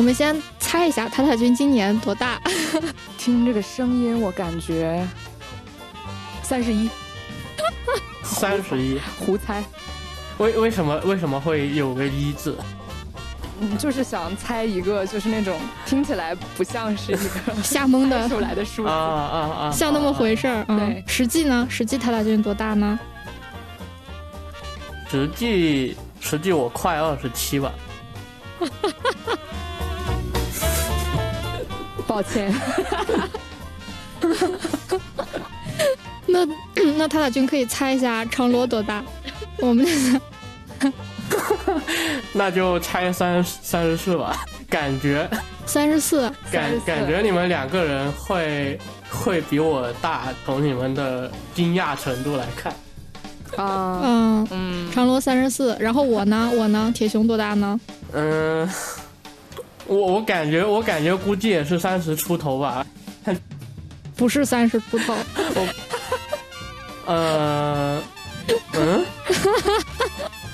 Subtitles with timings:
[0.00, 2.40] 我们先猜一下，塔塔君今年多大？
[3.18, 5.06] 听这个声音，我感觉
[6.42, 6.88] 三十一，
[8.24, 8.98] 三十一。
[9.18, 9.62] 胡猜。
[10.38, 12.56] 为为什么为什么会有个一字？
[13.60, 19.36] 嗯，就是想猜一个，就是那种听起来不像是一个 瞎蒙的出来的数字啊啊
[19.68, 19.70] 啊！
[19.70, 20.64] 像那么回事儿。
[20.64, 21.66] 对，实际呢？
[21.68, 22.98] 实际塔塔君多大呢？
[25.10, 27.70] 实际实际我快二十七吧。
[32.10, 32.52] 抱歉。
[36.26, 36.44] 那
[36.98, 39.00] 那塔塔君可以猜一下长罗多大？
[39.58, 39.86] 我们
[42.32, 44.36] 那就猜三三十四吧，
[44.68, 45.30] 感觉
[45.66, 48.76] 三十四，感感觉你们两个人会
[49.08, 52.72] 会比我大，从你们的惊讶程度来看。
[53.56, 57.78] 啊，嗯嗯，长罗三十四，然后我呢，我呢，铁熊多大呢？
[58.12, 58.68] 嗯，
[59.90, 62.86] 我我感觉我感觉估计也是三十出头吧，
[64.16, 65.68] 不是三十出头，我，
[67.06, 68.00] 呃，
[68.74, 69.04] 嗯。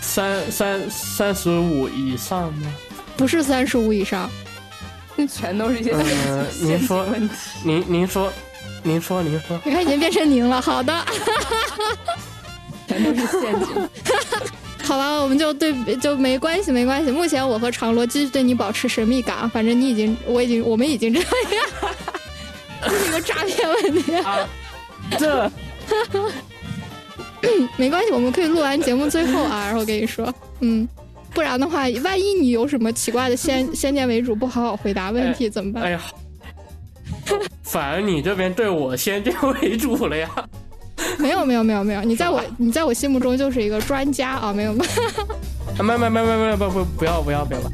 [0.00, 2.72] 三三三十五以上吗？
[3.14, 4.30] 不是三十五以上，
[5.14, 8.32] 那全都是一些呃，您说问题，您您说，
[8.82, 11.04] 您说您说，你看已经变成您了，好的，
[12.88, 13.88] 全都是陷阱。
[14.86, 17.10] 好吧，我们就对就没关系没关系。
[17.10, 21.28] 目前我和长罗继续对你保持神秘感，反正你已经我已经我们已经这样，
[22.82, 24.48] 这是一个诈骗问题啊，
[25.18, 25.50] 这。
[27.76, 30.88] 没关系，我们可以录完节目最后啊，然后跟你说，嗯，
[31.32, 35.84] 不然的话，万一你有什么奇怪的先 先见为主，不好好回答问题怎么办？
[35.84, 36.00] 哎呀，
[37.62, 40.28] 反而你这边对我先见为主了呀？
[41.18, 44.84] 没有没有没有没有，你在我你在我心目中就是一个专家啊，没有吗？
[45.78, 47.60] 没没没没没不不不要不要不要，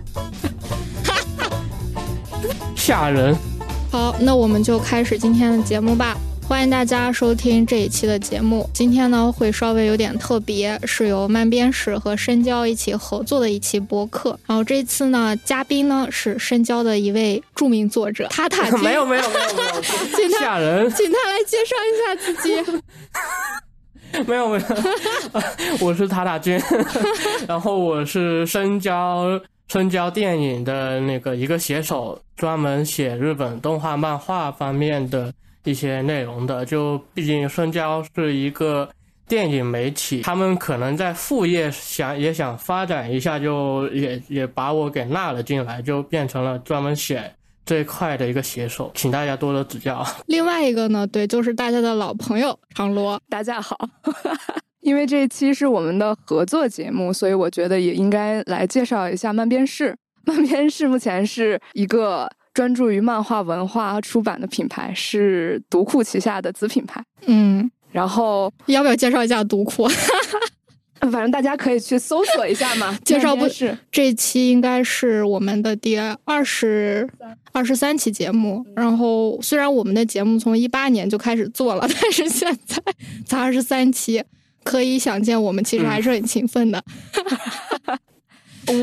[2.74, 3.34] 吓人。
[3.90, 6.16] 好，那我们就开始今天的节目吧。
[6.48, 8.68] 欢迎大家收听这一期的节目。
[8.74, 14.38] 今天呢，会稍微有点特别，是由漫编史和深交一起合作的一期播客。
[14.46, 18.80] 然后这次呢，嘉宾呢是深交的一位著名作者塔塔君。
[18.80, 22.54] 没有没有没有没有，请他吓人，请他来介绍一下自己。
[24.26, 24.64] 没 有没有，
[25.80, 26.60] 我是塔塔君，
[27.48, 35.32] 然后我是深交深交电影的那个一个写手，专门写日本动画漫画方面的。
[35.64, 38.88] 一些内容的，就毕竟深交是一个
[39.28, 47.32] 电影媒体，他们可能在副业想也想发展一下，就也也把我给纳了进来，就变成了专门写
[47.64, 50.04] 这一块的一个写手，请大家多多指教。
[50.26, 53.78] 另外一个呢，对，就是大家的老朋友长罗，大家好。
[54.82, 59.96] 因为这一期是我们的合作节目，所以我觉得也应该来介绍一下漫编室。
[60.26, 62.28] 漫编室目前是一个。
[62.54, 67.02] 专注于漫画文化出版的品牌是读库旗下的子品牌。
[67.26, 69.88] 嗯，然后要不要介绍一下读库？
[71.10, 72.96] 反正大家可以去搜索一下嘛。
[73.04, 77.08] 介绍不是这期应该是我们的第二十
[77.50, 78.64] 二十三期节目。
[78.76, 82.82] 然后虽然我们的节目从一八年就开始做了， 但是现在
[83.26, 84.22] 才二十三期，
[84.62, 86.80] 可以想见我们其实还是很勤奋的。
[87.86, 87.98] 我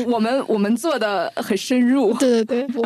[0.06, 2.82] 我们我们做的很深入，对对对。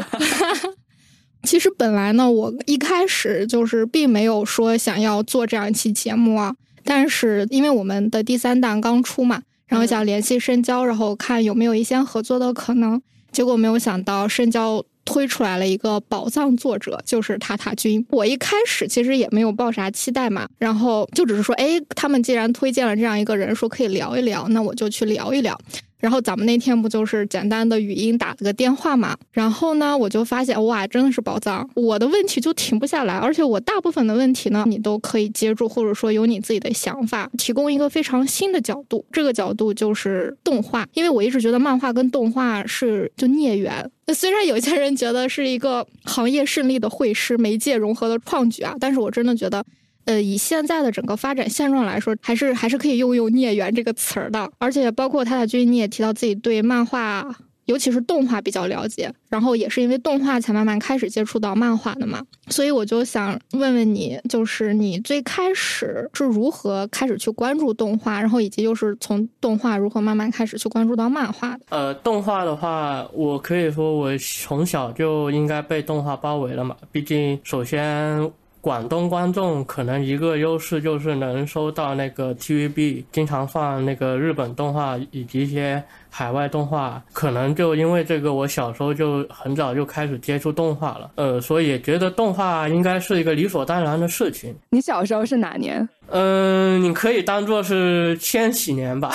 [1.43, 6.54] 其实本来呢，我一开始就是并没有说想要做这样一期节目啊，
[6.84, 13.00] 但是因为我们的第三弹刚出嘛，然后想联系深交，然后看有没有一些合作的可能。
[13.31, 18.06] 结果没有想到深交推出来了一个宝藏作者，就是塔塔君。
[18.10, 25.59] 我一开始其实也没有抱啥期待嘛，然后就只是说，哎，他们既然推荐了这样一个人，说可以聊一聊，那我就去聊一聊。
[26.04, 29.16] 然后咱们那天不就是简单的语音打了个电话嘛？
[29.33, 31.66] 然后呢，我就发现哇，真的是宝藏！
[31.74, 39.03] 我的问题就停不下来，而且我大部分的问题呢，你都可以接住，或者说有你自己的想法，提供一个非常新的角度。
[39.10, 43.91] 这个角度就是动画，因为我一直觉得漫画跟动画是就孽缘。
[44.04, 49.65] 那虽然有些人觉得是一个行业胜利的会师、媒介融合的创举啊，但是我真的觉得。
[50.06, 54.51] 呃，以现在的整个发展现状来说，还是还是可以用用“孽缘”这个词儿的。
[54.59, 57.27] 而且，包括塔塔君，你也提到自己对漫画，
[57.65, 62.22] 尤其是动画比较了解，然后也是因为动画才慢慢开始接触到漫画的嘛。
[62.48, 71.60] 所以，我就想问问你，就是你最开始是如何开始去关注动画，然后以及就是从动画如何慢慢开始去关注到漫画的？
[71.71, 76.77] 呃，动画的话，我可以说我从小就应该被动画包围了嘛。
[76.92, 78.30] 毕竟，首先。
[78.65, 94.57] 广东观众可能一个优势就是能收到那个 TVB 经常放那个日本动画以及一些海外动画，可能就因为这个，我小时候就很早就开始接触动画了，呃，所以也觉得动画应该是一个理所当然的事情。
[94.71, 95.87] 你小时候是哪年？
[96.09, 99.13] 嗯，你可以当做是千禧年吧。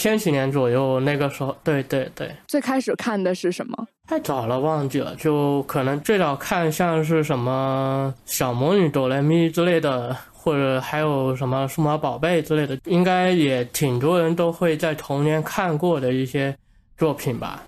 [0.00, 2.34] 千禧年左右，那个时候，对对对。
[2.48, 3.86] 最开始看的是什么？
[4.08, 5.14] 太早了，忘记了。
[5.16, 16.56] 就可能最早看像是什么小魔女哆来咪之类的，或者还有什么数码宝贝之类的，应该也挺多人都会在童年看过的一些
[16.96, 17.62] 作品吧。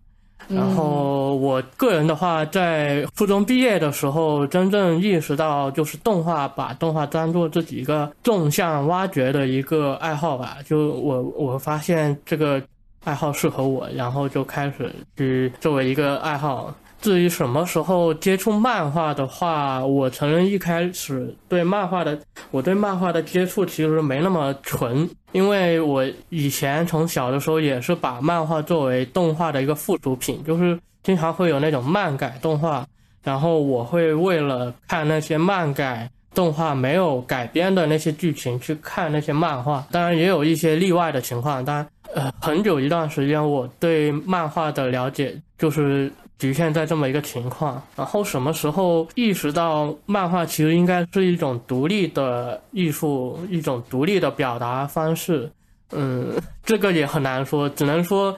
[0.49, 10.59] 然后我个人的话，在初中毕业的时候，真正意识到就是动画，把动画当做自己一个纵向挖掘的一个爱好吧。
[10.67, 12.63] 就我我发现这个
[13.05, 16.75] 爱好适合我，然后就开始去作为一个爱好。
[17.03, 22.17] 至于什么时候接触漫画的话，我承认一开始对漫画的，
[22.53, 32.87] 我对漫画的接触其实没那么纯，因为我以前从小的时候也是把漫画作为动画的一个附属品，就是经常会有那种漫改动画，
[33.25, 46.09] 然后我会为了看那些漫改动画没有改编的那些剧情去看那些漫画，当然也有一些例外的情况，当然，呃，很久一段时间我对漫画的了解就是。
[46.43, 55.49] 局限在这么一个情况，然后什么时候意识到漫画其实应该是一种独立的艺术，一种独立的表达方式？
[55.93, 56.35] 嗯，
[56.65, 58.37] 这个也很难说，只能说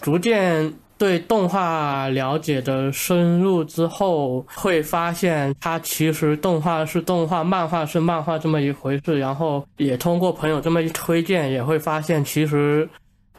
[0.00, 9.20] 逐渐对动画了解的深入之后，会发现它其实动画是动画，漫画是漫画这么一回事。
[9.20, 12.88] 然后也通过朋友这么一推荐，也会发现其实。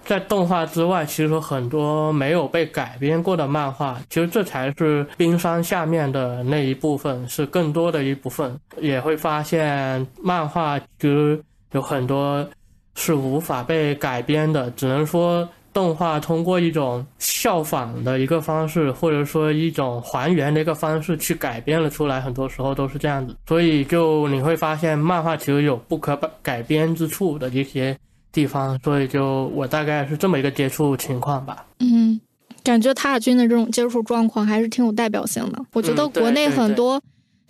[0.04, 8.60] 在动画之外，其实很多没有被改编过的漫画，其实这才是冰山下面的那一部分，是更多的一部分。
[8.80, 12.46] 也会发现，漫画其实有很多
[12.96, 22.20] 是无法被改编的，只能说动画通过一种效仿的一个方式，或者说一种还原的一个方式去改编了出来。
[22.20, 27.98] 很多时候都是这样子，所以就你会发现，漫画其实有不可改编之处的一些。
[28.32, 31.66] 地方，所以就我大概是这么一个接触情况吧。
[31.80, 32.20] 嗯，
[32.64, 35.64] 感觉塔尔军的这种接触状况还是挺有代表性的。
[35.74, 37.02] 我觉得国内很多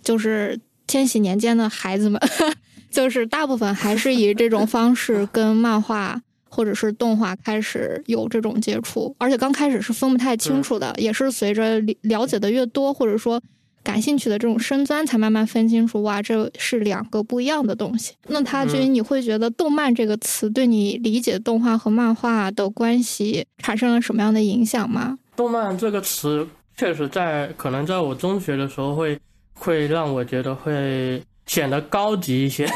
[0.02, 0.58] 就是
[0.88, 2.20] 千禧年间的孩子们，
[2.90, 13.40] 就是大部分还是以这种方式跟漫画或者是动画开始有这种接触，而且刚开始是分不太清楚的，也是随着了解的越多，或者说。
[13.82, 18.14] 感兴趣的这种深钻，才慢慢分清楚，哇，这是两个不一样的东西。
[18.28, 25.18] 那他君，你会觉得“动漫”这个词对你理解动画和漫画的关系产生了什么样的影响吗？
[25.34, 26.46] 动漫这个词
[26.76, 29.18] 确实在可能在我中学的时候会
[29.54, 32.68] 会让我觉得会显得高级一些。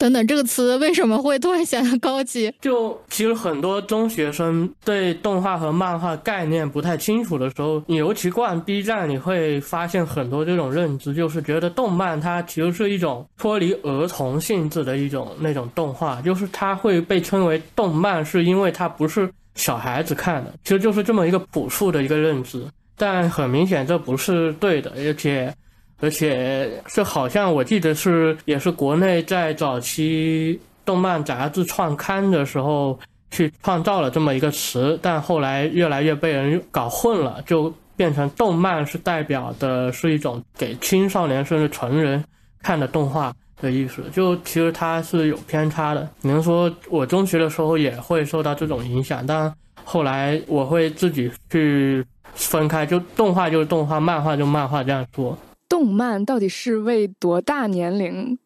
[0.00, 2.50] 等等，这个词为什么会突然显得高级？
[2.62, 22.64] 就其实很多中学生对动画和漫画概念不太清楚的时候，你尤其逛 B 站，你会发现很多这种认知，就是觉得动漫它其实是一种脱离儿童性质的一种那种动画，就是它会被称为动漫，是因为它不是小孩子看的，其实就是这么一个朴素的一个认知。
[22.96, 25.54] 但很明显这不是对的，而且。
[26.00, 32.98] 而且这好像我记得是也是国内在早期动漫杂志创刊的时候
[33.30, 42.24] 去创造了这么一个词，但后来越来越被人搞混了，就变成动漫是代表的是一种给青少年甚至成人
[42.62, 46.08] 看的动画的意思，就其实它是有偏差的。
[46.22, 49.52] 你能说我中学的时候也会受到这种影响，但
[49.84, 52.02] 后来我会自己去
[52.34, 55.36] 分开，就动画就是动画，漫画就漫画这样说。
[55.70, 58.36] 动漫到底是为多大年龄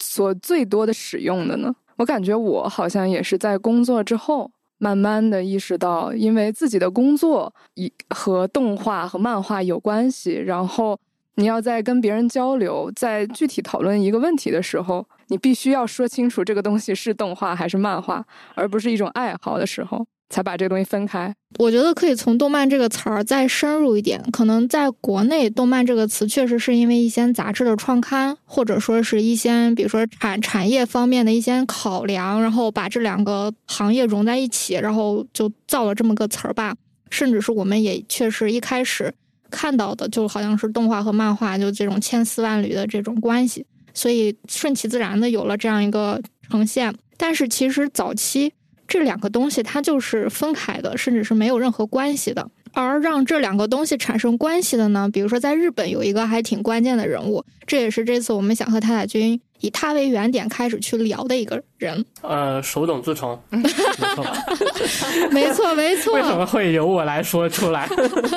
[0.00, 1.74] 所最多的使用的呢？
[1.96, 10.98] 我感觉我好像也是在工作之后，慢慢的意识到，因为自己的工作也和动画和漫画有关系，然后
[11.36, 18.24] 你要在跟别人交流，在具体讨论一个问题的时候，你必须要说清楚这个东西是动画还是漫画，
[18.54, 20.06] 而不是一种爱好的时候。
[20.30, 21.32] 才把这个东西分开。
[21.58, 24.20] 我觉得可以从“动漫”这个词儿再深入一点。
[24.32, 36.74] 可能在国内，“动漫”这个词确实是因为一些杂志的创刊，或者说是一些比如说产产业方面的一些考量，然后把这两个行业融在一起，然后就造了这么个词儿吧。
[37.10, 39.14] 甚至是我们也确实一开始
[39.54, 46.20] 看到的，就好像是动画和漫画就这种千丝万缕的这种关系，所以顺其自然的有了这样一个
[46.50, 46.94] 呈现。
[47.16, 48.52] 但是其实早期。
[48.86, 52.46] 这两个东西它就是分开的，甚至是没有任何关系的。
[52.74, 62.04] 而让这两个东西产生关系的呢，比如说在日本有一个还挺关键的人物，这也是这次我们想和太太君以他为原点开始去聊的一个人。
[62.20, 64.44] 呃，手冢治虫，没错吧？
[65.32, 66.12] 没错，没错。
[66.12, 67.88] 为什么会由我来说出来？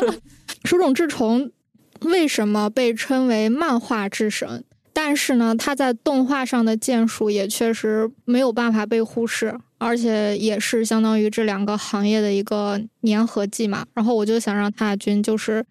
[0.63, 1.51] 手冢治虫
[2.01, 4.63] 为什么被称为漫画之神？
[4.93, 13.85] 但是呢，他在动画上的建树也确实没有办法被忽视，而且也是相当于这两个行业的一个粘合剂嘛。
[13.93, 15.65] 然后我就想让太君就是。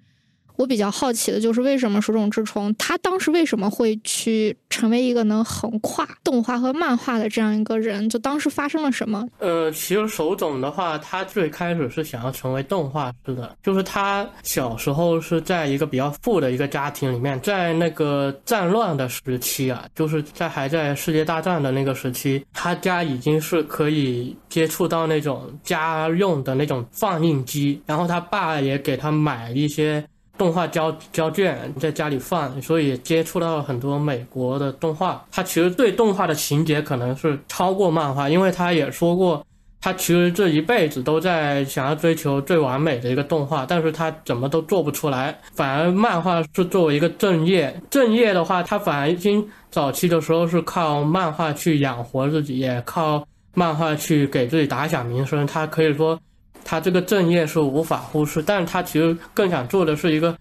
[0.56, 8.08] 我比较好奇的就是，为什么手冢治虫他当时为什么会去成为一个能横跨动画和漫画的这样一个人？
[8.08, 9.26] 就当时发生了什么？
[9.38, 30.04] 呃，其实手冢的话，他最开始是想要成为动画师的，就是他小时候是在一个比较富的一个家庭里面，在那个战乱的时期啊，就是在还在世界大战的那个时期，他家已经是可以接触到那种家用的那种放映机，然后他爸也给他买一些。
[30.38, 35.24] 动画胶胶卷在家里放，所以接触到了很多美国的动画。
[35.30, 39.44] 他其实对动画的情节可能是超过漫画，因为他也说过，
[39.80, 45.38] 他其实这一辈子都在想要追求最完美的一个动画，但是他怎么都做不出来。
[45.54, 55.46] 反而漫画是作为一个正业，正业的话，他反而已经早期的时候是靠漫画去养活自己，也靠漫画去给自己打响名声。
[55.46, 56.18] 他可以说。
[56.66, 60.36] 他这个正业是无法忽视，但是他其实更想做的是一个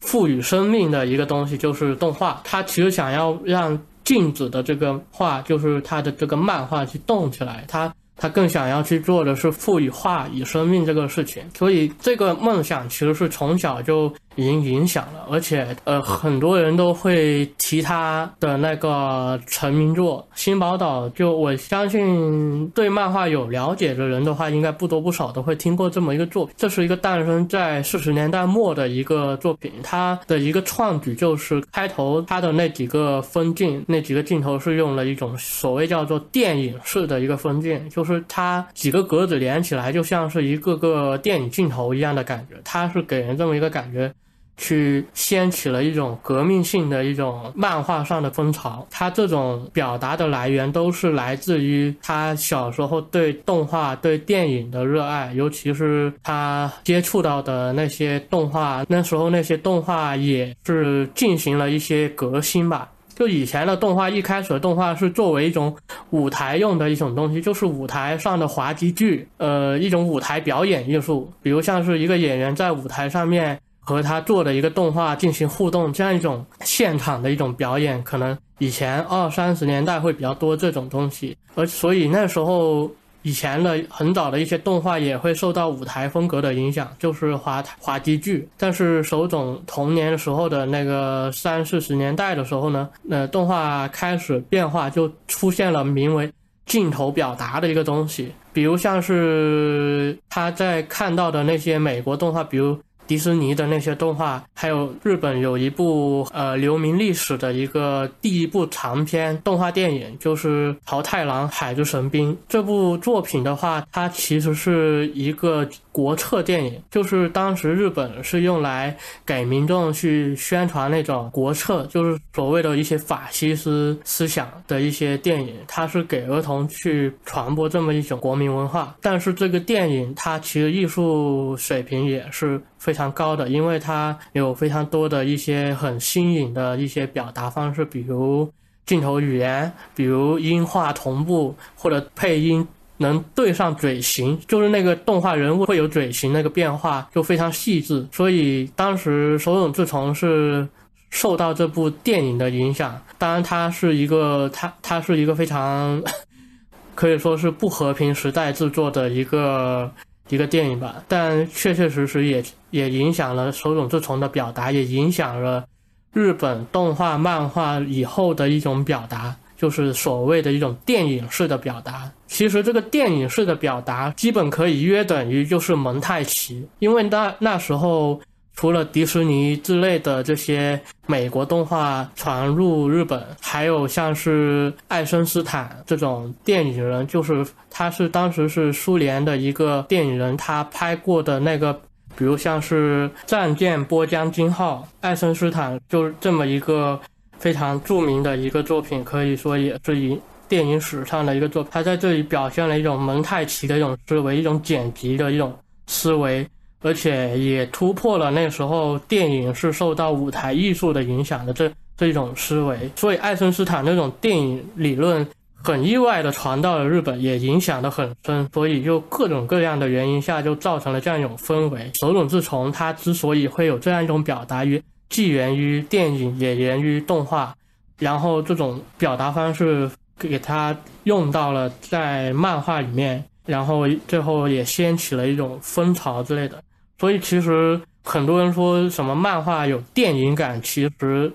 [0.00, 2.40] 赋予生命的一个东西，就是动画。
[2.42, 7.64] 他其实想要让静止的这个画，就是他的这个漫画去动起来。
[7.68, 7.94] 他。
[8.18, 26.54] 他更想要去做的是赋予画以生命这个事情，所以这个梦想其实是从小就已经影响了，而且呃很多人都会提他的那个成名作《新宝岛》，就我相信对漫画有了解的人的话，应该不多不少都会听过这么一个作品。
[26.56, 38.06] 这是一个诞生在四十年代末的一个作品，它的一个创举就是开头它的那几个分镜，那几个镜头是用了一种所谓叫做电影式的一个分镜，就。
[38.06, 42.54] 是它几个格子连起来，就像是一个个电影镜头一样的感觉。
[42.62, 44.14] 它是给人这么一个感觉，
[44.56, 48.86] 去掀起了一种革命性的一种漫画上的风潮。
[48.90, 58.84] 他这种表达的来源都是来自于他小时候对动画、对电影的热爱，尤其是他接触到的那些动画。
[58.88, 62.88] 那时候那些动画也是进行了一些革新吧。
[63.14, 65.74] 就以前的动画，一开始的动画是作为一种
[66.10, 71.32] 舞台用的一种东西，就是舞台上的滑稽剧，呃，一种舞台表演艺术。
[71.42, 82.90] 比如像是一个演员在舞台上面和他做的一个动画进行互动，这样一种现场的一种表演，可能以前二三十年代会比较多这种东西，而所以那时候。
[83.22, 88.48] 以前的很早的一些动画也会受到舞台风格的影响，就是滑滑稽剧。
[88.56, 96.32] 但是手冢童年时候的那个三四十年代的时候呢，那动画开始变化，就出现了名为
[96.66, 98.32] 镜头表达的一个东西。
[98.52, 102.78] 比如像是他在看到的那些美国动画，比如。
[103.06, 115.66] 迪士尼的那些动画，还有日本有一部呃留名历史的一个第一部长篇动画电影，就是《桃太郎海之神兵》这部作品的话，它其实是一个。
[115.96, 118.94] 国策电影就是当时日本是用来
[119.24, 128.94] 给民众去宣传那种国策，就是所谓的一些法西斯思想的一些电影，它是给儿童去传播这么一种国民文化。
[129.00, 138.48] 但是这个电影它其实艺术水平也是非常高的，因为它有非常多的一些很新颖的一些表达方式，比如
[138.86, 142.66] 镜头语言，比如音画同步或者配音。
[142.98, 148.08] 能对上嘴型，就是那个动画人物会有嘴型那个变化，就非常细致。
[148.10, 150.66] 所以当时手冢治虫是
[151.10, 152.98] 受到这部电影的影响。
[153.18, 156.02] 当然，它是一个，它它是一个非常
[156.96, 159.92] 可以说是不和平时代制作的一个
[160.28, 161.02] 一个电影吧。
[161.08, 165.64] 但确确实实也也影响了手冢治虫的表达，也影响了
[166.12, 169.34] 日本动画漫画以后的一种表达。
[169.58, 178.20] 就是所谓的一种电影式的表达，其实这个电影式的表达基本可以约等于就是蒙太奇，因为那那时候
[178.56, 191.72] 除了迪士尼之类的这些美国动画传入日本，还有像是爱森斯坦这种电影人，就是他是当时是苏联的一个电影人，他拍过的那个，
[192.16, 197.00] 比如像是战舰波江金号，爱森斯坦就是这么一个。
[197.38, 201.70] 非常著名的一个作品，可以说也是以电影史上的一个作品。
[201.70, 205.54] 他在这里表现了一种蒙太奇的一种思维，一种剪辑的一种
[205.86, 206.48] 思维，
[206.82, 212.90] 而且也突破了那时候电影是受到舞台艺术的影响的这这种思维。
[212.96, 218.48] 所以爱森斯坦那种电影理论很意外的传到了日本，也影响的很深。
[218.52, 221.90] 所以就各种各样的原因下，就造成了这样一种氛围。
[221.94, 227.54] 手冢治虫他之所以会有这样一种表达，于既源于电影，也源于动画，
[227.98, 233.24] 然后这种表达方式给他用到了在漫画里面。
[233.46, 236.60] 然后最后也掀起了一种风潮之类的，
[236.98, 241.32] 所以其实很多人说什么漫画有电影感，其实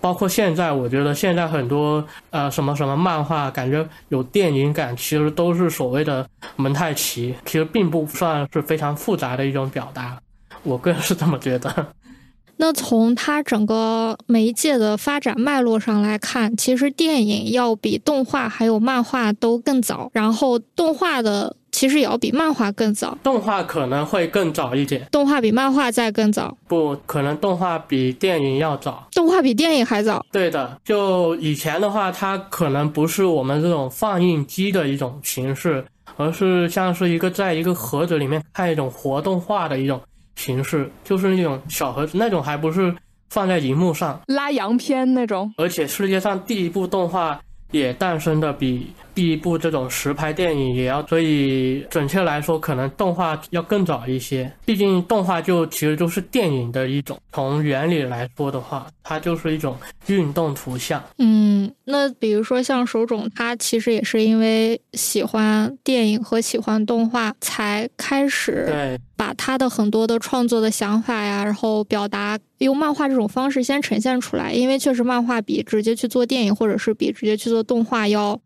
[0.00, 6.24] 包括现在，我觉得现在很多呃什么什么漫画感觉有电影感，其实都是所谓的
[6.56, 10.16] 蒙太奇，其实并不算是非常复杂的一种表达，
[10.62, 11.86] 我个人是这么觉得。
[12.60, 23.16] 那从它整个媒介的发展脉络上来看，其实电影要比动画还有漫画都更早，然后动画的其实也要比漫画更早。
[23.22, 26.58] 动画可能会更早一点，动画比漫画再更早。
[26.66, 30.26] 不可能，动画比电影要早，动画比电影还早。
[30.32, 35.84] 对的，就以前的话，它可能不是我们这种放映机的一种形式，
[36.16, 40.00] 而是像是一个在一个盒子里面看一种活动画的一种。
[40.34, 42.94] 形式就是那种小盒子，那种还不是
[43.28, 48.92] 放在荧幕上拉洋片那种，而且世界上第一部动画也诞生的比。
[49.18, 54.48] 第一部这种实拍电影也要，所以准确来说，可能动画要更早一些。
[54.64, 61.02] 毕竟动画就其实就是电影的一种，从原理来说的话，它就是一种运动图像。
[61.18, 74.52] 嗯，那比如说像手冢，他其实也是因为喜欢电影和喜欢动画，才开始对把他的很多的创作的想法呀，然后表达用漫画这种方式先呈现出来。
[74.52, 78.40] 因为确实漫画比直接去做电影，或者是比直接去做动画要。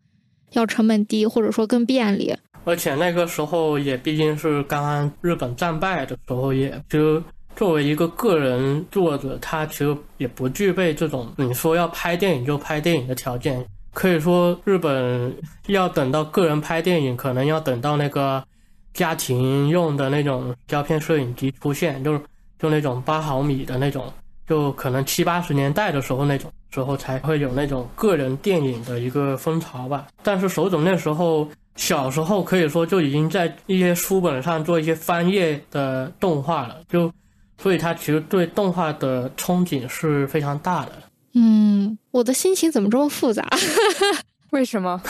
[0.53, 7.21] 要成本低，或者说更便利，而且那个时候也毕竟是刚刚日本战败的时候，也就
[7.55, 13.63] 作为一个个人作者，他其实也不具备这种你说要拍电影就拍电影的条件。
[13.93, 15.35] 可以说，日本
[15.67, 18.43] 要等到个人拍电影，可能要等到那个
[18.93, 22.19] 家庭用的那种胶片摄影机出现，就是
[22.57, 24.11] 就那种八毫米的那种。
[24.47, 30.07] 就可能七八十年代的时候那种时候才会有那种个人电影的一个风潮吧。
[30.21, 37.11] 但是手冢那时候小时候可以说就已经在一些书本上做一些翻页的动画了，就
[37.57, 40.91] 所以他其实对动画的憧憬是非常大的。
[41.33, 43.47] 嗯，我的心情怎么这么复杂？
[44.51, 45.01] 为什么？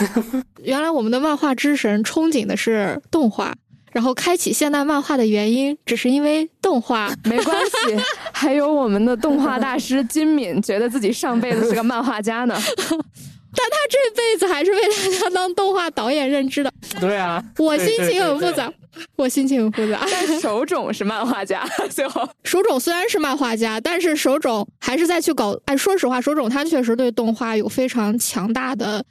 [0.62, 3.54] 原来我们的漫画之神憧憬的是动画。
[3.94, 7.96] 然后开启现代漫画的原因，只是因为动画没关系。
[8.34, 16.72] 还有我们的动画大师金敏，觉得自己上辈子是个漫画家呢， 但他这辈子还是为大家当动画导演认知的。
[17.00, 18.72] 对啊，我心情很复杂，
[19.14, 20.04] 我心情很复杂。
[20.10, 25.56] 但手冢是漫画家，最后手冢虽然是漫画家，但是手冢还是在去搞。
[25.66, 29.04] 哎，说实话，手冢他确实对动画有非常强大的。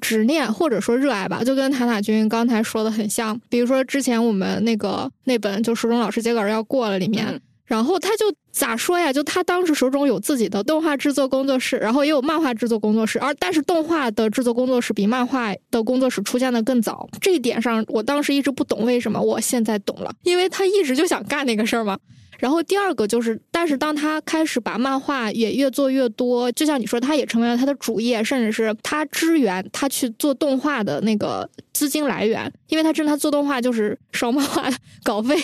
[0.00, 3.38] 执念或者说热爱吧，就跟塔塔君刚才说的很像。
[3.48, 9.12] 比如说之前我们那个那本就手冢老师接稿要过了里面，然后他就咋说呀？
[9.12, 17.08] 就他当时手中有自己的动画制作工作室，然后也有漫画制作工作室，而但是动画的制作工作室比漫画的工作室出现的更早。
[17.20, 21.98] 这一点上，我当时一直不懂为什么，我现在懂了，因为他一直就想干那个事儿嘛。
[22.38, 34.68] 然后第二个就是，但是当他开始把漫画也越做越多，就像你说，他也成为了他的主业，甚至是他支援他去做动画的那个资金来源，因为他知道他做动画就是烧漫画
[35.02, 35.36] 稿费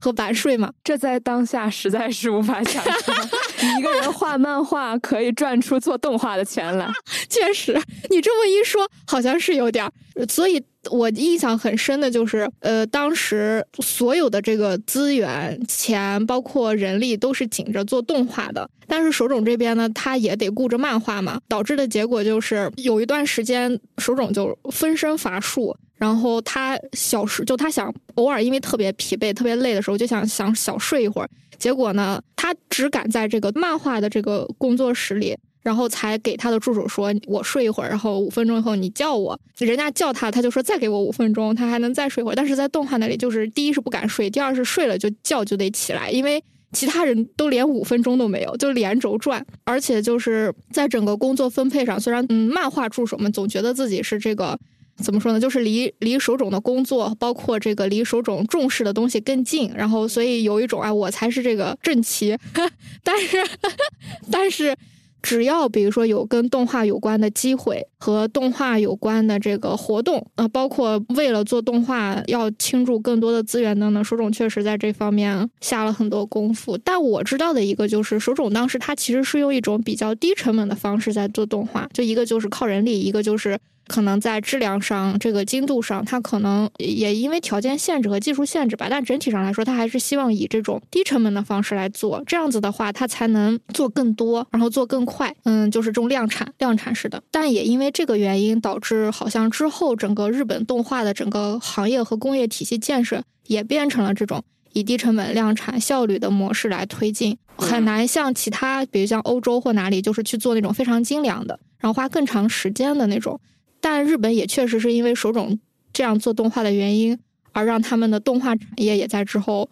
[0.00, 0.72] 和版税嘛。
[0.82, 2.94] 这在当下实在是无法想象，
[3.78, 6.90] 一个人画漫画可以赚出做动画的钱来。
[7.28, 9.92] 确实，你这么一说，好像是有点儿，
[10.28, 10.62] 所以。
[10.90, 18.66] 我印象很深的就是，呃，当时所有的这个资源、钱，包括人力，都是紧着做动画的。
[18.86, 25.76] 但是手冢这边呢，他也得顾着漫画嘛，导致的结果就是有一段时间手冢就分身乏术。
[25.96, 31.28] 然后他小时就他想偶尔因为特别疲惫、特别累的时候，就想想小睡一会儿。
[31.60, 35.36] 结果呢，他只敢在这个漫画的这个工作室里。
[35.62, 46.42] 然后才给他的助手说：“我睡一会儿，然后五分钟以后你叫我。”人家叫他，他就说：“再给我五分钟，他还能再睡会儿。”但是在动画那里，就是第一是不敢睡，第二是睡了就叫就得起来，因为
[46.72, 49.44] 其他人都连五分钟都没有，就连轴转。
[49.64, 54.58] 而且就是在整个工作分配上，虽然嗯，漫画助手们总觉得自己是这个
[55.02, 62.36] 怎么说呢，就是离离手冢的工作，包括这个离手冢重视的东西更近，然后所以有一种啊，我才是这个正妻。
[63.02, 63.36] 但是，
[64.30, 64.76] 但是。
[65.22, 76.78] 只要比如说有跟动画有关的机会和动画有关的这个活动，呃，包括为了做动画要倾注更多的资源等等，手冢确实在这方面下了很多功夫。
[76.78, 83.58] 但我知道的一个就是，手冢当时他其实是用一种比较低成本的方式在做动画，就一个就是靠人力，一个就是。
[83.90, 88.86] 可能在质量上、这个精度上，它可能也因为条件限制和技术限制吧。
[88.88, 95.34] 但整体上来说，它还是希望以这种低成本的方式来做，这样子的话，它才能做更多，然后做更快。
[95.42, 97.20] 嗯，就是这种量产、量产式的。
[97.32, 104.40] 但也因为这个原因，导致好像之后整个日本动画的整个行业和工业体系建设也变成了这种
[104.72, 113.40] 以低成本量产效率的模式来推进，很难像其他，比如像欧洲或哪里，就是去做那种非常精良的，然后花更长时间的那种。
[113.80, 115.58] 但日本也确实是因为手冢
[115.92, 117.18] 这样做动画的原因，
[117.52, 119.68] 而让他们的动画产业也在之后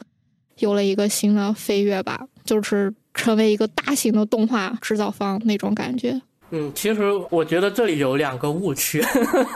[0.59, 6.21] 有了一个新的飞跃吧，就是成为一个大型的动画制造方那种感觉。
[6.51, 9.05] 嗯，其实我觉得这里有两个误区，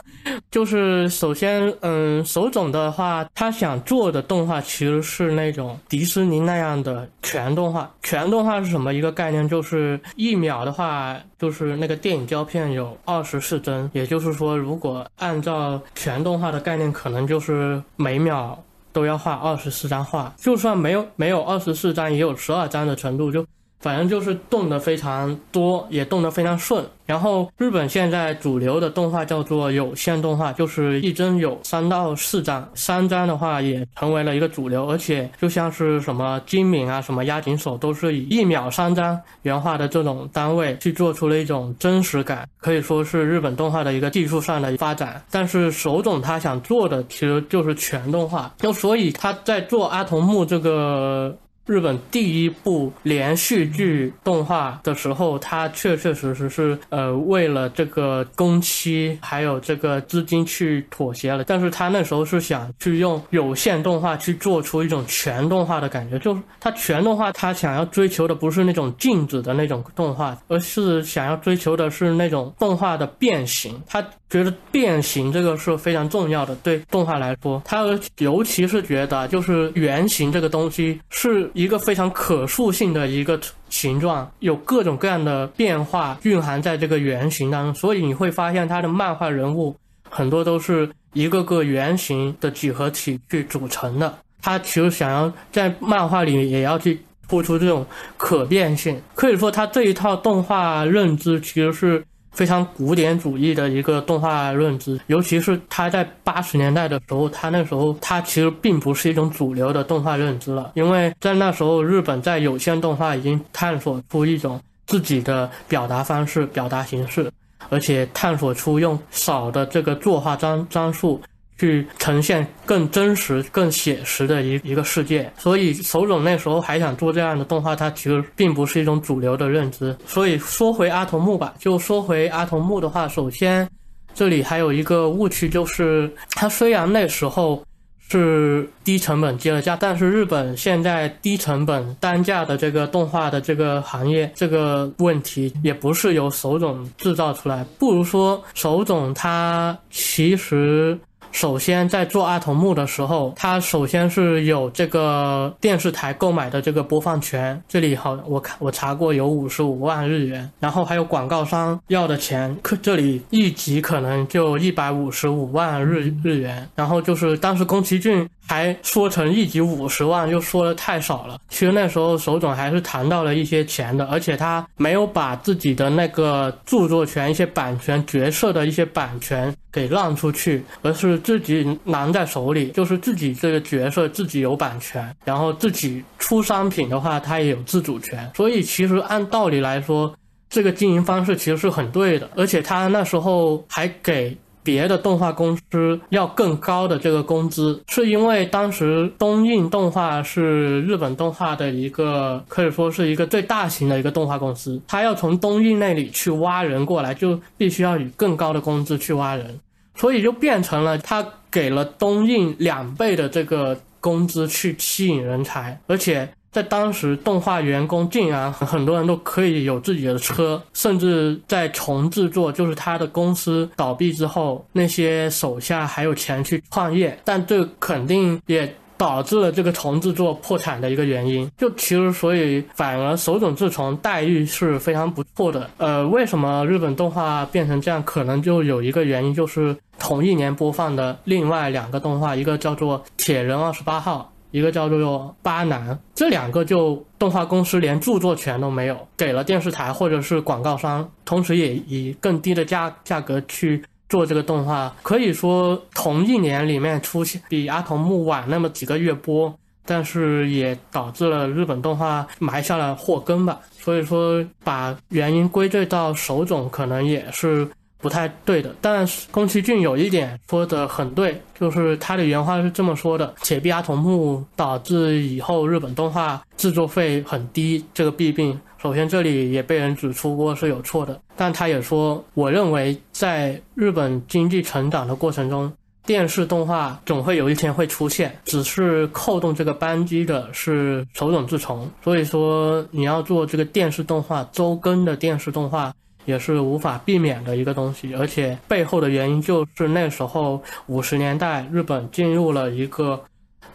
[0.51, 7.91] 就是首先，嗯，手冢的话，他想做的动画其实是那种迪士尼那样的全动画。
[8.03, 9.49] 全动画是什么一个概念？
[9.49, 20.31] 就是一秒的话，就是那个电影胶片有二十四帧，也就是说，如果按照全动画的概念，可能就是每秒都要画二十四张画。
[20.37, 23.47] 就算没有没有二十四张，也有十二张的程度就。
[23.83, 26.83] 反正就是动的非常多，也动得非常顺。
[27.05, 34.88] 然后日本现在主流的动画叫做有线动画，就是一帧有三到四张，三张的话也成为了一个主流。
[34.88, 45.21] 而且就像是什么金敏啊、什么押井守，都是以一秒三张原画的这种单位去做出了一种真实感，可以说是日本动画的一个技术上的发展。
[45.31, 51.37] 但是手冢他想做的其实就是全动画，就所以他在做阿童木这个。
[51.64, 61.44] 日本第一部连续剧动画的时候，他确确实实是呃为了这个工期还有这个资金去妥协了。
[61.44, 73.81] 但是他那时候是想去用有线动画去做出一种全动画的感觉，就是他全动画他想要追求的不是那种静止的那种动画，而是想要追求的是那种动画的变形。
[73.87, 77.85] 他觉得变形这个是非常重要的，对动画来说，他
[78.18, 81.48] 尤其是觉得就是圆形这个东西是。
[81.53, 83.38] 一个非常可塑性的一个
[83.69, 89.77] 形状，有各种各样的变化蕴含在这个圆形当中，所以你会发现他的漫画人物
[90.09, 94.19] 很多都是一个个圆形的几何体去组成的。
[94.41, 97.87] 他其实想要在漫画里面也要去突出这种
[98.17, 102.05] 可变性，可以说他这一套动画认知其实是。
[102.33, 117.31] 非常古典主义的一个动画认知，尤其是他在八十年代的时候，他那时候他其实并不是一种主流的动画认知了，因为在那时候日本在有线动画已经探索出一种自己的表达方式、表达形式，
[117.68, 121.21] 而且探索出用少的这个作画张张数。
[121.62, 129.96] 去呈现更真实、更写实的一一个世界，所以手冢那时候还想做这样的动画，它其实并不是一种主流的认知。
[130.05, 133.68] 所以说回阿童木吧，就说回阿童木的话，首先
[134.12, 137.64] 这里还有一个误区，就是它虽然那时候
[138.09, 150.98] 是低成本接了价，但是日本现在低成本单价的这个动画的这个行业这个问题，也不是由手冢制造出来，不如说手冢它其实。
[151.33, 157.61] 首先，在做阿童木的时候，他首先是有这个电视台购买的这个播放权。
[157.66, 166.68] 这里好，我看我查过有五十五万日元，然后还有广告商要的钱，可这里一集可能就一百五十五万日日元。
[166.77, 168.29] 然后就是当时宫崎骏。
[168.47, 171.39] 还说成一集五十万，又说的太少了。
[171.49, 188.31] 其实那时候手冢还是谈到了一些钱的，而且他没有把自己的那个著作权、一些版权、角色的一些版权给让出去，而是自己拿在手里，就是自己这个角色自己有版权，然后自己出商品的话，他也有自主权。
[188.35, 190.15] 所以其实按道理来说，
[190.51, 194.37] 这个经营方式其实是很对的，而且他那时候还给。
[194.62, 209.59] 别的动画公司要更高的这个工资，是因为当时东映动画是日本动画的一个可以说是一个最大型的一个动画公司，他要从东映那里去挖人过来，就必须要以更高的工资去挖人，
[209.94, 216.29] 所以就变成了他给了东映两倍的这个工资去吸引人才，而且。
[216.53, 227.19] 在当时，动画员工竟然很多人都可以有自己的车，甚至在重制作，就是他的公司倒闭之后，那些手下还有钱去创业。
[227.25, 228.73] 但这肯定也。
[228.99, 231.51] 导致了这个重制作破产的一个原因。
[231.59, 235.69] 就其实，所以反而手冢治虫待遇是非常不错的。
[235.79, 238.01] 呃，为什么日本动画变成这样？
[238.05, 244.31] 可能就有一个原因，就是同一年播放的另外两个动画，一个叫做《铁人二十八号》。
[244.53, 254.95] 一个叫做巴南，这两个就动画公司连著作权都没有，给了电视台或者是广告商，同时也以更低的价价格去做这个动画。
[255.03, 259.53] 可以说同一年里面出现比阿童木晚那么几个月播，
[259.85, 263.59] 但是也导致了日本动画埋下了祸根吧。
[263.73, 267.67] 所以说把原因归罪到手冢，可能也是。
[268.03, 281.19] 不太对的，但是宫崎骏有一点说的很对，就是他的原话是这么说的：且必阿童木导致以后日本动画制作费很低这个弊病，首先这里也被人指出过是有错的。
[281.37, 285.73] 但他也说，我认为在日本经济成长的过程中，
[286.05, 291.88] 电视动画总会有一天会出现，只是扣动这个扳机的是手冢治虫。
[292.03, 295.95] 所以说，你要做这个电视动画周更的电视动画。
[296.25, 303.23] 也是无法避免的一个东西，而且背后的原因就是那时候五十年代日本进入了一个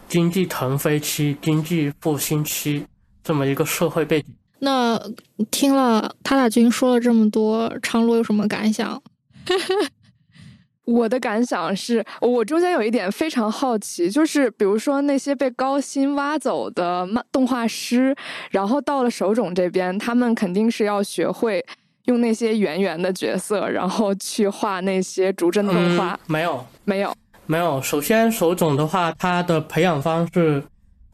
[0.08, 2.84] 经济腾飞期、经济复兴期
[3.22, 4.34] 这么一个社会背景。
[4.60, 5.00] 那
[5.50, 9.00] 听了塔塔君说了这么多，昌罗有什么感想？
[10.84, 18.16] 我的感想是我中间有一点非常好奇，就是比如说那些被高薪挖走的漫动画师，
[18.50, 21.62] 然后到了手冢这边，他们肯定是要学会。
[22.08, 27.80] 用那些圆圆的角色，然后去画那些逐帧动画，没有，没有，没有。
[27.82, 30.62] 首先，手冢的话，他的培养方式，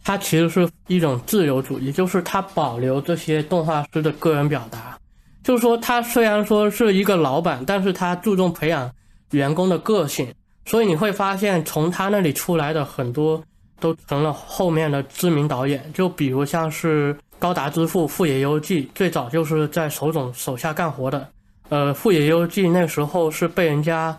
[0.04, 4.96] 他其实是一种自由主义，就是他保留这些动画师的个人表达。
[5.42, 8.88] 就是说，他虽然说是一个老板，但是他注重培养
[9.32, 10.32] 员工的个性。
[10.64, 13.42] 所以你会发现，从他那里出来的很多
[13.80, 15.92] 都成了后面的知名导演。
[15.92, 17.16] 就比如像是。
[17.38, 21.28] 高达之父富野由纪最早就是在手冢手下干活的，
[21.68, 24.16] 呃，富野由纪那时候是被人家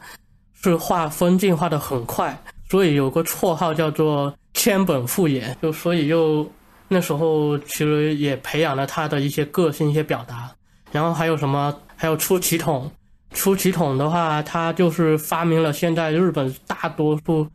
[0.62, 2.38] 是画分镜画的很快，
[2.69, 6.47] 所以有个绰号叫做千本富野，就所以又
[6.88, 10.51] 那时候其实也培养了他的一些个性、一些表达。
[10.91, 11.75] 然后还有什么？
[11.95, 12.91] 还有出奇统，
[13.34, 17.47] 出奇统的话，他就是发明了现在日本大多数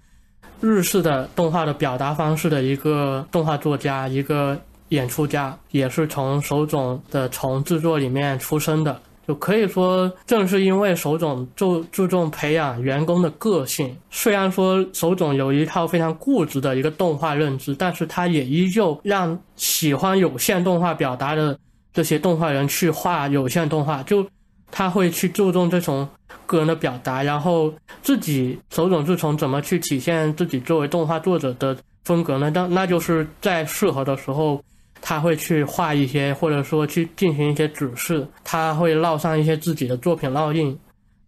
[0.61, 4.61] 日式的动画的表达方式的一个动画作家，一个。
[4.91, 13.97] 演出家也是从手冢的从制作里面出生的，就可以说，正是因为手冢注注重培养员工的个性。
[14.11, 21.57] 虽然说手冢有一套非常固执的一个动画认知，但是他也依旧让喜欢有线动画表达的
[21.93, 24.27] 这些动画人去画有线动画，就
[24.73, 26.09] 他会去注重这种
[26.47, 27.73] 个人的表达，然后
[28.03, 32.51] 自己手冢治虫怎么去体现自己作为动画作者的风格呢？
[32.53, 34.61] 那那就是在适合的时候。
[35.01, 40.79] 他会去画一些，或者说去进行一些指示，他会烙上一些自己的作品烙印，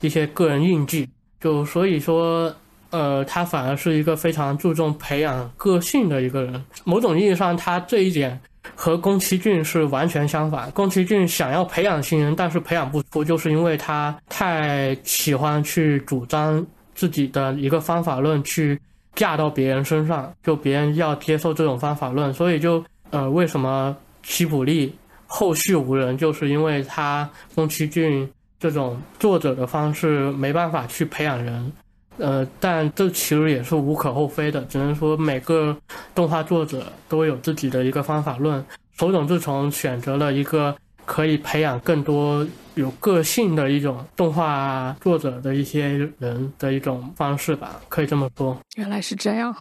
[0.00, 1.08] 一些个人印记。
[1.40, 2.54] 就所以说，
[2.90, 6.64] 呃，他反而是一个非常注重培养个性的一个人。
[6.85, 8.38] 某种意义上，他这一点
[8.76, 10.70] 和宫崎骏是完全相反。
[10.70, 18.78] 宫崎骏想要培养新人，但是培养不出，就是因为他太喜欢去主张自己的一个方法论，去
[19.16, 22.85] 架到别人身上，就别人要接受这种方法论，所以就。
[23.12, 24.94] 呃，为什么西普利
[25.27, 26.16] 后续无人？
[26.16, 31.72] 就是因为他宫崎骏这种作者的方式没办法去培养人，
[32.16, 34.62] 呃，但这其实也是无可厚非的。
[34.62, 35.77] 只能说每个
[36.14, 38.64] 动画作者都有自己的一个方法论。
[38.98, 42.46] 手冢治虫选择了一个可以培养更多
[42.77, 48.57] 有个性的一种动画作者的一些人的一种方式吧，可以这么说。
[48.77, 49.55] 原来是这样，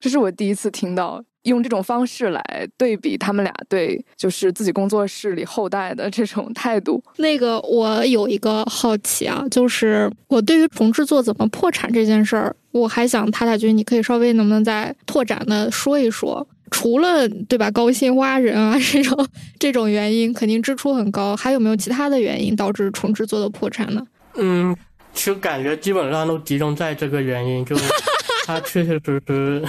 [0.00, 1.22] 这是我第一次听到。
[1.46, 7.02] 用这种方式来对比他们俩对就是自己工作室里后代的这种态度。
[7.16, 16.46] 那个我有一个好奇啊，就是我对于重制作怎么破产这件事儿，我还想塔塔君，你可以稍微能不能再拓展的说一说？
[16.72, 19.28] 除了对吧高薪挖人啊 这种
[19.58, 24.04] 这种原因，肯定支出很高，还有没有其他的原因导致重制作的破产呢？
[24.34, 24.76] 嗯，
[25.14, 27.84] 其实感觉基本上都集中在这个原因，就是
[28.46, 29.64] 他确确实实。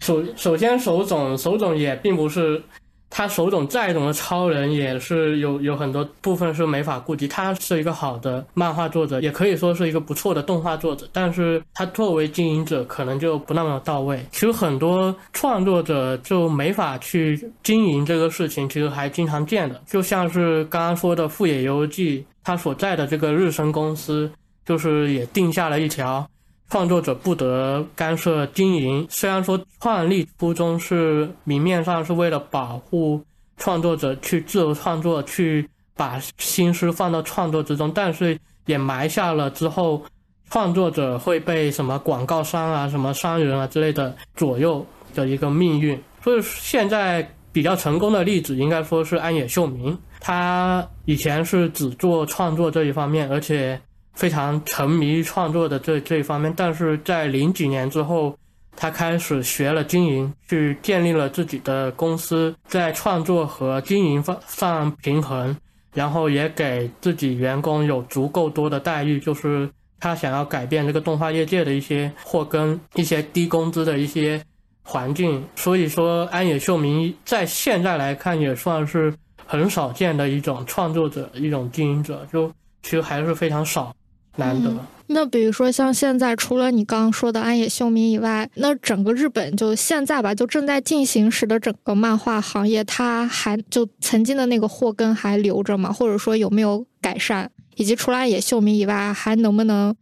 [0.00, 2.62] 首首先，手冢手冢也并不是
[3.10, 7.28] 他手冢再懂的超人，也是有有很多部分是没法顾及。
[7.28, 14.24] 他是一个好的漫画作者，也可以说是一个不错的动画作者，但是他作为经营者可能就不那么到位。
[14.30, 24.30] 其实很多创作者就没法去经营这个事情，其实还经常见的，就像是刚刚说的富野由纪，他所在的这个日升公司，
[24.64, 26.26] 就是也定下了一条。
[26.70, 29.04] 创作者不得干涉经营。
[29.10, 33.22] 虽然说创立初衷是明面上是为了保护
[33.56, 40.02] 创作者去自由创作，去把心思放到创作之中，但是也埋下了之后
[40.48, 46.00] 创作者会被什么广告商啊、什么商人啊之类的左右的一个命运。
[46.22, 49.98] 所以现在比较成功的例子，应该说是安野秀明。
[50.20, 53.80] 他以前是只做创作这一方面，而且
[54.14, 56.52] 非常沉迷创作的这这一方面。
[56.56, 58.36] 但是在零几年之后，
[58.76, 65.56] 他开始学了经营，去建立了自己的公司，在创作和经营方上平衡，
[65.94, 69.18] 然后也给自己员工有足够多的待遇。
[69.20, 69.68] 就是
[69.98, 74.42] 他想要改变这个动画业界的一些祸根，一些低工资的一些
[74.82, 75.44] 环境。
[75.56, 79.12] 所以说，安野秀明在现在来看也算是。
[79.46, 82.48] 很少见的一种创作者，一种经营者，就
[82.82, 83.92] 其实还是非常少，
[84.36, 84.72] 难得。
[85.08, 95.92] 那比如说像现在，除了你刚刚说的安野秀明以外，那整个日本就现在吧，就正在进行时的整个漫画行业，它还就曾经的那个祸根还留着吗？
[95.92, 97.50] 或者说有没有改善？
[97.74, 99.94] 以及除了安野秀明以外，还能不能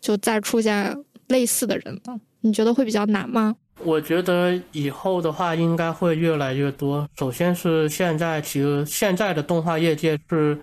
[0.00, 0.96] 就再出现
[1.28, 2.18] 类似的人呢？
[2.40, 3.54] 你觉得会比较难吗？
[3.84, 7.06] 我觉得以后的话应该会越来越多。
[7.18, 10.58] 首先是现在，其实现在的动画业界是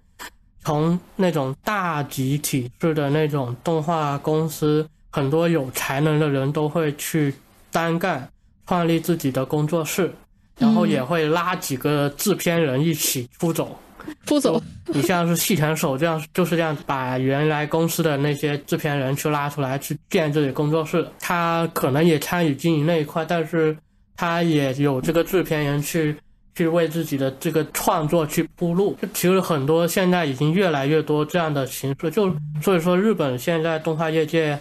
[0.64, 7.34] 从那种大集体式的那种动画公司，很多有才能的人都会去
[7.72, 8.28] 单干，
[8.66, 10.14] 创立自己的工作室，
[10.58, 13.78] 然后也会拉几个制片人一起出走。
[14.26, 21.08] 出走，你像是细田守这样，就是这样把原来公司的那些制片人去拉出来，去建自己工作室。
[21.20, 23.78] 他可能也参与经营那一块，但是
[24.18, 26.18] 他也有这个制片人去
[26.56, 28.98] 去为自己的这个创作去铺路。
[29.02, 34.60] 就其实很多现在已经越来越多这样的形式，就所以说日本现在动画业界。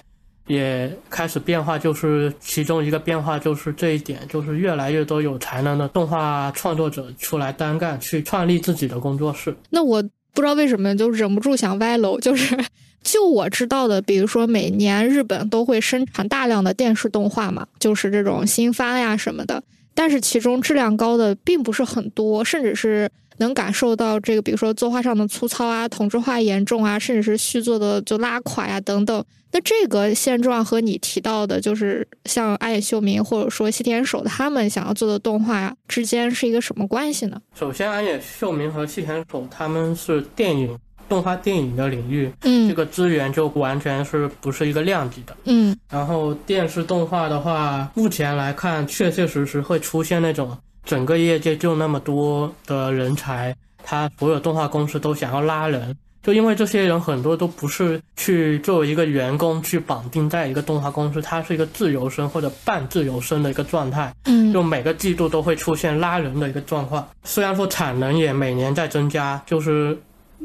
[0.49, 9.57] 也开始变化，就是其中一个变化就是这一点，就是越来越多有才能的动画创作者出来单干，去创立自己的工作室。
[9.71, 10.03] 那我
[10.35, 12.59] 不知道为什么就忍不住想歪楼，就是
[13.05, 19.63] 就我知道的，比如说每年日本都会生产大量的电视动画嘛，就是这种新番呀什么的，
[19.95, 23.11] 但是其中质量高的并不是很多，甚至是。
[23.39, 29.25] 能感受到这个，比如说作画上的粗糙啊、同质化严重啊，甚至是续作的就拉垮呀等等。
[29.51, 37.41] 那这个现状和你提到的，就是像爱野秀明或者说西田守他们想要做的动画呀之间是一个什么关系呢？
[37.55, 40.79] 首先，安野秀明和西田守他们是电影
[41.09, 45.77] 动画电影的领域，嗯，这个资源就完全是不是一个量级的，嗯。
[45.91, 50.57] 然后电视动画的话，目前来看，确确实实会出现那种。
[50.85, 64.13] 整个业界就那么多的人才，他所有动画公司都想要拉人，就因为这些人很多都不是去作为一个员工去绑定在一个动画公司，他是一个自由身或者半自由身的一个状态。
[64.25, 67.09] 嗯，就每个季度都会出现拉人的一个状况。
[67.23, 69.97] 虽然说产能也每年在增加，就是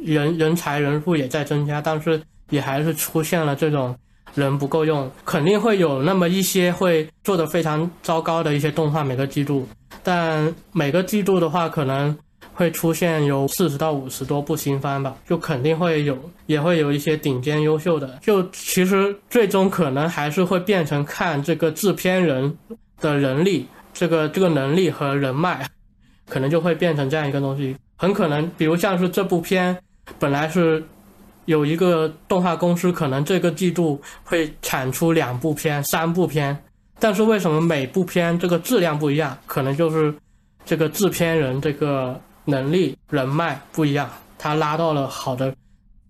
[0.04, 3.96] 人人才人数也在增加，但是也还是出现了这种。
[4.36, 9.68] 人不够用，肯定会有那么一些会做的非常糟糕的一些动画，每个季度，
[10.04, 12.16] 但每个季度的话，可能
[12.54, 18.20] 会出现有四十到五十多部新番吧，就肯定会有，也会有一些顶尖优秀的。
[18.22, 22.56] 就其实最终可能还是会变成看这个制片人
[23.02, 25.68] 的人力，这个这个能力和人脉，
[26.30, 27.76] 可能就会变成这样一个东西。
[27.96, 29.76] 很可能，比如像是这部片，
[30.20, 30.84] 本来是。
[31.48, 36.62] 有一个动画公司可能这个季度会产出两部片、三部片，
[37.00, 39.38] 但是为什么每部片这个质量不一样？
[39.46, 40.14] 可能就是
[40.66, 45.56] 这个制片人这个能力、人脉不一样，他拉到了好的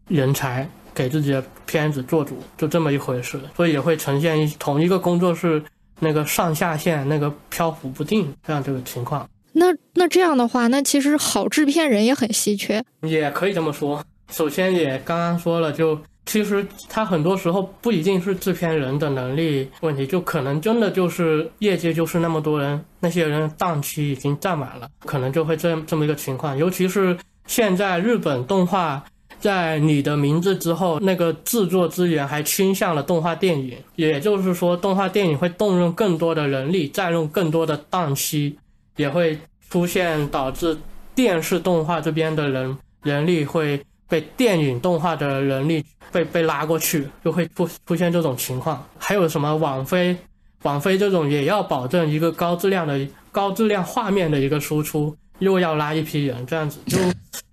[0.07, 3.39] 人才给自己的片子做主，就这么一回事。
[3.55, 5.63] 所以也会呈现一同一个工作室
[5.99, 9.29] 那个上下线那个漂浮不定这样这个情况。
[9.57, 14.03] 那那这样的话，那其实好制片人也很稀缺，也可以这么说。
[14.31, 26.55] 首先也刚刚说了，就其实他很多时候不一定是制片人的能力问题，就可能真的就是业界就是那么多人，那些人档期已经占满了，可能就会这这么一个情况。
[26.57, 27.17] 尤其是
[27.47, 29.03] 现在日本动画
[29.39, 38.57] 在你的名字之后，那个制作资源还倾向了动画电影，也就是说动画电影会动用更多的人力，占用更多的档期，
[38.97, 39.39] 也会
[39.69, 40.77] 出现导致
[41.15, 43.81] 电视动画这边的人人力会。
[44.09, 45.83] 被电影动画的人力
[46.13, 48.81] 被被拉过去，就会出出现这种情况。
[48.97, 50.15] 还有什么网飞，
[50.61, 56.97] 网飞这种也要保证一个高质量的高质量画面的一个输出，又要拉一批人，这样子就，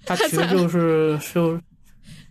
[0.06, 1.58] 它其实就是 就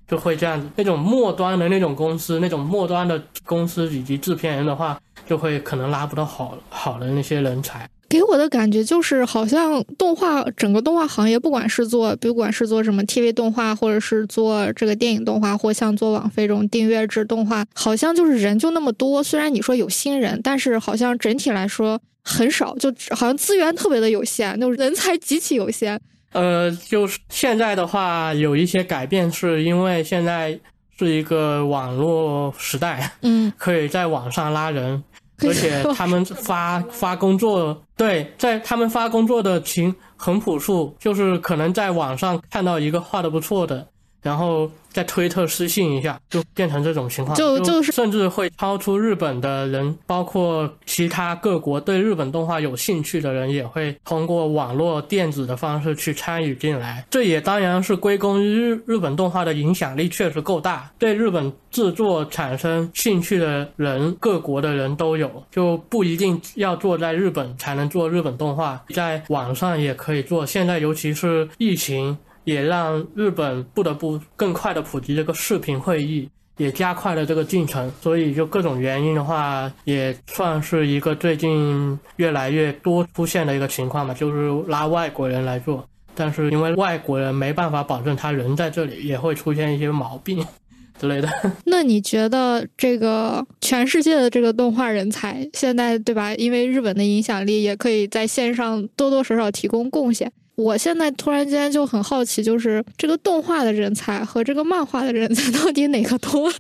[0.08, 0.70] 就会这样子。
[0.78, 4.98] 那种末端的那种公司，那种末端的公司以及制片人的话，
[5.28, 7.90] 就会可能拉不到好好的那些人才。
[8.14, 19.24] 给我的感觉就是，好像动画整个动画行业，不管是做，不管是做什么 TV 动画，或者是做这个电影动画，或像做网飞这种订阅制动画，好像就是人就那么多。
[19.24, 26.00] 虽然你说有新人，但是好像整体来说很少，就好像资源特别的有限，就人才极其有限。
[26.34, 30.60] 呃，就是现在的话，有一些改变，是因为现在
[31.00, 35.04] 是一个网络时代，嗯，可以在网上拉人。
[35.48, 43.88] 而且他们发 发工作，对，在他们发工作的群很朴素，就是可能在网上看到一个画的不错的。
[44.22, 57.04] 然后在推特私信一下，就变成这种情况，就就是甚至会超出日本的人，包括其他各国对日本动画有兴趣的人，也会通过网络电子的方式去参与进来。
[57.10, 70.46] 这也当然是归功于日日本动画的影响力确实够大，对日本制作产生兴趣的人，各国的人都有，就不一定要坐在日本才能做日本动画，在网上也可以做。
[70.46, 72.16] 现在尤其是疫情。
[72.44, 77.92] 也让日本不得不更快的普及这个视频会议，也加快了这个进程。
[78.02, 85.88] 所以就各种原因的话，也算是一个最近越来越多出现的一个情况吧，就是拉外国人来做。
[86.16, 90.46] 但是因为外国人没办法保证他人在这里，也会出现一些毛病
[91.00, 91.28] 之类的。
[91.66, 96.36] 那你觉得这个全世界的这个动画人才现在对吧？
[96.36, 100.32] 因为日本的影响力，也可以在线上多多少少提供贡献。
[100.56, 106.52] 我现在突然间就很好奇，就是这个动画的人才和这个漫画的人才到底哪个多？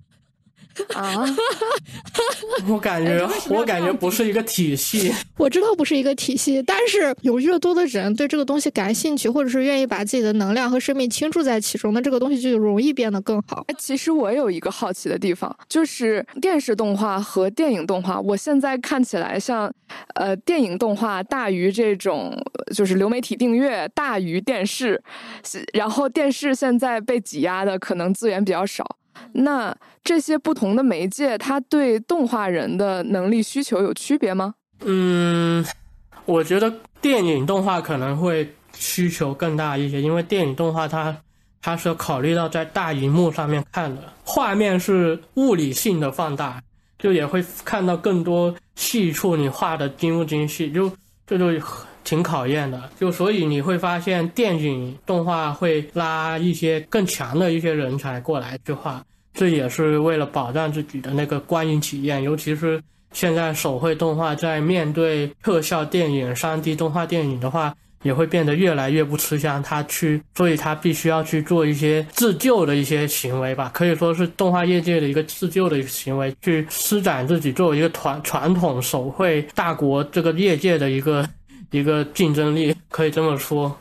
[0.93, 1.24] 啊，
[2.67, 5.13] 我感觉我感觉不是一个体系。
[5.38, 13.65] 我知道不是一个体系，但是有越多的人对这个东西感兴趣，或者是愿意把自己的能量和生命倾注在其中，那这个东西就容易变得更好。
[13.78, 19.71] 其实我有一个好奇的地方，就是电视动画和电影动画，我现在看起来像，
[20.15, 22.36] 呃，电影动画大于这种
[22.74, 25.01] 就是流媒体订阅大于电视，
[25.74, 28.97] 然后电视现在被挤压的可能资源比较少。
[29.34, 34.55] 那这些不同的媒介，它对动画人的能力需求有区别吗？
[34.86, 35.66] 嗯，
[36.26, 41.16] 我觉得电影动画可能会需求更大一些，因为电影动画它
[41.61, 46.61] 它是考虑到在大荧幕上面看的，画面是物理性的放大，
[46.99, 50.91] 就也会看到更多细处，你画的精不精细，就
[51.26, 51.51] 这就
[52.03, 52.89] 挺考验的。
[52.99, 59.03] 就所以你会发现电影动画会拉一些更强的一些人才过来去画。
[59.33, 62.79] 这也是为了保障自己的那个观影体验，尤其是
[63.11, 67.73] 现在手绘动画在面对特效电影、三 D 动画电影的话，
[68.03, 69.63] 也会变得越来越不吃香。
[69.63, 81.27] 他去，所以他必须要去做一些自救的一些行为吧，可以说是动画业界的一个自救的一个行为，去施展自己作为一个传传统手绘大国这个业界的一个
[81.74, 83.76] 一个竞争力，可以这么说。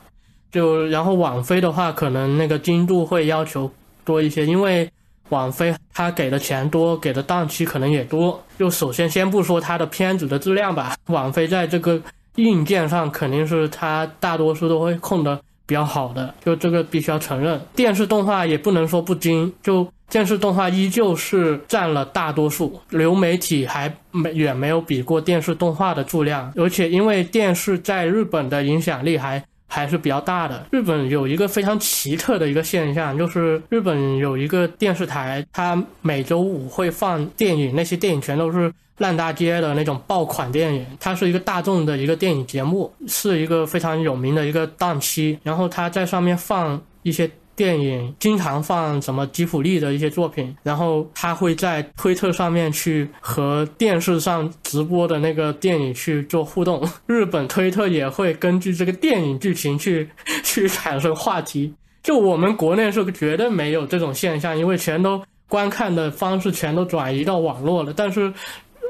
[0.51, 3.71] 就然后网飞的话，可能那个精度会要求
[4.05, 4.91] 多一些，因为。
[5.29, 8.39] 网飞他给的钱多，给的档期可能也多。
[8.59, 11.99] 就首先先不说它的片子的质量吧， 网飞在这个
[12.35, 17.59] 硬件上肯定是它大多数都会控的比较好的，就这个必须要承认。
[17.75, 29.43] 电视动画也不能说不精，就电视动画依旧是占了大多数，流媒体还没远没有比过电视动画的数量，而且因为电视在日本的影响力还。
[29.75, 30.67] 还是比较大的。
[30.71, 40.85] 日本有一个非常奇特的一个现象，就是日本有一个电视台，它每周五会放电影，那些电影全都是烂大街的那种爆款电影。
[41.01, 45.39] 它是一个大众的一个电影节目，是一个非常有名的一个档期。
[45.43, 47.31] 然后它在上面放一些。
[47.55, 56.83] 电影经常放什么吉普力的一些作品，然后他会在推特上面去和电视上直播的那个电影去做互动。
[57.07, 60.09] 日本推特也会根据这个电影剧情去
[60.43, 61.73] 去产生话题。
[62.03, 67.93] 就我们国内是绝对没有这种现象，因为全都观看的方式全都转移到网络了。
[67.95, 68.33] 但是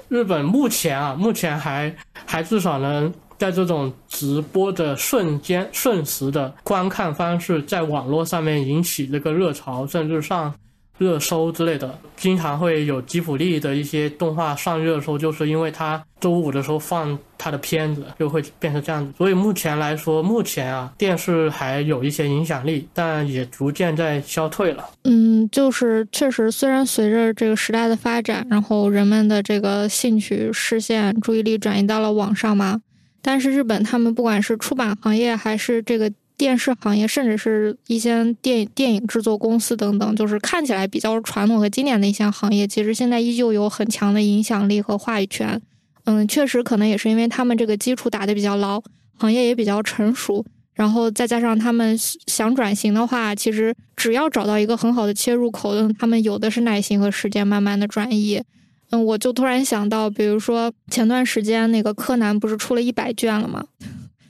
[0.08, 1.94] 日本目前啊，目前还
[2.24, 3.12] 还至少能。
[3.43, 10.55] 在这种直播的瞬间、瞬时的观看方式，在网络上面引起这个热潮，甚至上
[10.97, 19.12] 热搜之类的，经常会有吉普力的一些动画上热搜，就是因为它周五的时候放它的片子，就会变成这样子。
[19.18, 24.88] 所以目前来说，目前啊，电视还有一些影响力，但也逐渐在消退了。
[25.03, 32.80] 嗯，就是确实，虽然随着这个时代的发展，然后人们的这个兴趣、视线、注意力转移到了网上嘛。
[33.22, 45.60] 但是日本他们不管是出版行业还是这个电视行业，甚至是一些电电影制作公司等等，就是看起来比较传统和经典的一项行业，其实现在依旧有很强的影响力和话语权。
[46.04, 48.82] 嗯，确实可能也是因为他们这个基础打得比较牢，
[49.16, 50.44] 行业也比较成熟，
[50.74, 51.96] 然后再加上他们
[52.26, 58.42] 想转型的话，其实只要找到一个很好的切入口，他们有的是耐心和时间慢慢的转移。
[58.93, 63.64] 嗯，我就突然想到，比如说前段时间那个柯南不是出了一百卷了吗？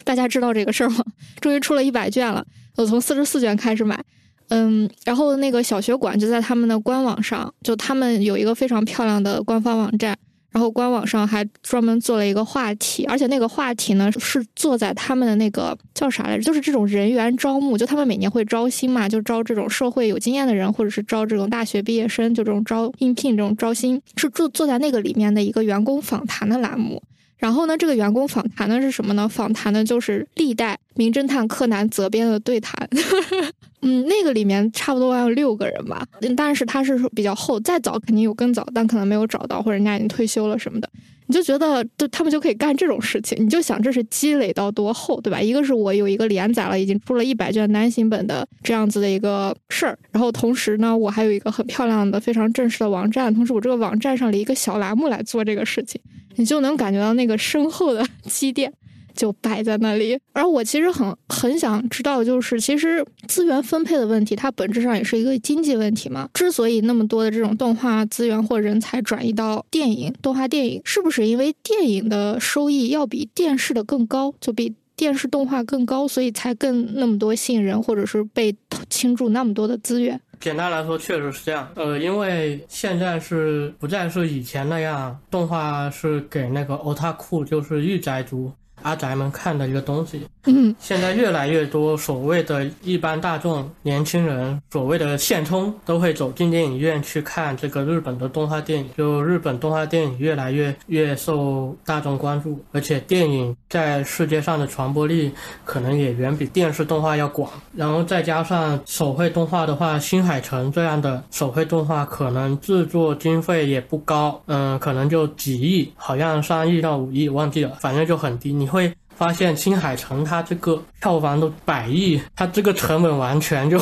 [0.05, 1.05] 大家知道这个事儿吗？
[1.41, 2.45] 终于出了一百卷了，
[2.77, 4.01] 我从四十四卷开始买。
[4.49, 10.17] 嗯，然后那个小学馆就在他们的官网上，就他们有一个非常漂亮的官方网站。
[10.53, 16.43] 然后官网上还专门做了一个话题，而且那个话题呢是坐在他们的那个叫啥来着？
[16.43, 27.03] 就是这种人员招募，就他们每年会招新嘛，就招这种社会有经验的人，或者是招这种大学毕业生，就这种招应聘这种招新，是坐坐在那个里面的一个员工访谈的栏目。
[27.43, 29.29] 然后呢，这个员工访谈的是什么呢？
[29.29, 32.89] 访谈的就是历代名侦探柯南责编的对谈。
[33.83, 40.89] 嗯，那个里面差不多有六个人吧，但是他是比较厚，再早肯定有更早，但可能没有找到，或者人家已经退休了什么的。
[41.27, 45.41] 你就觉得，就他们就可以干这种事情，你就想这是积累到多厚，对吧？
[45.41, 56.01] 一个是我有一个连载了，已经出了一百卷单行本的这样子的一个事儿，然后同时呢，我还有一个很漂亮的、非常正式的网站，同时我这个网站上的一个小栏目来做这个事情，
[56.37, 58.73] 你就能感觉到那个深厚的 积淀。
[59.15, 66.29] 就摆在那里，而我其实很很想知道，就是其实资源分配的问题，它本质上也是一个经济问题嘛。
[66.35, 78.55] 之所以那么多的这种动画资源或人才转移到电影、动画电影，是不是因为电影的收益要比电视的更高，就比电视动画更高，所以才更那么多吸引人，或者是被
[78.89, 80.21] 倾注那么多的资源？
[80.41, 81.69] 简单来说，确实是这样。
[81.77, 88.51] 呃，因为现在是不再是以前那样，动画是给那个欧塔库，就是御宅族。
[88.83, 98.91] 阿宅们看的一个东西，嗯，现在越来越多所谓的一般大众、年轻人，所谓的现充，都会走进电影院去看这个日本的动画电影。
[98.99, 105.31] 就日本动画电影越来越越受大众关注，而且电影在世界上的传播力
[105.65, 107.49] 可能也远比电视动画要广。
[107.73, 118.53] 然后再加上手绘动画的话，新海诚这样的手绘动画可能制作经费也不高，嗯，可能就几亿，好像三亿到五亿，忘记了，反正就很低。
[118.53, 118.73] 你。
[118.73, 118.91] 会
[119.23, 123.81] 发现青海城它这个票房都百亿，它这个成本完全就，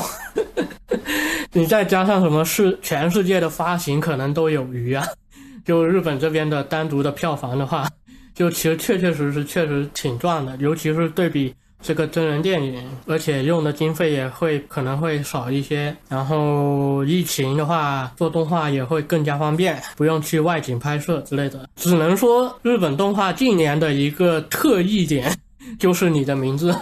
[1.52, 5.02] 你再加上什么世全世界的发行可能都有余啊。
[5.64, 7.88] 就日本这边的单独的票房的话，
[8.34, 11.54] 就其实确确实实确实挺赚的，尤其是对比。
[11.82, 15.94] 这个真人电影，而且用的经费也会可能会少一些。
[16.08, 21.68] 然后疫情的话，做动画也会更加方便，不用去外景拍摄之类的。
[21.76, 25.34] 只能说日本动画近年的一个特异点。
[25.78, 26.74] 就是你的名字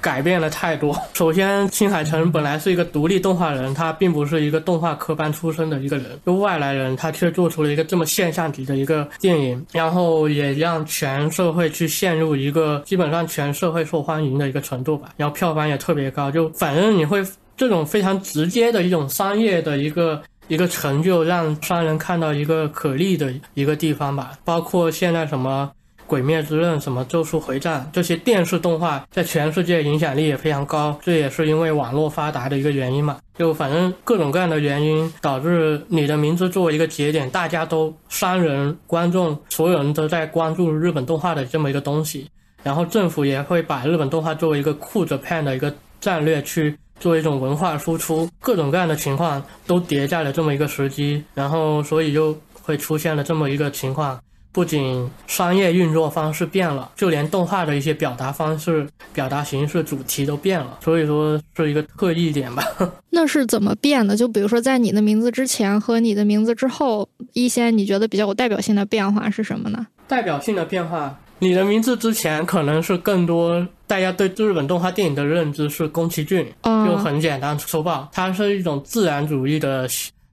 [0.00, 0.96] 改变了太多。
[1.14, 15.10] 首先，青海诚本来是一个独立动画人，他并不是一个动画科班出身的一个人，就外来人，他却做出了一个这么现象级的一个电影，然后也让全社会去陷入一个基本上全社会受欢迎的一个程度吧。
[15.16, 17.24] 然后票房也特别高，就反正你会
[17.56, 24.32] 这种非常直接的一种商业的一个一个成就，让商人看到一个可立的一个地方吧。
[24.44, 25.70] 包括现在什么。
[26.10, 33.18] 鬼灭之刃、什么咒术回战这些电视动画在全世界影响力也非常高，这也是因为网络发达的一个原因嘛。
[33.38, 42.28] 就反正各种各样的原因导致你的名字作为一个节点，大家都商人、观众，所有人都在关注日本动画的这么一个东西。
[42.64, 54.20] 然后政府也会把日本动画作为一个酷着 pan 的一个战略去做一种文化输出，各种各样的情况都叠加了这么一个时机，然后所以就会出现了这么一个情况。
[54.52, 62.64] 不仅商业运作方式变了，就连动画的一些表达方式、表达形式、主题都变了，所以说是一个特异点吧。
[63.10, 64.16] 那是怎么变的？
[64.16, 69.86] 就比如说，在你的名字之前和你的名字之后，一些你觉得比较有代表性的变化是什么呢？
[70.08, 79.88] 代表性的变化，你的名字之前可能是更多大家对日本动画电影的认知是宫崎骏，就很简单粗暴，它是一种自然主义的。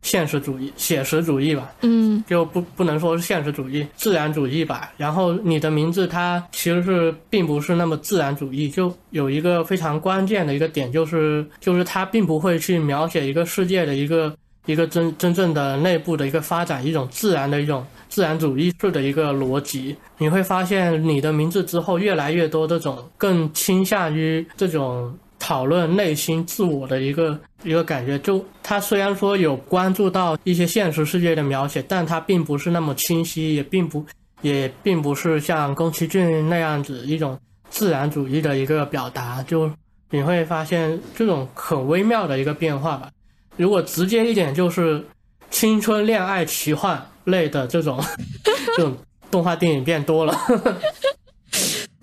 [0.07, 4.89] 现实主义、写实主义吧，嗯，就不不能说是现实主义、自然主义吧。
[4.95, 14.33] 然后你的名字它其实是并不是那么自然主义，就有一个非常关键的一个点，就是就是它并不会去描写一个世界的一个
[14.65, 19.93] 一个真真正的内部的一个发展，一种自然的一种自然主义式的一个逻辑。
[20.19, 25.13] 你会发现你的名字之后越来越多这种更倾向于这种。
[25.39, 34.05] 讨论内心自我的一个一个感觉，就他虽然说有关注到一些现实世界的描写，但他并不是那么清晰，也并不
[34.41, 39.69] 也并不是像宫崎骏那样子一种自然主义的一个表达，就
[40.09, 43.09] 你会发现这种很微妙的一个变化吧。
[43.55, 45.03] 如果直接一点，就是
[45.49, 47.99] 青春恋爱奇幻类的这种
[48.75, 48.95] 这种
[49.31, 50.38] 动画电影变多了。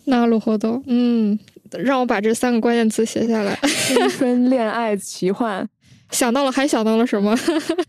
[0.05, 1.39] 那路后头，嗯，
[1.79, 5.67] 让我把这三个关键词写下来：青春恋爱奇幻。
[6.11, 7.37] 想到了，还想到了什么？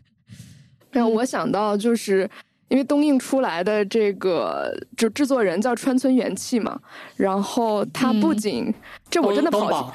[0.92, 2.30] 让我想到就是
[2.70, 6.80] 因为东映出来的这个就制作人叫川村元气嘛，
[7.18, 8.74] 然后他不仅
[9.10, 9.94] 这我真的跑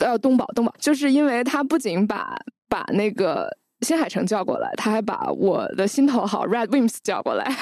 [0.00, 2.36] 呃东宝东宝，就是因为他不仅把
[2.68, 3.48] 把那个
[3.80, 7.56] 新海诚叫过来，他还把我的心头好 Red Wimps 叫过来。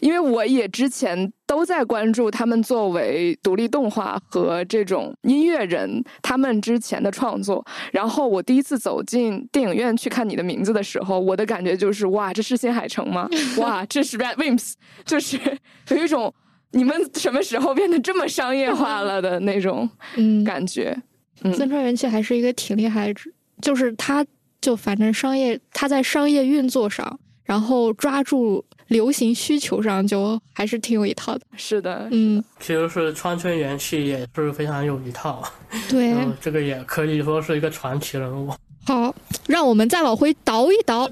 [0.00, 13.28] 因为我也之前都在关注他们作为独立动画和这种音乐人他们之前的创作，然后我第一次走进电影院去看你的名字的时候，我的感觉就是哇，这是新海诚吗？
[13.58, 14.74] 哇，这是 Red Wimps，
[15.04, 15.38] 就是
[15.90, 16.32] 有一种
[16.72, 19.88] 你们什么时候变得这么商业化了的那种
[20.44, 20.96] 感觉。
[21.42, 23.12] 嗯森川元气还是一个挺厉害，
[23.60, 24.24] 就是他
[24.60, 28.64] 就反正商业他在商业运作上，然后抓住。
[28.88, 35.42] 流行需求上就还是挺有一套的，是的，嗯，其实是川村元气也是非常有一套，
[35.88, 38.52] 对，这个也可以说是一个传奇人物。
[38.86, 39.14] 好，
[39.46, 41.10] 让我们再往回倒一倒，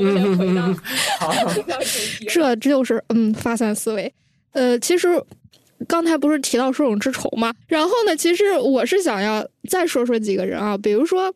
[0.00, 0.74] 嗯，
[1.20, 1.32] 好，
[2.28, 4.12] 这这就是嗯发散思维。
[4.52, 5.22] 呃，其实
[5.86, 7.52] 刚才不是提到手冢治虫吗？
[7.66, 11.32] 然后呢，其实我是想要再说说几个人啊，比如说。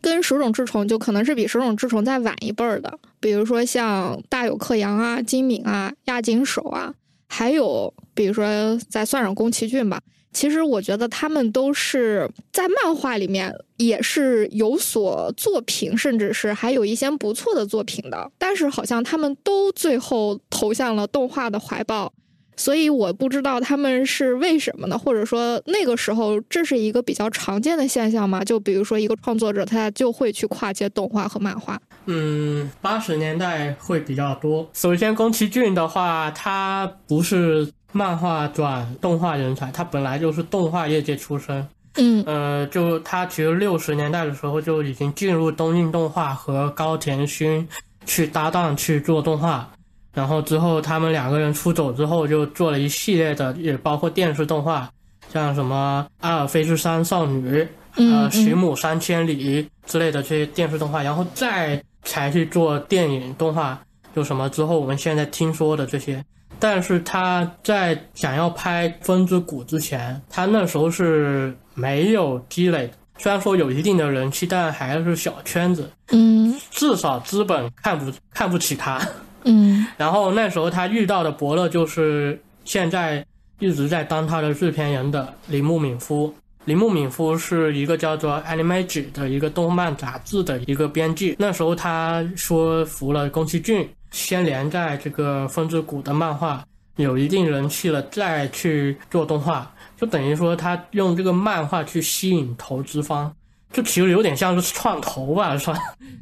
[0.00, 6.92] 跟手冢治虫就可能是比手冢治虫再晚一辈儿的，比如说像大友克洋啊、金敏啊、亚井守啊，
[7.28, 10.00] 还有比如说再算上宫崎骏吧。
[10.30, 22.12] 其实我觉得他们都是在漫画里面也是有所作品，甚至是还有一些不错的作品的，但是好像他们都最后投向了动画的怀抱。
[22.58, 24.98] 所以我不知道他们是为什么呢？
[24.98, 28.44] 或者说那个时候这是一个比较常见的现象吗？
[28.44, 31.80] 就比如说一个创作者他就会去跨界动画和漫画。
[32.06, 34.68] 嗯，八十年代会比较多。
[34.72, 41.66] 首先，宫崎骏的话，他不是漫画转动画人才，他本来就是动画业界出身。
[41.96, 47.68] 嗯，呃，就他其实六十年代的时候就已经进入东映动画和高田勋
[48.04, 49.70] 去搭档去做动画。
[50.18, 54.90] 然后之后，他们两个人出走之后，就做了一系列的，也包括电视动画，
[55.32, 57.62] 像什么《阿尔卑斯山少女》、
[57.94, 63.80] 呃《寻母三千里》之类的这些电视动画，然后再才去做电影动画，
[64.12, 66.24] 就什么之后我们现在听说的这些。
[66.58, 75.88] 但是他在想要拍《风之谷》之前，他那时候是没有积累，虽然说有一定的人气，但还是小圈子。
[76.10, 79.00] 嗯，至少资本看不看不起他。
[79.44, 83.24] 嗯，然后那时候他遇到的伯乐就是现在
[83.58, 86.34] 一直在当他的制片人的铃木敏夫。
[86.64, 91.34] 铃木敏夫是一个叫做《Animage》的一个动漫杂志的一个编辑。
[91.38, 96.62] 那时候他说服了宫崎骏，先连载这个《风之谷》的漫画，
[96.96, 103.32] 有一定人气了，再去做动画，就等于说他用这个漫画去吸引投资方，
[103.72, 105.74] 就其实有点像是创投吧，算。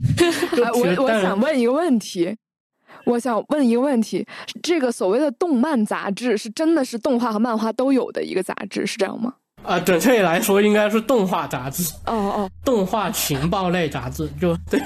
[0.75, 2.37] 我我想问一个问题。
[3.07, 4.27] 我想问一个问题：
[4.63, 9.33] 这个所谓的动漫杂志是真的是动画和漫画都有的一个杂志，是这样吗？
[9.63, 11.93] 啊，准确来说应该是动画杂志。
[12.07, 14.81] 哦哦，动画情报类杂志就对。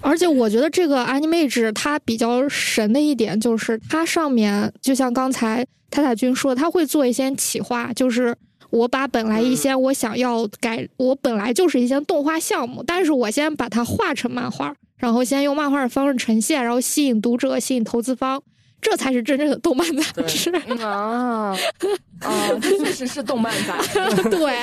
[0.00, 8.34] 而且我觉得这个 Animage 它比较神的一点就是，它上面就像刚才泰塔君说，他会做一些企划，就是
[8.70, 14.74] 我把本来一些我想要改，我本来就是一些动画项目，但是我先把它画成漫画。
[15.00, 18.40] 然后先用漫画的方式呈现，然后吸引读者、吸引投资方，
[18.82, 20.50] 这才是真正的动漫杂志
[20.84, 21.56] 啊！
[22.20, 24.28] 啊，这确实是动漫杂志。
[24.28, 24.60] 对，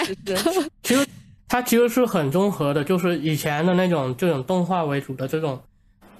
[0.83, 1.05] 其实
[1.47, 5.59] 它其实是很综合的，就是以前的那种这种动画为主的这种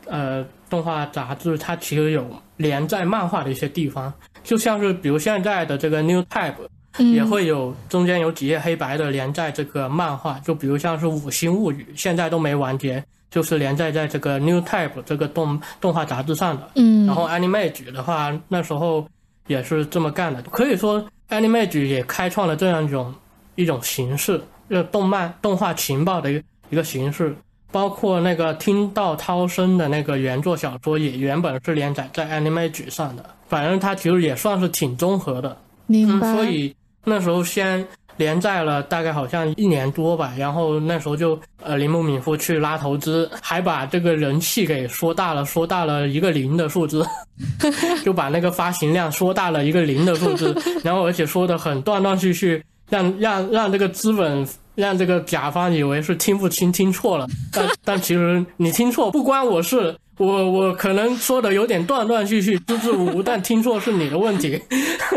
[0.07, 4.11] 呃动画杂志，它其实有连载漫画的一些地方，
[4.43, 6.55] 就像是比如现在的这个 New Type，
[6.97, 13.03] 也会有中间有几页黑白的连载这个漫画，就比如像是《五星物语》，现在都没完结。
[13.29, 19.07] 就是连载在这个 New Type 这个动动画杂志上的，嗯，然后 Animage 的话，那时候
[19.47, 20.41] 也是这么干的。
[20.43, 23.13] 可以说 Animage 也开创了这样一种
[23.55, 27.35] 一种形式，就动漫动画情报的一个一个形式。
[27.69, 33.25] 包括那个听到涛声的那个原作小说，也原本是连载在 Animage 上的。
[33.47, 36.33] 反正它其实也算是挺综合的，明白。
[36.33, 36.73] 所以
[37.03, 37.85] 那时候先。
[38.17, 47.05] 连载了大概好像一年多吧，然后那时候就呃铃木敏夫去拉投资，还把这个人气给说大了，说大了一个零的数字，
[48.03, 54.47] 就把那个发行量说大了一个零的数字，然后而且说的很断断续续，让让让这个资本。
[54.77, 64.61] 让这个甲方以为是听不清、听错了， 但但其实你听错不关我事，我我可能说的有点断断续续、支支吾吾，但听错是你的问题，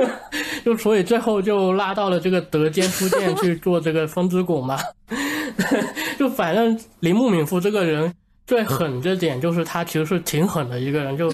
[0.65, 4.79] 就所以最后就拉到了这个德间书店去做这个风之谷嘛，
[6.19, 8.11] 就反正铃木敏夫这个人
[8.47, 11.31] 最狠这点就是他其实是挺狠的一个人，就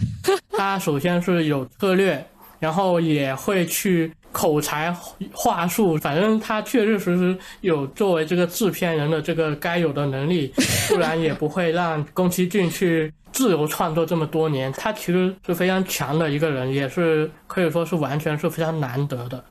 [0.50, 2.26] 他首先是有策略，
[2.58, 4.10] 然后也会去。
[4.36, 4.94] 口才
[5.32, 10.52] 话术，反正他确确实实有作为这个制片人的这个该有的能力，
[10.90, 14.70] 不然也不会让宫崎骏去自由创作这么多年。
[14.72, 19.42] 他其实是非常强的一个人，也是可以说是完全是非常难得的。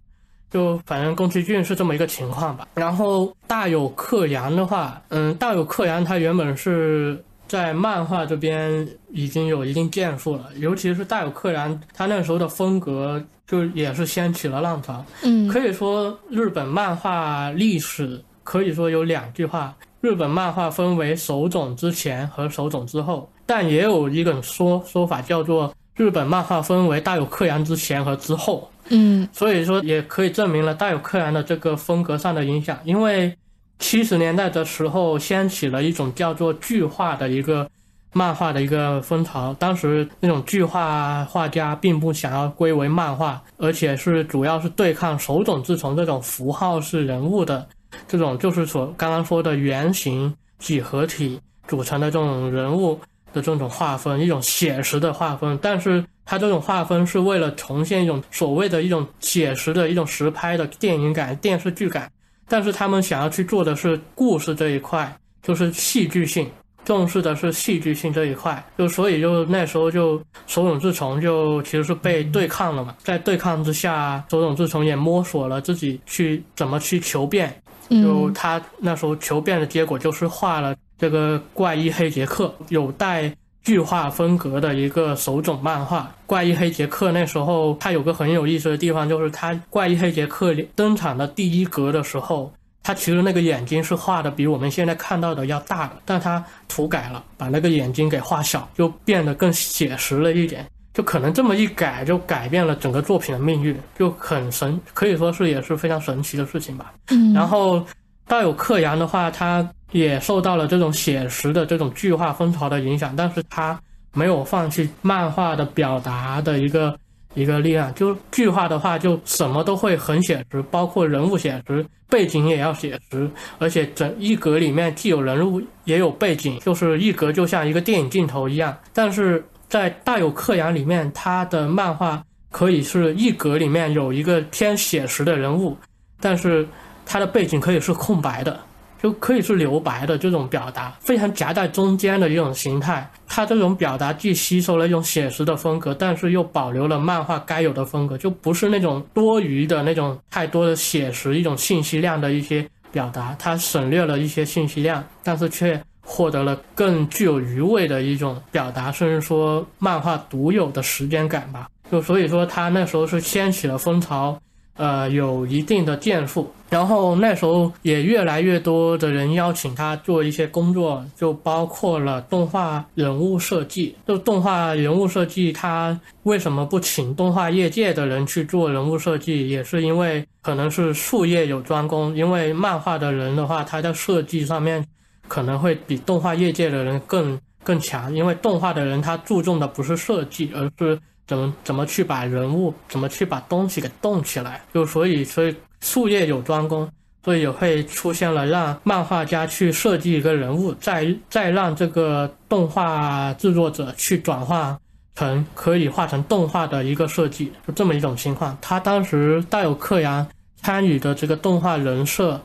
[0.51, 2.67] 就反正宫崎骏是这么一个情况吧。
[2.75, 13.19] 然后大有克洋的话，嗯，大有克洋他原本是在漫画这边已经有一定建树了，尤其是大有克洋，他那时候的风格。
[13.47, 33.37] 就也是掀起了浪潮，嗯，可以说日本漫画历史可以说有两句话：日本漫画分为手冢之前和手冢之后，但也有一种说说法叫做日本漫画分为大有克洋之前和之后，嗯，所以说也可以证明了大有克洋的这个风格上的影响，因为
[33.77, 37.69] 七十年代的时候掀起了一种叫做巨化的一个。
[38.17, 47.67] 漫画的一个风潮，当时那种巨画画家并不想要归为漫画，而且是主要是对抗手冢治虫这种符号式人物的
[48.07, 51.37] 这种，就是所刚刚说的圆形几何体
[51.67, 52.97] 组成的这种人物
[53.33, 55.59] 的这种划分，一种写实的划分。
[55.61, 62.09] 但是它这种划分是为了重现一种所谓的一种写实的一种实拍的电影感、电视剧感，
[62.47, 65.13] 但是他们想要去做的是故事这一块，
[65.43, 66.49] 就是戏剧性。
[66.85, 86.15] 重视的是戏剧性这一块，就所以就那时候就手冢治虫就其实是被对抗了嘛，在对抗之下，手冢治虫也摸索了自己去怎么去求变，就他那时候求变的结果就是画了这个怪异黑杰克，有带巨画风格的一个手冢漫画。
[86.27, 92.53] 怪异黑杰克那时候他有个很有意思的地方，就是他怪异黑杰克登场的第一格的时候。
[92.85, 100.63] 他其实那个眼睛是画的比我们现在看到的要大的，但他涂改了，把那个眼睛给画小，就变得更写实了一点。
[100.93, 106.93] 就可能这么一改，就改变了整个作品的命运，就很神，可以说是也是非常神奇的事情吧。
[107.09, 107.33] 嗯。
[107.33, 107.83] 然后
[108.27, 113.79] 大有克洋的话，他也受到了这种写实的这种巨化风潮的影响，但是他
[114.13, 116.95] 没有放弃漫画的表达的一个。
[117.35, 123.29] 一个力量，就剧画的话，就什么都会很写实，包括人物写实，背景也要写实，
[123.59, 128.75] 而且整一格里面既有人物也有背景，就是一格就像一个电影镜头一样。
[128.93, 135.77] 但是在大有克洋里面，他的漫画可以是一格里面有一个偏写实的人物，
[136.19, 136.67] 但是
[137.05, 138.57] 他的背景可以是空白的。
[139.05, 143.07] 就可以是留白的这种表达，非常夹在中间的一种形态。
[143.27, 153.35] 它这种表达既吸收了一种写实的风格，但是又保留了漫画该有的风格，就不是那种多余的那种太多的写实一种信息量的一些表达。
[153.37, 161.69] 它省略了一些信息量，但是却获得了更具有余味的一种表达，甚至说漫画独有的时间感吧。
[161.91, 164.41] 就所以说，他那时候是掀起了风潮。
[164.75, 173.95] 呃，有一定的建树，然后那时候也越来越多的人邀请他做一些工作，就包括了动画人物设计。
[174.05, 179.47] 就动画人物设计，他为什么不请动画业界的人去做人物设计？
[179.47, 184.85] 也是因为可能是术业有专攻，因为漫画的人的话，他在设计上面
[185.29, 190.99] 可能会比动画业界的人更更强，因为动画的人他注重的不是设计，而是。
[191.27, 194.61] 怎么怎么去把人物，怎么去把东西给动起来？
[194.73, 196.87] 就所以所以术业有专攻，
[197.23, 204.79] 所以也会出现了让漫画家去设计一个人物，再再让这个动画制作者去转化
[205.15, 208.55] 成可以画成动画的一个设计，就这么一种情况。
[208.61, 210.27] 他当时带有克洋
[210.61, 212.39] 参与的这个动画人设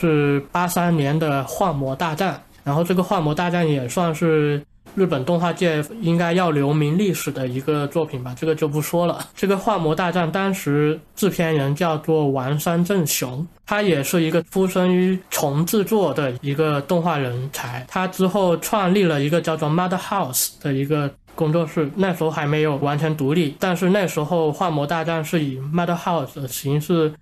[0.00, 4.62] 是八三年的《幻魔大战》，然后这个《幻魔大战》也算是。
[4.94, 9.26] 日本动画界应该要留名历史的一个作品吧，这个就不说了。
[9.34, 17.84] 这个《幻魔大战》当时制片人叫做丸山正雄，他也是一个出生于重制作的一个动画人才。
[17.88, 27.12] 他之后创立了一个叫做 Mother House 的一个工作室，那时候还没有完全独立，但是那时候《幻魔大战》是以 Mother House 的形式。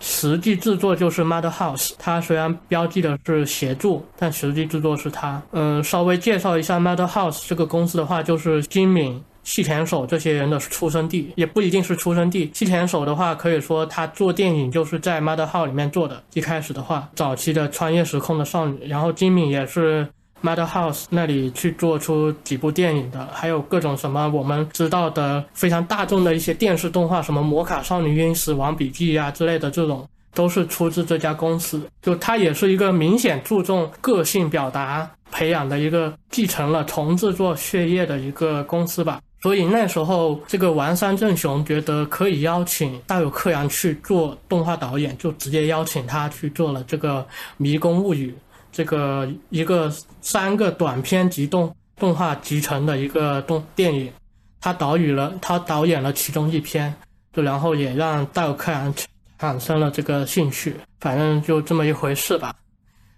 [0.00, 5.40] 实际制作就是 Mother House，它虽然标记的是协助，但实际制作是它。
[5.52, 12.50] 嗯，稍微介绍一下 Mother House 这个公司的话，就是金敏细田守这些人的出生地，也不一定是出生地。
[12.54, 16.22] 细田守的话，可以说他做电影就是在 Mother House 里面做的。
[16.32, 20.08] 一开始的话，早期的穿越时空的少女，然后金敏也是
[20.42, 30.08] Mother House 那里去做出几部电影的，还有各种什么我们知道的非常大众的一些电视动画，什么魔卡少女樱、死亡笔记呀之类的这种。
[30.32, 39.20] 都是出自这家公司，就它也是一个明显注重个性表达培养的一个继承了重制作血液的一个公司吧。
[39.42, 47.20] 所以那时候，这个丸山正雄觉得可以邀请大友克洋去做动画导演，就直接邀请他去做了这个
[47.56, 48.30] 《迷宫物语》
[48.72, 54.12] 这个一个三个短片集动动画集成的一个动电影。
[54.60, 56.94] 他导演了，他导演了其中一篇，
[57.32, 58.94] 就然后也让大友克兰。
[59.38, 62.54] 产生了这个兴趣，反正就这么一回事吧。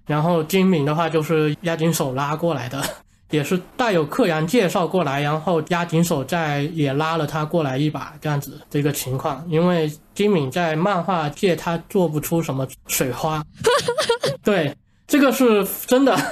[0.06, 2.80] 然后金敏的话就是押井守拉过来的，
[3.30, 9.44] 也是带有克洋介绍过来，然后押井守再也拉了他过来一把这样子这个情况。
[9.48, 13.44] 因为金敏在漫画界他做不出什么水花，
[14.44, 14.72] 对，
[15.12, 16.16] 这个是真的。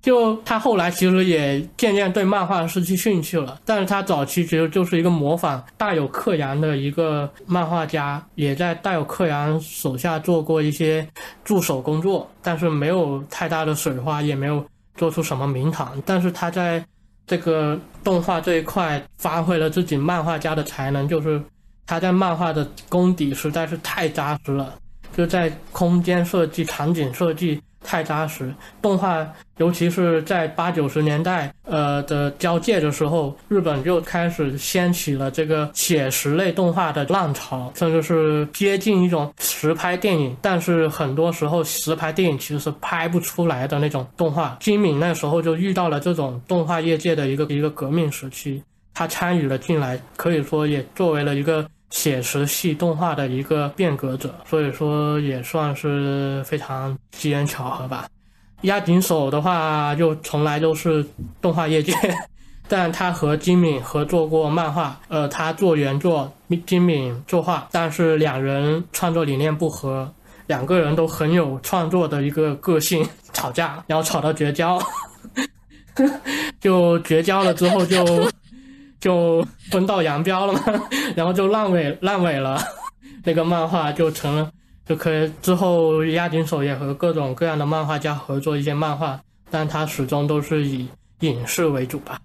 [0.00, 11.06] 就他后来其实也渐渐对漫画失去兴趣了，但是他早期其实就是一个模仿大有克洋的一个漫画家，也在大有克洋手下做过一些
[11.44, 14.64] 助手工作，但是没有太大的水花，也没有
[14.94, 16.00] 做出什么名堂。
[16.06, 16.82] 但是他在
[17.26, 21.42] 这个动画这一块发挥了自己漫画家的才能，就是
[21.84, 24.74] 他在漫画的功底实在是太扎实了，
[25.14, 27.60] 就在空间设计、场景设计。
[27.82, 29.26] 太扎实，动画
[29.56, 40.36] 尤其是在八九十年代，呃的交界的时候，日本就开始掀起了这个写实类动画的浪潮，甚至是接近一种实拍电影。
[40.40, 44.56] 但是很多时候，实拍电影其实是拍不出来的那种动画。
[44.60, 48.62] 金敏那时候就遇到了这种动画业界的一个一个革命时期，
[48.94, 51.66] 他参与了进来，可以说也作为了一个。
[51.90, 58.08] 写实系动画的一个变革者，所以说也算是非常机缘巧合吧。
[58.62, 61.04] 押井守的话，就从来都是
[61.40, 61.92] 动画业界，
[62.68, 66.32] 但他和金敏合作过漫画，呃，他做原作，
[66.66, 70.12] 金敏作画，但是两人创作理念不合，
[70.46, 74.78] 两个人都很有创作的一个个性，吵架，然后吵到绝交，
[76.60, 78.30] 就绝交了之后就。
[79.00, 80.60] 就分道扬镳了嘛，
[81.16, 82.60] 然后就烂尾烂尾了，
[83.24, 84.50] 那个漫画就成了，
[84.86, 89.20] 就可以之后押井守也和各种各样的漫画家合作一些漫画，
[89.50, 90.86] 但他始终都是以
[91.20, 92.20] 影视为主吧。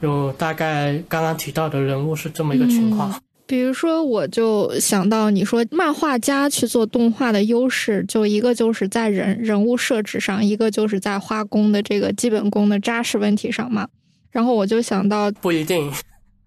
[0.00, 3.20] 就大概刚刚提到的人物是这么一个情况。
[3.46, 13.88] 比如说，我就想到你说漫画家去做动画的优势，就一个就是在人人物设置上，一个就是在画工的这个基本功的扎实问题上嘛。
[14.36, 15.90] 然后我就想到，不一定，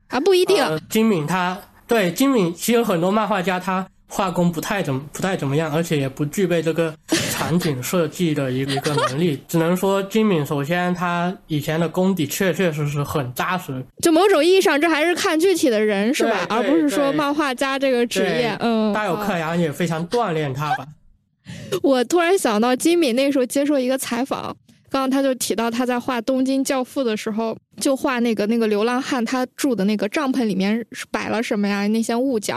[0.10, 0.64] 啊，不一定。
[0.92, 6.94] 金敏他对金敏，其实很多漫画家他画工不太怎么不太怎么样，而且也不具备这个
[7.32, 9.42] 场景设计的一个一个能力。
[9.48, 13.84] 只能说金敏首先他以前的功底确确实实很扎实。
[14.04, 16.46] 就某种意义上，这还是看具体的人是吧？
[16.48, 18.56] 而不是说漫画家这个职业。
[18.60, 20.86] 嗯，大有克洋也非常锻炼他吧。
[21.82, 24.56] 我突然想到，金敏那时候接受一个采访。
[24.90, 31.86] 刚刚他就提到他在画《东京教父》的时候，就画那个那个流浪汉他住的那个帐篷里面摆了什么呀？
[31.88, 32.56] 那些物件，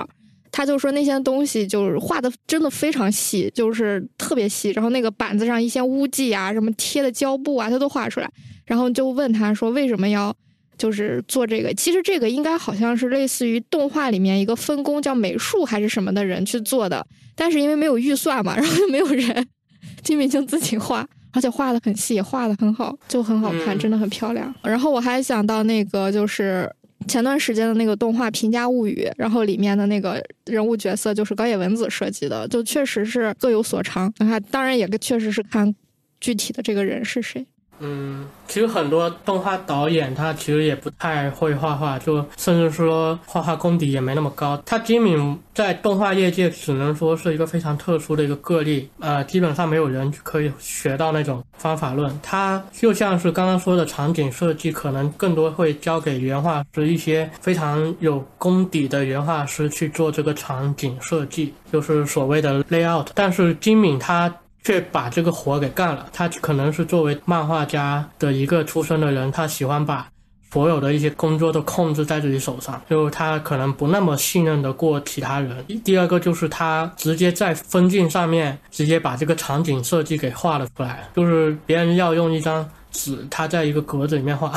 [0.51, 4.71] 他就说那些东西就是画的真的非常细，就是特别细。
[4.71, 8.31] 然后那个板子上一些污迹啊，什么贴的胶布啊，他都画出来。
[8.65, 10.35] 然后就问他说为什么要
[10.79, 11.75] 就是做这个？
[11.75, 17.07] 其实这个应该好像是类似于动画里面一个分工叫美术还是什么的人去做的，
[17.37, 19.47] 但是因为没有预算嘛，然后就没有人，
[20.03, 21.07] 金敏就自己画。
[21.33, 24.55] 而且画的很细，画的很好，就很好看，真的很漂亮。
[24.63, 26.71] 然后我还想到那个，就是
[27.09, 34.13] 前段时间的那个动画《平家物语》，然后里面的那个人物角色就是高野文子设计的，就确实是各有所长。
[34.19, 35.75] 那他，当然也确实是看
[36.21, 37.45] 具体的这个人是谁。
[37.85, 44.63] 嗯，其实很多动画导演他其实也不太会画画，就甚至说画画功底也没那么高。
[44.65, 52.17] 他金敏在动画业界只能说是一个非常特殊的一个个例，呃，基本上没有人可以学到那种方法论。
[52.23, 63.09] 他就像是刚刚说的场景设计，可能更多会交给原画师一些非常有功底的原画师去做这个场景设计，就是所谓的 layout。
[63.15, 64.33] 但是金敏他。
[64.63, 66.07] 却把这个活给干了。
[66.13, 70.09] 他可能是作为漫画家的一个出身的人，他喜欢把
[70.51, 75.65] 所有的一些工作都控制在自己手上，就他可能不那么信任得过其他人。
[75.83, 84.53] 第二个就是他直接在分镜上面直接把这个场景设计给画了出来，就是别人要用一张纸，他在一个格子里面画，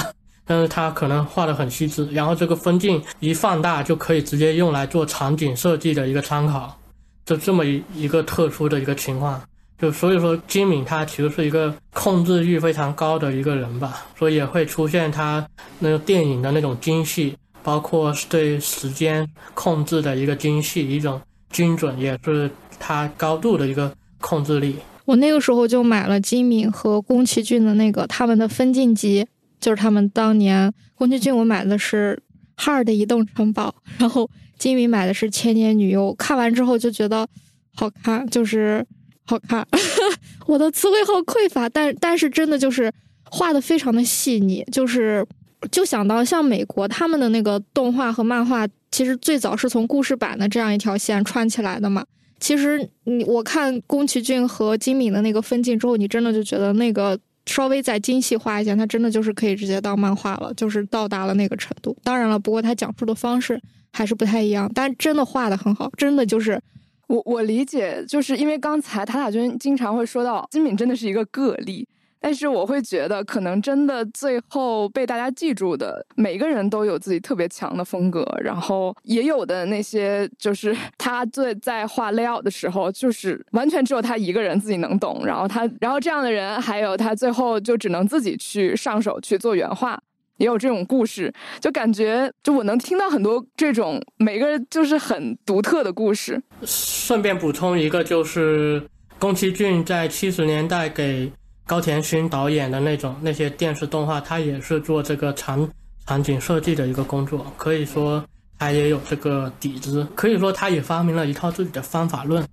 [0.46, 6.78] 但是他可能画的很细致，然后这个分镜一放大就可以直接用来做场景设计的一个参考，
[7.26, 9.42] 就这么一一个特殊的一个情况。
[9.86, 21.22] 就所以说，金敏他其实是一个控制欲非常高的一个人吧，所以也会出现他那个电影的那种精细，包括对时间控制的一个精细，一种
[21.52, 24.78] 精准，也是他高度的一个控制力。
[25.06, 29.28] 我那个时候就买了金敏和宫崎骏的那个他们的分镜集，
[29.60, 32.20] 就是他们当年宫崎骏我买的是
[32.64, 34.28] 《哈尔的移动城堡》，然后
[34.58, 36.12] 金敏买的是《千年女优》。
[36.16, 37.28] 看完之后就觉得
[37.76, 38.84] 好看，就是。
[39.26, 39.68] 好看，
[40.46, 42.92] 我的词汇好匮乏，但但是真的就是
[43.24, 45.26] 画的非常的细腻，就是
[45.72, 52.06] 就想到像美国他们的那个动画和漫画，其实最早是从故事版的这样一条线串起来的嘛。
[52.40, 57.18] 其实你我看宫崎骏和金敏的那个分镜之后，你真的就觉得那个
[57.48, 61.98] 稍微再精细化一些，它真的就是可以直接当漫画了，就是到达了那个程度。
[62.04, 63.60] 当然了，不过它讲述的方式
[63.92, 66.62] 还是不太一样，但真的画的很好，真的就是。
[67.08, 71.88] 我我理解，就是因为刚才塔塔君经常会说到金敏真的是一个个例，
[72.20, 90.02] 但是我会觉得可能真的最后被大家记住的每个人都有自己特别强的风格，然后也有的那些就是 他最在画 layout 的时候，就是完全只有他一个人自己能懂，然后他然后这样的人还有他最后就只能自己去上手去做原画。
[90.38, 96.42] 也有这种故事，就感觉就我能听到很多这种每个人就是很独特的故事。
[96.64, 98.82] 顺便补充一个，就是
[99.18, 101.32] 宫崎骏在七十年代给
[101.66, 105.68] 高田勋导演的那种那些电视动画，他也是做这个场
[106.06, 108.24] 场景设计的一个工作，可以说
[108.60, 112.44] 他也有这个底子，可以说他也发明了一套自己的方法论。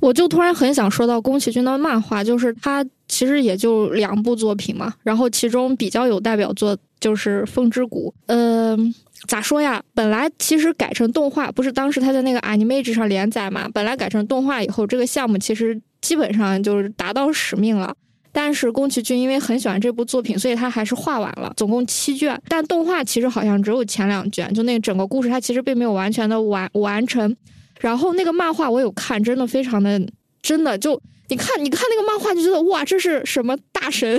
[0.00, 8.14] 我就突然很想说到宫崎骏的漫画，就是他其实也就两部作品嘛，然后其中比较有代表作就是《风之谷》。
[8.28, 8.94] 嗯，
[9.28, 9.82] 咋说呀？
[9.94, 13.68] 本来其实改成动画，不是当时他在那个 Animage 上连载嘛？
[13.74, 17.94] 本来改成动画以后，这个项目其实基本上就是达到使命了。
[18.32, 22.40] 但是宫崎骏因为很喜欢这部作品，所以他还是画完了，总共七卷。
[22.48, 27.36] 但动画其实好像只有前两卷，就那整个故事他其实并没有完全的完完成。
[27.80, 30.00] 然后那个漫画我有看，真的非常的，
[30.40, 30.98] 真的就
[31.28, 34.18] 你看，你看那个漫画就觉得哇，这是什么大神？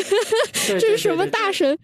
[0.64, 1.76] 这是什么大神？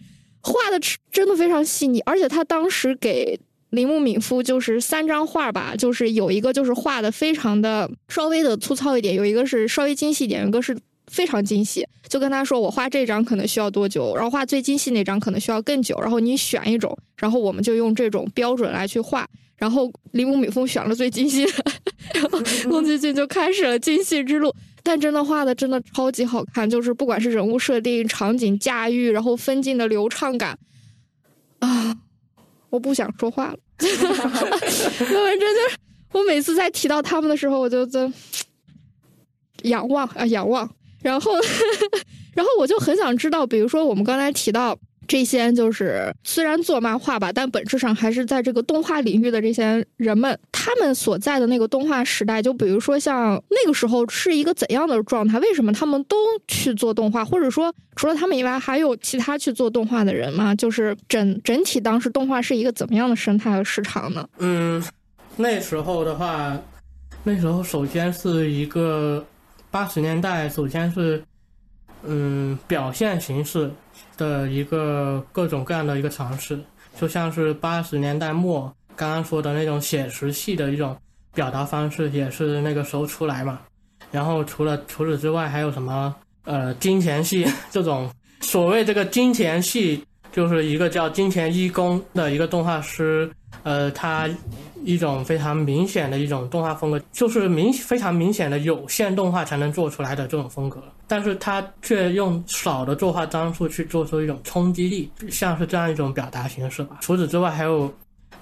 [0.42, 0.80] 画的
[1.12, 3.40] 真的非常细腻，而且他当时给
[3.70, 10.78] 铃木敏夫就是三张画吧，就是有一个就是画的非常的稍微的粗糙一点，有一个是稍微精细一点，有一个是
[11.08, 11.88] 非常精细。
[12.10, 19.26] 就跟他说，我画这张可能需要多久，然后画最精细那张可能需要更久，然后你选一种，然后我们就用这种标准来去画。
[19.56, 21.52] 然后铃木敏夫选了最精细的，
[22.16, 24.52] 然后宫崎骏就开始了精细之路。
[24.84, 30.58] 但真的画的真的超级好看，就是不管是人物设定、场景驾驭，然后分镜的流畅感，
[31.60, 31.96] 啊，
[32.70, 33.58] 我不想说话了。
[33.80, 35.78] 那反正就是
[36.12, 38.12] 我每次在提到他们的时候，我就在
[39.64, 40.70] 仰望啊仰望，
[41.02, 41.32] 然后
[42.34, 44.78] 然后我就很想知道，比如说我们刚才提到。
[45.12, 55.38] 这些就是虽然做漫画吧，但本质上还是在这个动画领域的这些人们，他们所在的那个动画时代，就比如说像那个时候是一个怎样的状态？
[55.40, 56.16] 为什么他们都
[56.48, 57.26] 去做动画？
[57.26, 60.56] 或者说除了他们以外，还有其他去做动画的人吗？
[60.56, 64.26] 就是整整体当时动画是一个怎么样的生态和市场呢？
[64.38, 64.82] 嗯，
[65.36, 66.58] 那时候的话，
[67.26, 69.26] 那时候首先是一个
[69.70, 71.22] 八十年代，首先是
[72.06, 73.70] 嗯表现形式。
[74.18, 76.60] 的一个各种各样的一个尝试，
[77.00, 80.96] 就像是八十年代末刚刚说的那种写实系的一种
[81.34, 83.60] 表达方式，也是那个时候出来嘛。
[84.12, 93.32] 然后除了除此之外，还有什么呃金钱系 这种所谓这个金钱系，就是一个叫金钱一公的一个动画师，
[93.64, 94.30] 呃他。
[94.84, 100.82] 一种非常明显的一种动画风格，就是明非常明显的有限动画才能做出来的这种风格，
[101.12, 107.00] 但是它却用少的作画张数去做出一种冲击力，像是这样一种表达形式吧。
[107.02, 107.94] 除此之外，还有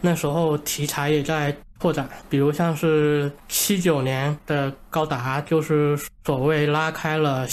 [0.02, 7.48] 那时候题材也在拓展，比如像是七九年的高达，就是所谓拉开了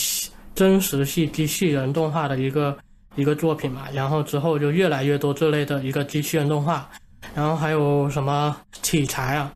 [0.54, 2.76] 真实系机器人动画的一个
[3.14, 6.86] 一个作品嘛，然后之后就越来越多这类的一个机器人动画。
[7.34, 9.50] 然后还有什么题材啊？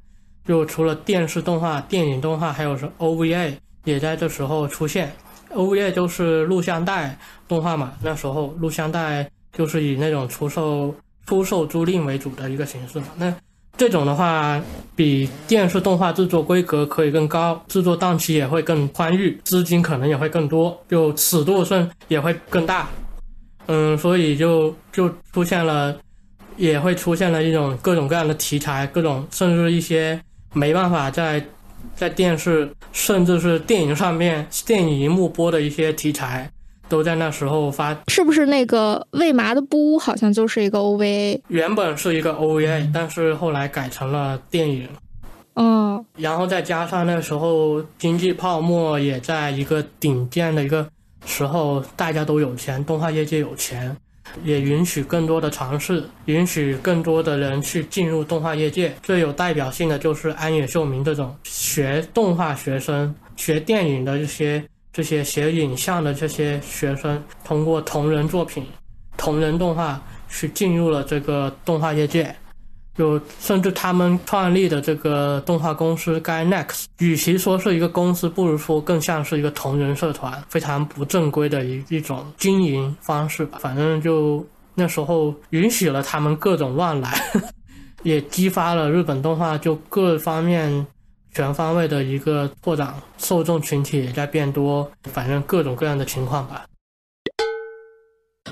[0.46, 3.52] 就除了电视动画、电影动画，还有是 OVA
[3.84, 5.12] 也在这时候出现。
[5.55, 7.16] OVA 就是录像带
[7.48, 10.94] 动画嘛，那时候录像带就是以那种出售、
[11.26, 13.07] 出售租赁为主的一个形式嘛。
[13.16, 13.34] 那
[13.76, 14.61] 这种的话，
[14.94, 22.88] 比电视动画制作规格可以更高，制作档期也会更宽裕，资金可能也会更多，就尺度顺也会更大。
[23.66, 25.96] 嗯，所以就就出现了，
[26.57, 30.20] 也会出现了一种各种各样的题材，各种甚至一些
[30.53, 31.42] 没办法在
[31.96, 36.50] 在电视甚至是电影上面电影荧幕播的一些题材，
[36.88, 37.96] 都在那时候发。
[38.08, 41.40] 是不是那个喂麻的布屋好像就是一个 OVA？
[41.48, 44.88] 原本是一个 OVA，但是后来改成了电影。
[45.54, 50.88] 嗯，然后再加上那时候经济泡沫也在一个顶尖的一个
[51.26, 53.94] 时候，大家都有钱，动画业界有钱，
[54.44, 58.94] 也允许更多的尝试，允许更多的人去进入动画业界。
[59.02, 68.64] 最有代表性的就是安野秀明这种学动画学生、学电影的这些这些学影像的这些学生，通过同人作品、
[69.16, 72.34] 同人动画去进入了这个动画业界。
[72.97, 83.59] 就甚至他们创立的这个动画公司 Gainax，与其说是一个公司，不如说更像是一个同人社团，非常不正规的一一种经营方式吧。
[83.61, 87.18] 反正就那时候允许了他们各种乱来，
[88.03, 90.86] 也激发了日本动画就各方面
[91.32, 96.64] 全方位的一个拓展，受众群体也在变多，反正各种各样的情况吧。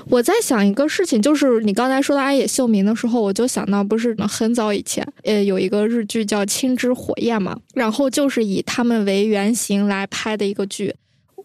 [0.07, 10.95] 我在想一个事情，就是你刚才说到阿野秀明的时候，我就想到，不是很早以前，呃，有一个日剧叫《青之火焰》嘛，然后就是以他们为原型来拍的一个剧。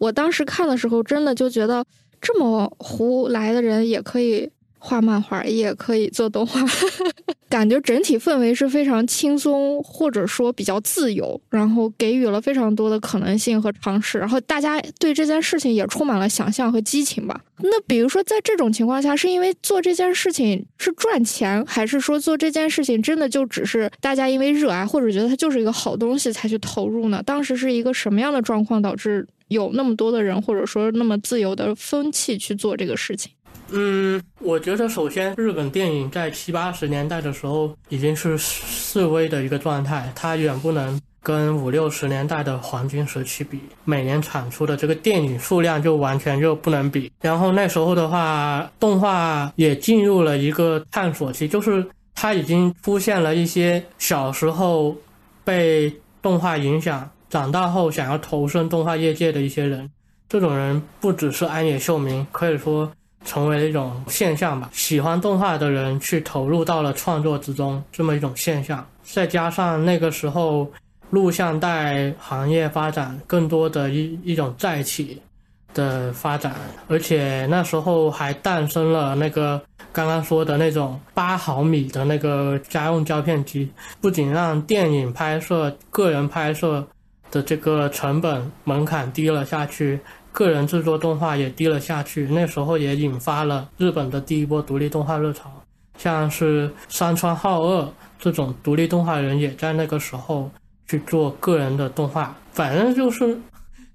[0.00, 1.84] 我当时看的时候，真的就觉得
[2.20, 4.50] 这么胡来的人也可以。
[4.86, 6.60] 画漫画也可以做动画，
[7.48, 17.40] 感觉整体氛围是非常轻松，或者说比较自由，然后给予了非常多的可能性和尝试，然后大家对这件事情也充满了想象和激情吧。
[17.60, 27.22] 那比如说，在这种情况下，是因为做这件事情是赚钱，还是说做这件事情真的就只是大家因为热爱，或者觉得它就是一个好东西才去投入呢？
[27.24, 33.32] 当时是一个什么样的状况导致有那么多的人，或者说那么自由的风气去做这个事情？
[33.70, 43.58] 嗯，我觉得首先，日本电影在七八十年代的时候已经是示威的一个状态，它远不能跟五六十年代的黄金时期比。
[43.84, 47.10] 每年产出的这个电影数量就完全就不能比。
[47.20, 51.84] 然后那时候的话，动画也进入了一个探索期，就是
[52.14, 54.94] 它已经出现了一些小时候
[55.42, 55.92] 被
[56.22, 59.90] 动画影响，长大后想要投身动画业界的一些人。
[60.28, 62.92] 这种人不只是安野秀明，可以说。
[63.24, 68.86] 成为了一种现象吧，喜欢动画的人去投入到了创作之中，这么一种现象。
[69.02, 70.70] 再加上那个时候
[71.10, 75.20] 录像带行业发展更多的一一种再起
[75.72, 76.54] 的发展，
[76.88, 79.60] 而且那时候还诞生了那个
[79.92, 83.70] 刚刚说的那种八毫米的那个家用胶片机，
[84.00, 86.86] 不仅让电影拍摄、个人拍摄
[87.30, 89.98] 的这个成本门槛低了下去。
[90.34, 95.48] 个人制作动画也低了下去，那时候也引发了日本的第一波独立动画热潮，
[95.96, 100.50] 像是山川浩二这种独立动画人也在那个时候
[100.88, 103.38] 去做个人的动画，反正就是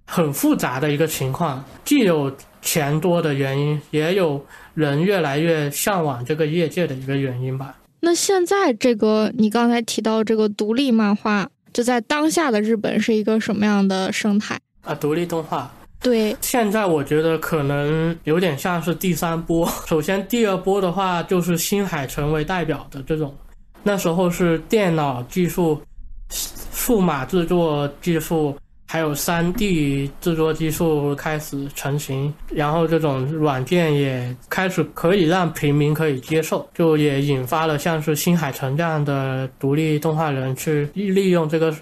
[0.05, 4.41] 很复杂的一个情况，既有钱多的原因，也有
[4.73, 7.75] 人越来越向往这个业界的一个原因吧。
[7.99, 14.95] 那现在这个你刚才提到这个独立漫画，就在当下的日本是一个什么样的生态啊？
[14.95, 15.69] 独立动画。
[16.02, 19.70] 对，现在我觉得可能有点像是第三波。
[19.86, 23.36] 首先，第二波的话就是新海诚为代表的这种，
[23.84, 25.82] 那时候是电脑技术、
[26.30, 28.56] 数码制作技术，
[28.88, 41.76] 还有三 D 制作技术开始成型，然后这种软件也开始可以让平民可以接受，就也引发了像是新海诚这样的独立动画人去利用这个。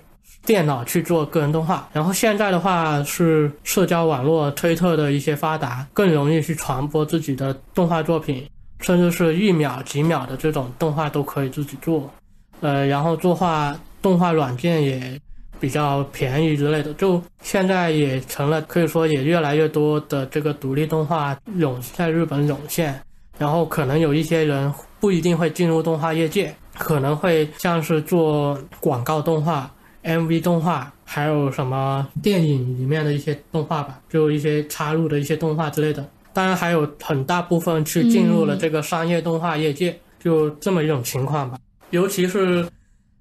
[0.47, 8.49] 电脑去做个人动画，然后现在的话是社交网络、推特的一些发达，更容易去传播自己的动画作品，
[8.79, 12.09] 甚至是一秒、几秒的这种动画都可以自己做。
[12.61, 15.19] 呃，然后作画动画软件也
[15.59, 22.97] 比较便宜之类的，就现在也成了，可以说也越来越多的这个独立动画涌在日本涌现。
[23.37, 29.69] 然后可能有一些人不一定会进入动画业界，可能会像是做广告动画。
[30.07, 36.09] MV 动画还有什么电影里面的一些动画吧，就一些插入的一些动画之类的。
[36.31, 41.57] 当然还有很大部分去进入了这个商业动画业界，就这么一种情况吧。
[41.89, 42.65] 尤其是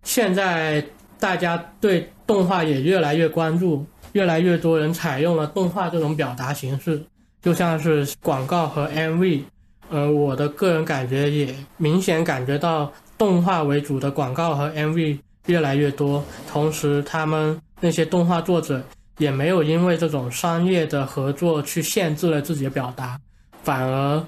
[0.05, 0.85] 现在
[1.19, 7.03] 大家对动画也越来越关注，越来越多人采用了动画这种表达形式，
[7.43, 9.43] 就像是广告和 MV。
[9.89, 15.19] 呃，我的个人感觉也明显感觉到动画为主的广告和 MV。
[15.47, 18.83] 越来越多，同时他们那些动画作者
[19.19, 23.19] 也没有因为这种商业的合作去限制了自己的表达，
[23.63, 24.23] 反而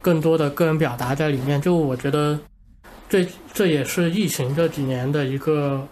[0.00, 1.60] 更多的个人表达在里面。
[1.60, 2.38] 就我觉得，
[3.08, 5.86] 这这也是疫情这几年的一个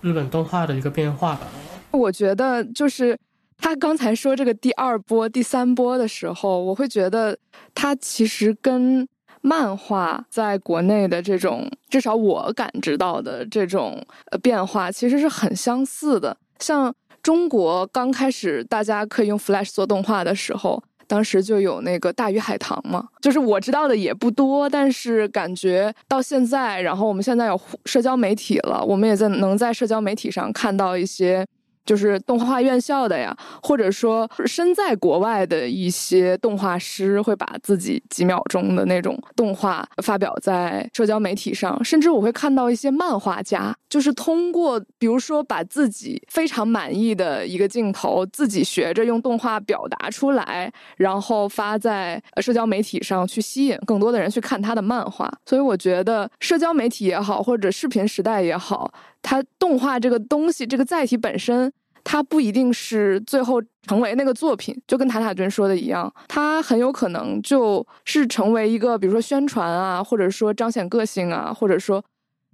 [0.00, 1.46] 日本动画的一个变化吧。
[1.90, 3.18] 我觉得就是
[3.58, 7.36] 他刚才说这个第二波、第三波的时候，我会觉得
[7.74, 9.06] 他其实跟
[9.42, 16.34] 漫画在国内的这种，至少我感知到的这种呃变化，其实是很相似的。
[16.58, 20.82] 像中国刚开始大家可以用 Flash 做动画的时候。
[21.08, 31.46] 当时就有那个大鱼海棠嘛，就是我知道的也不多，但是感觉到现在，然后我们现在有社交媒体了，我们也在能在社交媒体上看到一些。
[31.84, 41.82] 就是动画院校的呀，或者说身在国外的一些动画师，会把自己几秒钟的那种动画发表在社交媒体上。
[41.84, 55.30] 甚至我会看到一些漫画家，就是通过比如说把自己非常满意的一个镜头，自己学着用动画表达出来，然后发在社交媒体上去吸引更多的人去看他的漫画。
[55.44, 58.90] 所以我觉得社交媒体也好，或者视频时代也好。
[59.20, 61.70] 它动画这个东西，这个载体本身，
[62.02, 72.02] 它不一定是最后成为那个作品，就跟塔塔君说的一样，它很有可能就是成为一个，比如说宣传啊，或者说彰显个性啊，或者说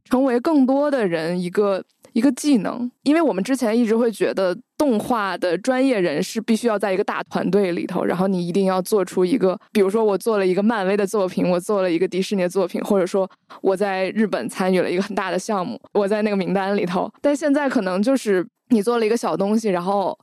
[0.09, 1.85] 成为更多的人一个。
[2.15, 13.31] 一个技能，因为我们之前一直会觉得动画的专业人士必须要在一个大团队里头，然后你一定要做出一个，比如说我做了一个漫威的作品，我做了一个迪士尼的作品，或者说
[13.61, 17.09] 我在日本参与了一个很大的项目，我在那个名单里头。
[17.21, 20.19] 但现在可能就是你做了一个小东西，然后，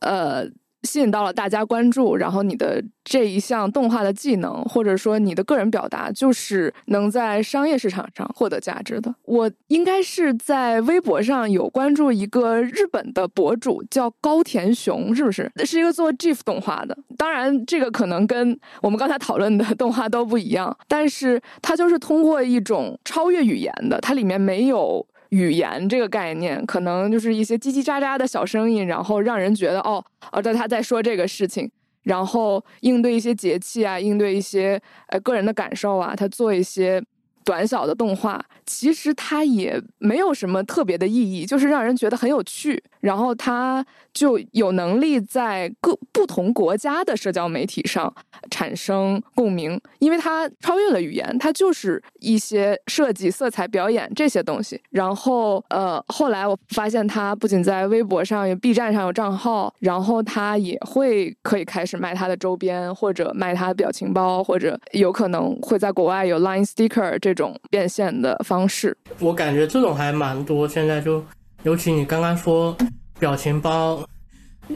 [0.00, 0.46] 呃。
[0.82, 9.14] 吸引到了大家关注，然后你的这一项动画的技能，或者说你的个人表达，就是能在商业市场上获得价值的。
[9.24, 15.50] 我应该是在微博上有关注一个日本的博主，叫高田雄，是不是？
[15.64, 16.96] 是一个做 GIF 动画的。
[17.16, 25.06] 当然，这个可能跟我们刚才讨论的动画都不一样，但是它就是通过一种超越语言的，它里面没有。
[25.30, 31.68] 语言这个概念，可能就是一些叽叽喳喳的小声音，然后让人觉得哦，哦，在他在说这个事情，
[32.04, 37.02] 然后应对一些节气啊，应对一些呃个人的感受啊，他做一些。
[37.44, 42.82] 短小的动画，其实它也没有什么特别的意义，就是让人觉得很有趣。
[43.00, 48.14] 然后它就有能力在各不同国家的社交媒体上
[48.50, 54.78] 产生共鸣，因为它超越了语言，它就是一些设计、色彩、表演这些东西。
[54.90, 67.30] 然后，呃，后来我发现它不仅在微博上有 B 站上有账号，然后它也会可以开始卖它的周边，或者卖它的表情包，或者有可能会在国外有 Line Sticker 这。
[67.40, 70.68] 种变现的方式，我感觉这种还蛮多。
[70.68, 71.24] 现在就，
[71.62, 72.76] 尤其你刚刚说
[73.18, 74.04] 表情包，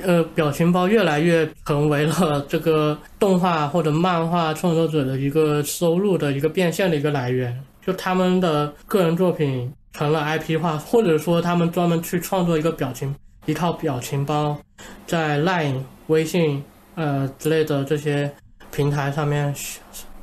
[0.03, 7.55] 呃，表情包越来越成为了这个动画或者漫画创作者的一个收入的一个变现的一个来源。
[7.85, 13.15] 就他们的个人作品成了 IP 化，或者说他们专门去创作一个表情
[13.45, 14.57] 一套表情包，
[15.07, 16.65] 在 Line、微信
[16.95, 18.33] 呃之类的这些
[18.73, 19.55] 平台上面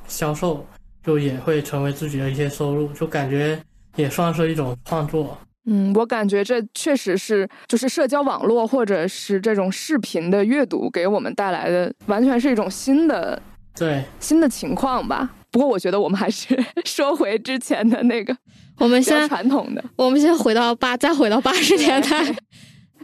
[0.08, 0.66] 销售。
[1.04, 3.60] 就也会成为自己的一些收入，就感觉
[3.96, 5.38] 也算是一种创作。
[5.66, 13.40] 嗯，我感觉这确实是就是社交网络或者是这种视频的阅读给我们带来的，完全是一种新的
[13.78, 15.30] 对新的情况吧。
[15.52, 18.36] 不过我觉得我们还是 说回之前的那个，
[18.80, 22.36] 我们先传统的，我们先回到八，再回到八十年代。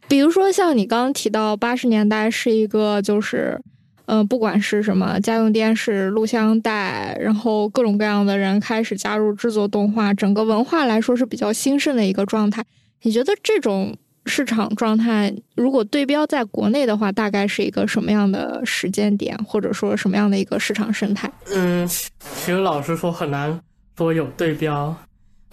[0.07, 3.61] 比如说像你刚刚提到八十年代是一个就是。
[4.07, 12.63] 嗯，不管是什么家用电视、录像带，然后各种各样的人开始加入制作动画，整个文化来说是比较兴盛的一个状态。
[13.01, 13.93] 你觉得这种
[14.25, 21.29] 市场状态，如果对标在国内的话，大概是一个什么样的时间点，或者说什么样的一个市场生态？
[21.53, 23.59] 嗯，其实老实说很难
[23.97, 24.95] 说有对标。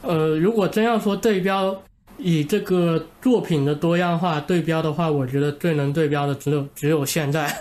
[0.03, 1.77] 呃，如果真要说对标，
[2.19, 7.53] 以这个作品的多样化对标的话，我觉得最能对标的只有只有现在。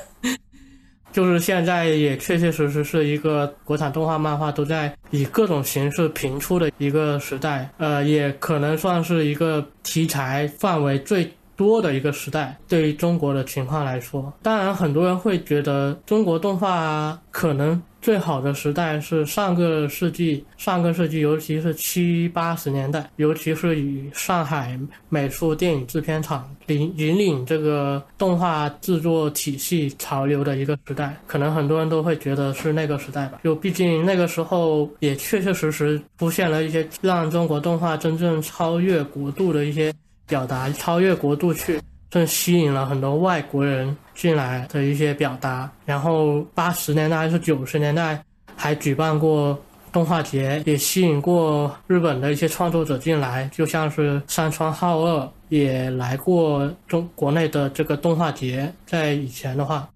[1.13, 12.57] 就是现在也确确实实是一个国产动画漫画都在以各种形式频出的一个时代，呃，也可能算是一个题材范围最多的一个时代。
[12.67, 17.81] 对于中国的情况来说，当然很多人会觉得中国动画可能。
[18.03, 24.77] 最好的时代是上个世纪，上个世纪，尤其是七八十年代，尤其是以上海
[25.07, 33.39] 美术电影制片厂领引领这个动画制作体系潮流的一个时代，可能很多人都会觉得是那个时代吧。
[33.41, 39.93] 就毕竟那个时候也确确实实出现了一些让中国动画真正超越国度的一些
[40.27, 41.79] 表达，超越国度去。
[42.09, 48.23] 正吸引了很多外国人进来的一些表达，然后八十年代还是九十年代，
[48.55, 49.59] 还举办过
[49.91, 59.87] 动画节，也吸引过日本的一些创作者进来，就像是山川浩二也来过中国内的这个动画节，在以前的话，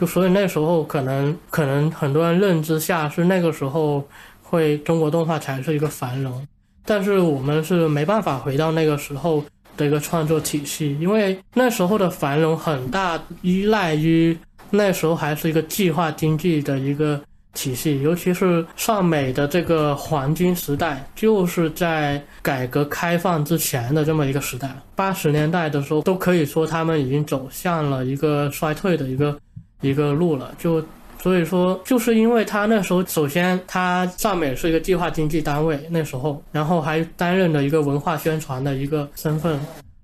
[0.00, 4.06] 就所以那时候可能可能很多人认知下是那个时候
[4.42, 6.46] 会中国动画才是一个繁荣，
[6.84, 9.44] 但是我们是没办法回到那个时候。
[9.78, 14.36] 的一个创作体系，因为那时候的繁荣很大依赖于
[14.68, 17.18] 那时候还是一个计划经济的一个
[17.54, 24.70] 体系，尤其是上美的这个黄金时代，就是在改革开放之前的这么一个时代。
[24.94, 29.38] 八十年代的时候，都可以说他们已经走向了一个衰退的一个
[29.80, 30.54] 一个路了。
[30.58, 30.84] 就
[31.20, 39.58] 所以说，就是因为他那时候，首先他上面是一个计划经济单位，那时候，然后还担任了一个文化宣传的一个身份，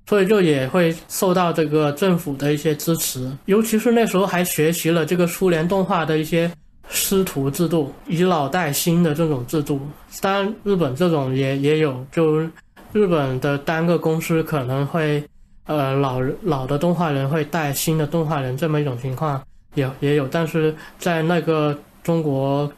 [0.06, 3.30] 所以就也会受到这个政府的一些支持。
[3.46, 6.50] 尤其是那时候还学习了这个苏联动画的一些
[6.88, 9.80] 师徒制度，以老带新的这种制度。
[10.20, 12.38] 当然，日本这种也也有，就
[12.92, 15.22] 日本的单个公司可能会，
[15.66, 19.40] 呃，老老的动画人会带新的动画人这么一种情况。
[19.74, 22.70] 也也有，但是在那个中国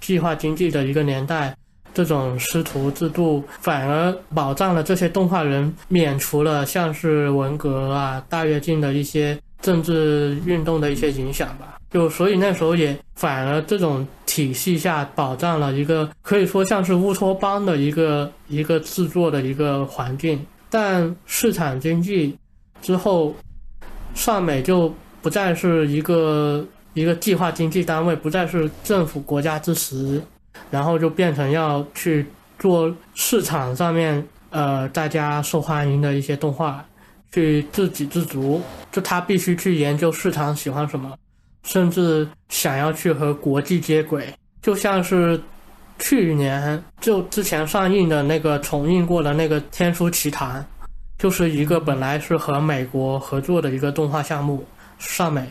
[0.00, 1.54] 计划经济的一个年代，
[1.92, 11.78] 这种师徒制度反而保障了这些动画人免除了像是文革啊、大跃进的一些政治运动的一些影响吧。
[11.90, 20.44] 就所以那时候也反而这种体系下保障了一个可以说像是乌托邦的一个一个制作的一个环境。
[20.70, 22.38] 但市场经济
[22.80, 23.34] 之后，
[24.14, 24.94] 上美就。
[25.22, 26.64] 不再是一个
[26.94, 30.20] 一个计划经济单位，不再是政府国家支持，
[30.70, 32.26] 然后就变成要去
[32.58, 36.84] 做市场上面呃大家受欢迎的一些动画，
[37.32, 38.60] 去自给自足。
[38.92, 41.16] 就他必须去研究市场喜欢什么，
[41.62, 44.26] 甚至想要去和国际接轨。
[44.60, 45.40] 就像是
[45.98, 50.60] 去年就之前上映的那个重映过的那个《天书奇谭》，
[51.18, 54.64] 就是一个本来是和美国合作的一个动画项目。
[55.00, 55.44] 上美，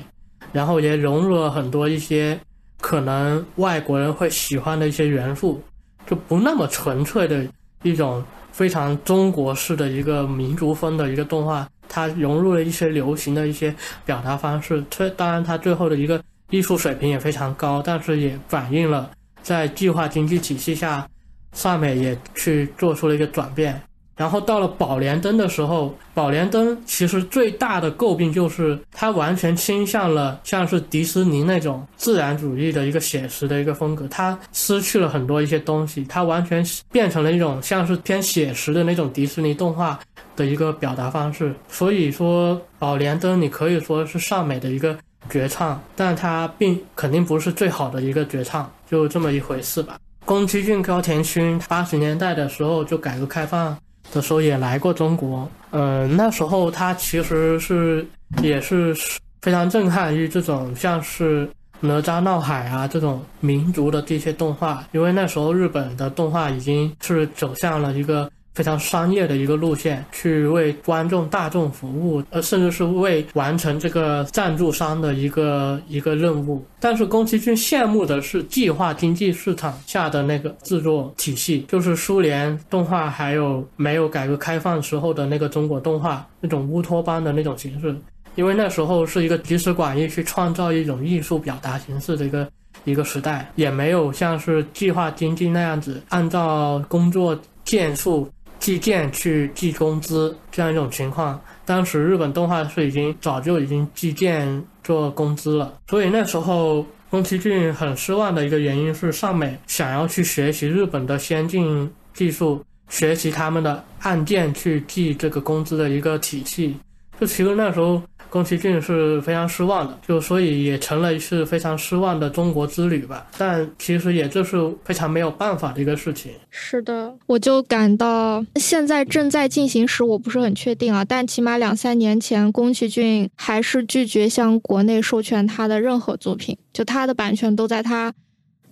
[0.54, 2.40] 然后也融入了很多一些
[2.80, 5.62] 可能外国人会喜欢的一些元素，
[6.08, 7.46] 就不那么纯粹的
[7.84, 8.24] 一种
[8.54, 14.84] 非常中国式的一个民族风的一个动画，它融入了一些流行的一些表达方式。
[14.90, 19.12] 这当然，它最后的一个艺术水平也非常高，但是也反映了
[19.42, 21.08] 在计划经济体系下，
[21.54, 23.82] 上美也去做出了一个转变。
[24.20, 39.98] 然后到了宝莲灯的时候，宝莲灯其实最大的诟病就是它完全倾向了像是迪士尼那种自然主义的一个写实的一个风格，它失去了很多一些东西，它完全变成了一种像是偏写实的那种迪士尼动画
[40.36, 41.56] 的一个表达方式。
[41.70, 44.98] 所以说，宝莲灯你可以说是上美的一个
[45.30, 49.98] 绝唱，但它并肯定不是最好的一个绝唱，就这么一回事吧。
[50.26, 53.78] 宫崎骏、高田勋八十年代的时候就改革开放。
[54.12, 58.06] 的时候也来过中国，嗯，那时候他其实是
[58.42, 58.96] 也是
[59.42, 61.50] 非常震撼于这种像是
[61.80, 68.30] 哪吒闹海啊这种民族的这些动画，因为那时候日本的动画已经是走向了一个。
[68.56, 76.66] 非常商业的一个路线，去为观众大众服务，呃，甚至是为完成这个赞助商的一个一个任务。
[76.80, 87.96] 但是宫崎骏羡慕的是计划经济市场下的那个制作体系，就是苏联动画，还有没有改革开放时候的那个中国动画那种乌托邦的那种形式。
[88.36, 92.50] 因为那时候是一个集思广益去创造一种艺术表达形式的一个
[92.86, 98.30] 一个时代，也没有像是计划经济那样子按照工作件数。
[98.60, 116.76] 计件去计工资这样一种情况，当时日本动画是已经早就已经计件做工资了，所以那时候宫崎骏很失望的一个原因是上美想要去学习日本的先进技术，学习他们的按件去计这个工资的一个体系，
[117.20, 118.02] 就其实那时候。
[118.30, 123.28] 宫崎骏是非常失望的，就所以也成了一次非常失望的中国之旅吧。
[123.38, 126.32] 但其实也就是非常没有办法的一个事情。
[126.52, 131.04] 是的，我就感到现在正在进行时，我不是很确定啊。
[131.04, 138.14] 但起码两三年前，宫崎骏还是拒绝向国内授权他的任何作品，就他的版权都在他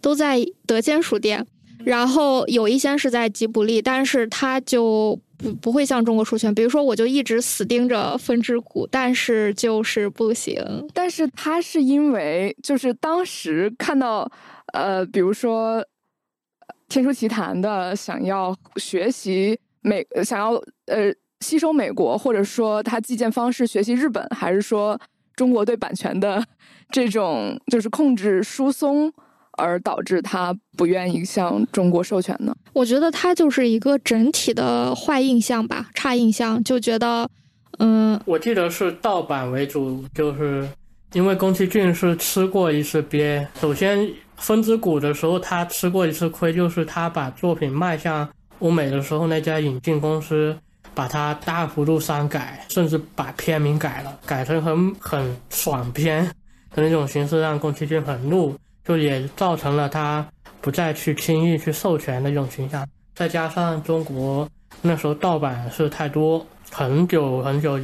[0.02, 1.46] 都在德间书店，
[1.84, 5.20] 然后有一些是在吉卜力，但是他就。
[5.38, 10.64] 不不会向中国授权，比如说我就一直死盯着《风之谷》，但是就是不行。
[10.94, 14.30] 但是他是因为就是当时看到，
[14.74, 15.80] 呃，比如说
[16.90, 20.54] 《天书奇谭》的想要学习美，想要
[20.88, 25.00] 呃吸收美国，或者说他寄件方式学习日本，还是说
[25.36, 26.44] 中国对版权的
[26.90, 29.14] 这种就是控制疏松。
[29.58, 32.56] 而导致他不愿意向中国授权呢？
[32.72, 37.28] 我觉得他就是一个整体的坏印象吧，差印象，就觉得，
[37.80, 40.68] 嗯，我记得是盗版为主，就是
[41.14, 43.46] 因为宫崎骏是吃过一次鳖。
[43.60, 44.00] 首先，
[44.38, 48.28] 《风之谷》的时候他吃过一次亏，就是他把作品卖向
[48.60, 50.56] 欧美的时候，那家引进公司
[50.94, 56.24] 把它大幅度删改，甚至把片名改了，改成很很爽片
[56.74, 58.56] 的那种形式，让宫崎骏很怒，
[58.88, 60.26] 就也造成了他。
[60.60, 62.86] 不再去轻易去授权的一种倾向，
[63.16, 64.50] 再加上中国
[64.82, 67.80] 那时候盗版是太多，很久很久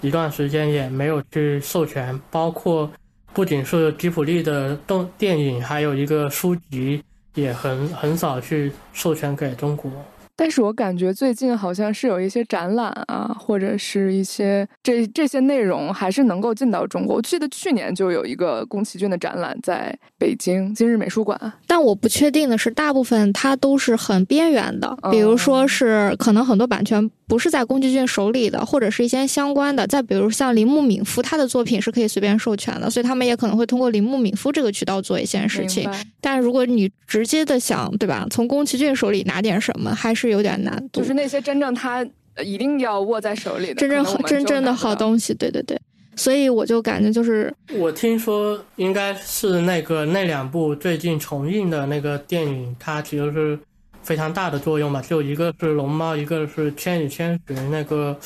[0.00, 2.90] 一段时间也没有去授权，包括
[3.32, 7.00] 不仅是吉普力的动电影，还有一个书籍
[7.34, 9.92] 也很很少去授权给中国。
[10.36, 17.16] 但是我感觉最近好像是有一些展览啊，或者是一些这这些内容还是能够进到中国。
[17.16, 27.10] 我记得去年就有一个宫崎骏的展览在北京今日美术馆，但我不确定的是，大部分它都是很边缘的，比如说是可能很多版权。
[27.28, 29.84] 不是在宫崎骏手里的，或者是一些相关的。
[29.88, 35.90] 再比如像铃木敏夫，他的作品是可以随便授权的，所以他们也可能会通过铃木敏夫这个渠道做一些事情。
[36.20, 38.24] 但如果你直接的想，对吧？
[38.30, 41.00] 从宫崎骏手里拿点什么，还是有点难度。
[41.00, 42.06] 就是那些真正他
[42.44, 45.34] 一定要握在手里的，真正好真正的好东西。
[45.34, 45.80] 对对对，
[46.16, 53.58] 所以我就感觉就是，我听说应该是那个那两部最近重映的那个电影，它其实是。
[54.02, 58.16] 非常大的作用吧，就一个是龙猫，一个是千与千寻，那个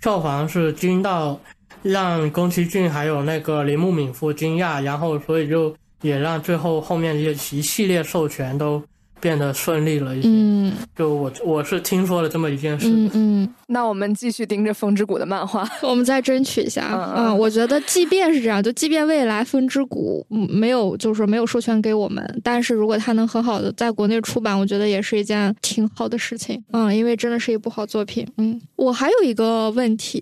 [0.00, 1.36] 票房是惊到
[1.82, 8.80] 让宫崎骏还有那个铃木敏夫惊讶，然后所以就也让最后后面一一系列授权都。
[9.20, 30.20] 变得顺利了一些，嗯，就我我是听说了这么一件事，嗯嗯，那我们继续盯着《风之谷》的漫画， 我们再争取一下，嗯，我觉得即便是这样，就即便未来《风之谷》没有，就是说没有授权给我们，但是如果它能很好的在国内出版，我觉得也是一件挺好的事情，嗯，因为真的是一部好作品，嗯，我还有一个问题，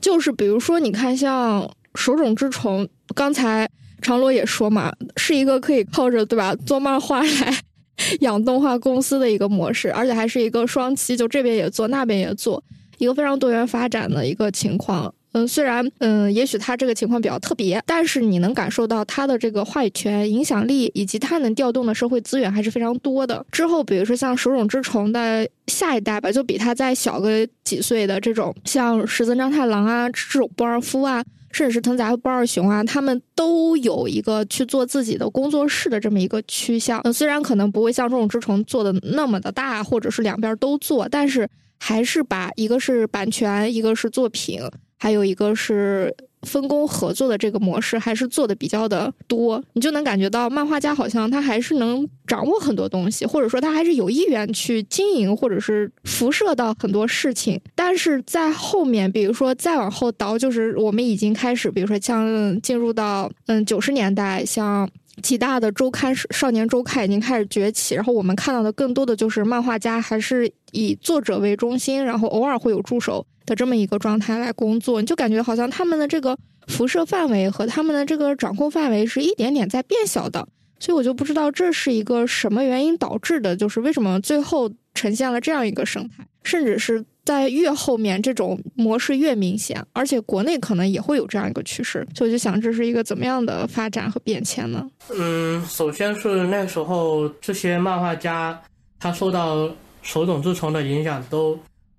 [0.00, 1.62] 就是比如说你看像
[1.94, 2.84] 《手冢治虫》，
[3.14, 3.68] 刚才
[4.02, 7.56] 长罗也说嘛，是一个可以靠着对吧做漫画来。
[8.20, 12.62] 养动画公司的一个模式，而且还是一个双栖，就这边也做，那边也做，
[12.98, 15.12] 一个非常多元发展的一个情况。
[15.32, 23.44] 嗯，虽然嗯，也许他这个情况比较特别，但是你能感受到他的这个话语权、影响力，以及他能调动的社会资源还是非常多的。
[23.50, 31.24] 之后，比如说像手冢治虫的下一代吧，就比他再小个几岁的这种，像石森章太郎啊，这种波尔夫啊。
[31.54, 37.00] 甚至是藤泽不二雄啊，他们都有一个去做自己的工作室的这么一个趋向。
[37.12, 41.48] 虽然可能不会像这种之虫做的那么的大，或者是两边都做，但是
[41.78, 44.60] 还是把一个是版权，一个是作品，
[44.98, 46.14] 还有一个是。
[46.44, 57.60] 分工合作的这个模式还是做的比较的多，你就能感觉到漫画家好像他还是能掌握很多东西，或者说他还是有意愿去经营，或者是辐射到很多事情。
[57.74, 64.88] 但是在后面，比如说再往后倒，就是我们已经开始，比如说像进入到嗯九十年代，像
[65.22, 73.24] 几大的周刊少年周刊已经开始崛起，然后我们看到的更多的就是漫画家还是以作者为中心，然后偶尔会有助手。
[73.46, 76.36] 的这么一个状态来工作，你就感觉好像他们的这个
[76.68, 80.46] 辐射范围和他们的这个掌控范围是一点点在变小的，
[80.78, 94.88] 所以我就不知道这是一个什么原因导致的，就是为什么最后呈现了这样一个生态，甚至是在越后面这种模式越明显，而且国内可能也会有这样一个趋势，所以我就想这是一个怎么样的发展和变迁呢？
[95.18, 98.58] 嗯，首先是那时候这些漫画家
[98.98, 99.70] 他受到
[100.02, 101.58] 手冢治虫的影响都。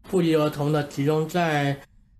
[0.09, 1.75] 不约而同的集中在，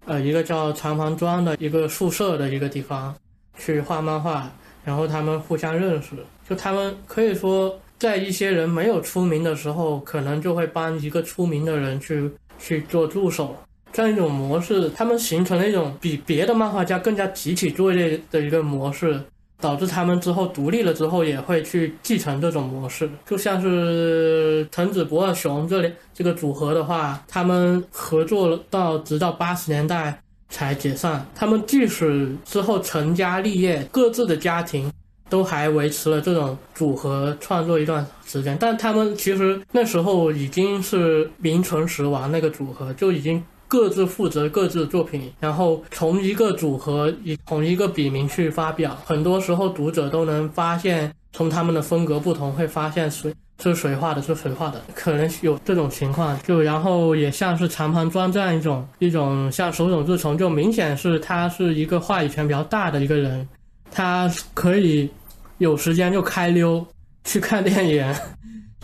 [0.06, 3.16] 呃，一个叫长房庄的一个宿舍的一个地方
[3.58, 4.52] 去画漫画，
[4.84, 6.10] 然后他们互相认识，
[6.48, 12.30] 就他们可以说在一些人没有出名的时候，可能就会帮一个出名的人去
[12.60, 13.56] 去做助手，
[13.94, 19.20] 这样一种模式，他们形成了一种比别的漫画家更加集体作业的一个模式。
[19.60, 31.26] 导致他们之后独立了之后也会去继承这种模式，就像是藤子不二雄这里这个组合的话，他们合作到直到八十年代才解散。
[31.34, 34.92] 他们即使之后成家立业，各自的家庭
[35.30, 43.44] 都还维持了这种组合创作一段时间，但他们其实那时候已经是名存实亡，那个组合就已经。
[43.68, 56.38] 各自负责各自的作品，然后从一个组合以同一个笔名去发表，很多时候读者都能发现，从他们的风格不同，会发现谁是谁画的，是谁画的，可能有这种情况。
[56.44, 63.48] 就然后也像是长盘庄这样一种一种像手冢治虫，就明显是他是一个话语权比较大的一个人，
[63.92, 65.10] 他可以
[65.58, 66.86] 有时间就开溜，
[67.24, 68.16] 去看电影，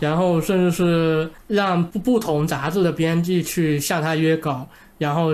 [0.02, 4.68] 然后甚至是让不不同杂志的编辑去向他约稿，
[4.98, 5.32] 然后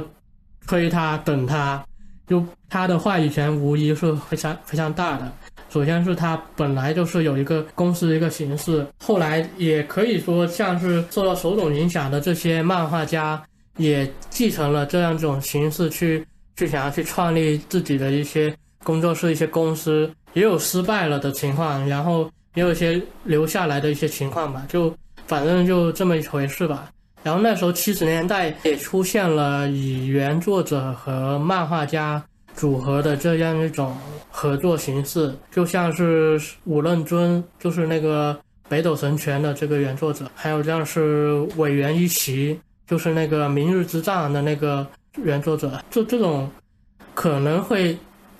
[0.66, 1.82] 催他等他，
[2.26, 5.32] 就他的话语权无疑是非常非常大的。
[5.70, 13.42] 首先是他本来就是有一个公司的一个形式，后来也可以说像是受到手冢影响的这些漫画家，
[13.78, 16.22] 也继承了这样一种形式去
[16.56, 18.54] 去想要去创立自己的一些
[18.84, 24.92] 工作室、一些公司，也有失败了的情况，然后也有一些留下来的一些情况吧，就
[25.28, 26.90] 反正就这么一回事吧。
[27.22, 32.22] 然后那时候七十年代也出现了以原作者和漫画家。
[32.56, 33.96] 组合的这样一种
[34.32, 38.36] 合作形式，就像是武论尊，就是那个
[38.68, 44.84] 北斗神拳的这个原作者，还有像是尾原一奇，就是那个明日之战的那个
[45.22, 46.50] 原作者，就这种
[47.14, 47.96] 可能会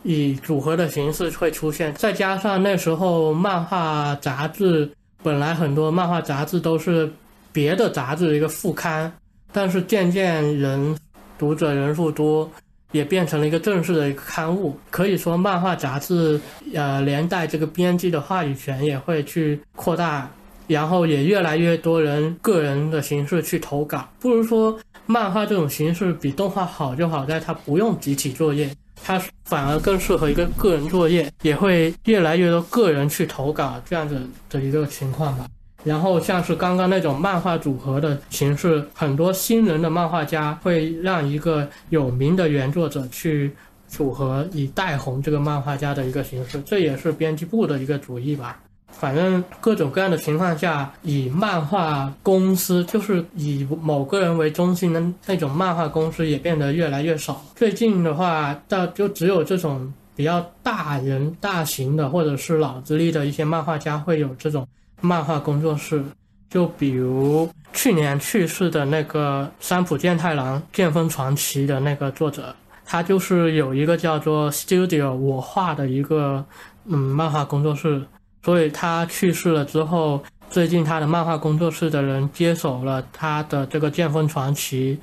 [0.09, 1.93] 以组合的形式会出现。
[1.93, 4.91] 再加上那时候漫画杂志
[5.23, 7.13] 本来很多漫画杂志都是
[7.53, 9.13] 别的杂志的一个副刊，
[9.53, 10.97] 但是渐渐人
[11.39, 12.51] 读者人数多。
[12.93, 16.41] 也变成了一个正式的一个刊物，可以说漫画杂志，
[16.73, 20.27] 呃，连带这个编辑的话语权也会去扩大，
[20.67, 24.09] 然后也越来越多人个人的形式去投稿。
[24.19, 24.75] 不如说
[25.05, 34.21] 漫画这种形式比动画好，就好在它不用集体作业，它反而更适合一个个人作业，也会越来越多个人去投稿这样子
[34.51, 35.47] 的一个情况吧。
[35.85, 43.53] 然后像是刚刚那种漫画组合的形式，很多新人的漫画家会让一个有名的原作者去
[43.87, 48.61] 组合，以带红这个漫画家的一个形式，这也是编辑部的一个主意吧。
[48.99, 57.45] 反正各种各样的情况下，以漫画公司就是以某个人为中心的那种漫画公司也变得越来越少。
[57.55, 64.67] 最近的话，到就只有这种比较大人、大型的或者是老资历的一些漫画家会有这种。
[65.01, 66.03] 漫画工作室，
[66.51, 72.53] 就比如去年去世的那个三浦健太郎《剑锋传奇》的那个作者，
[72.85, 76.45] 他就是有一个叫做 Studio 我画的一个
[76.87, 78.03] 嗯漫画工作室，
[78.49, 84.99] 所以他去世了之后，最近他的漫画工作室的人接手了他的这个《剑锋传奇》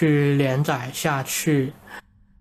[0.00, 1.72] 去连载下去。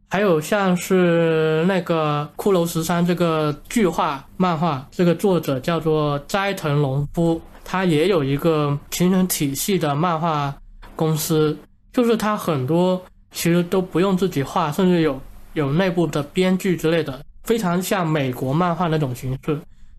[0.09, 10.51] 还有像是那个骷髅十三这个巨画漫画，这个作者叫做斋藤龙夫，他也有一个形成体系的漫画
[10.95, 11.55] 公司，
[11.93, 15.21] 就是他很多其实都不用自己画，甚至有
[15.53, 19.55] 有内部的编剧之类的，非常像美国漫画那种形式。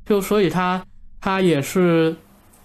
[0.08, 0.82] 就所以他
[1.20, 2.16] 他也是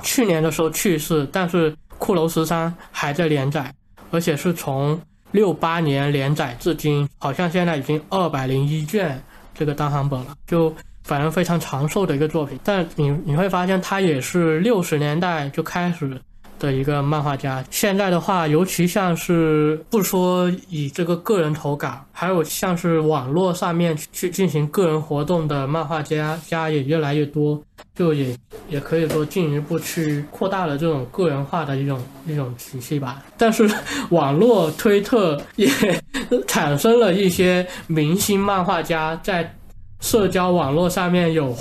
[0.01, 3.73] 去年的时候去世，但是骷髅十三还在连载，
[4.11, 4.99] 而且是从。
[5.33, 9.19] 六八年连载至今，好像现在已经二百零一卷
[9.55, 10.71] 这个单行本了，就
[11.05, 12.59] 反正非常长寿的一个作品。
[12.63, 16.21] 但你你会发现，他也是六十年代就开始。
[16.63, 27.61] 的一个漫画家，现在的话，尤其像是不说以这个个人投稿，还有像是网络上面去进行个人活动的漫画家家也越来越多，
[27.93, 28.33] 就也
[28.69, 33.21] 也可以说进一步去扩大了这种个人化的一种一种体系吧。
[33.37, 33.69] 但是
[34.11, 35.69] 网络推特也
[36.47, 39.53] 产生了一些明星漫画家在
[39.99, 41.53] 社交网络上面有。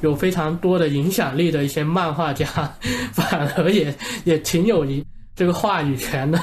[0.00, 2.46] 有非常多的影响力的一些漫画家，
[3.12, 3.94] 反而也
[4.24, 5.04] 也挺有一
[5.34, 6.38] 这个话语权的。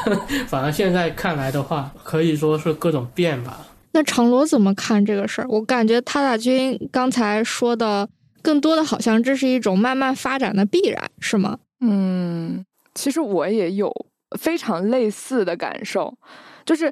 [0.48, 3.60] 反而现在看来的话，可以说是各种变吧。
[3.94, 5.46] 那长罗怎么看这个事儿？
[5.48, 8.08] 我感觉他大君刚才说的，
[8.42, 11.58] 更多的好像这是一种慢慢发展的必然，是吗？
[11.80, 13.90] 嗯，其实我也有
[14.38, 16.14] 非常类似的感受，
[16.66, 16.92] 就是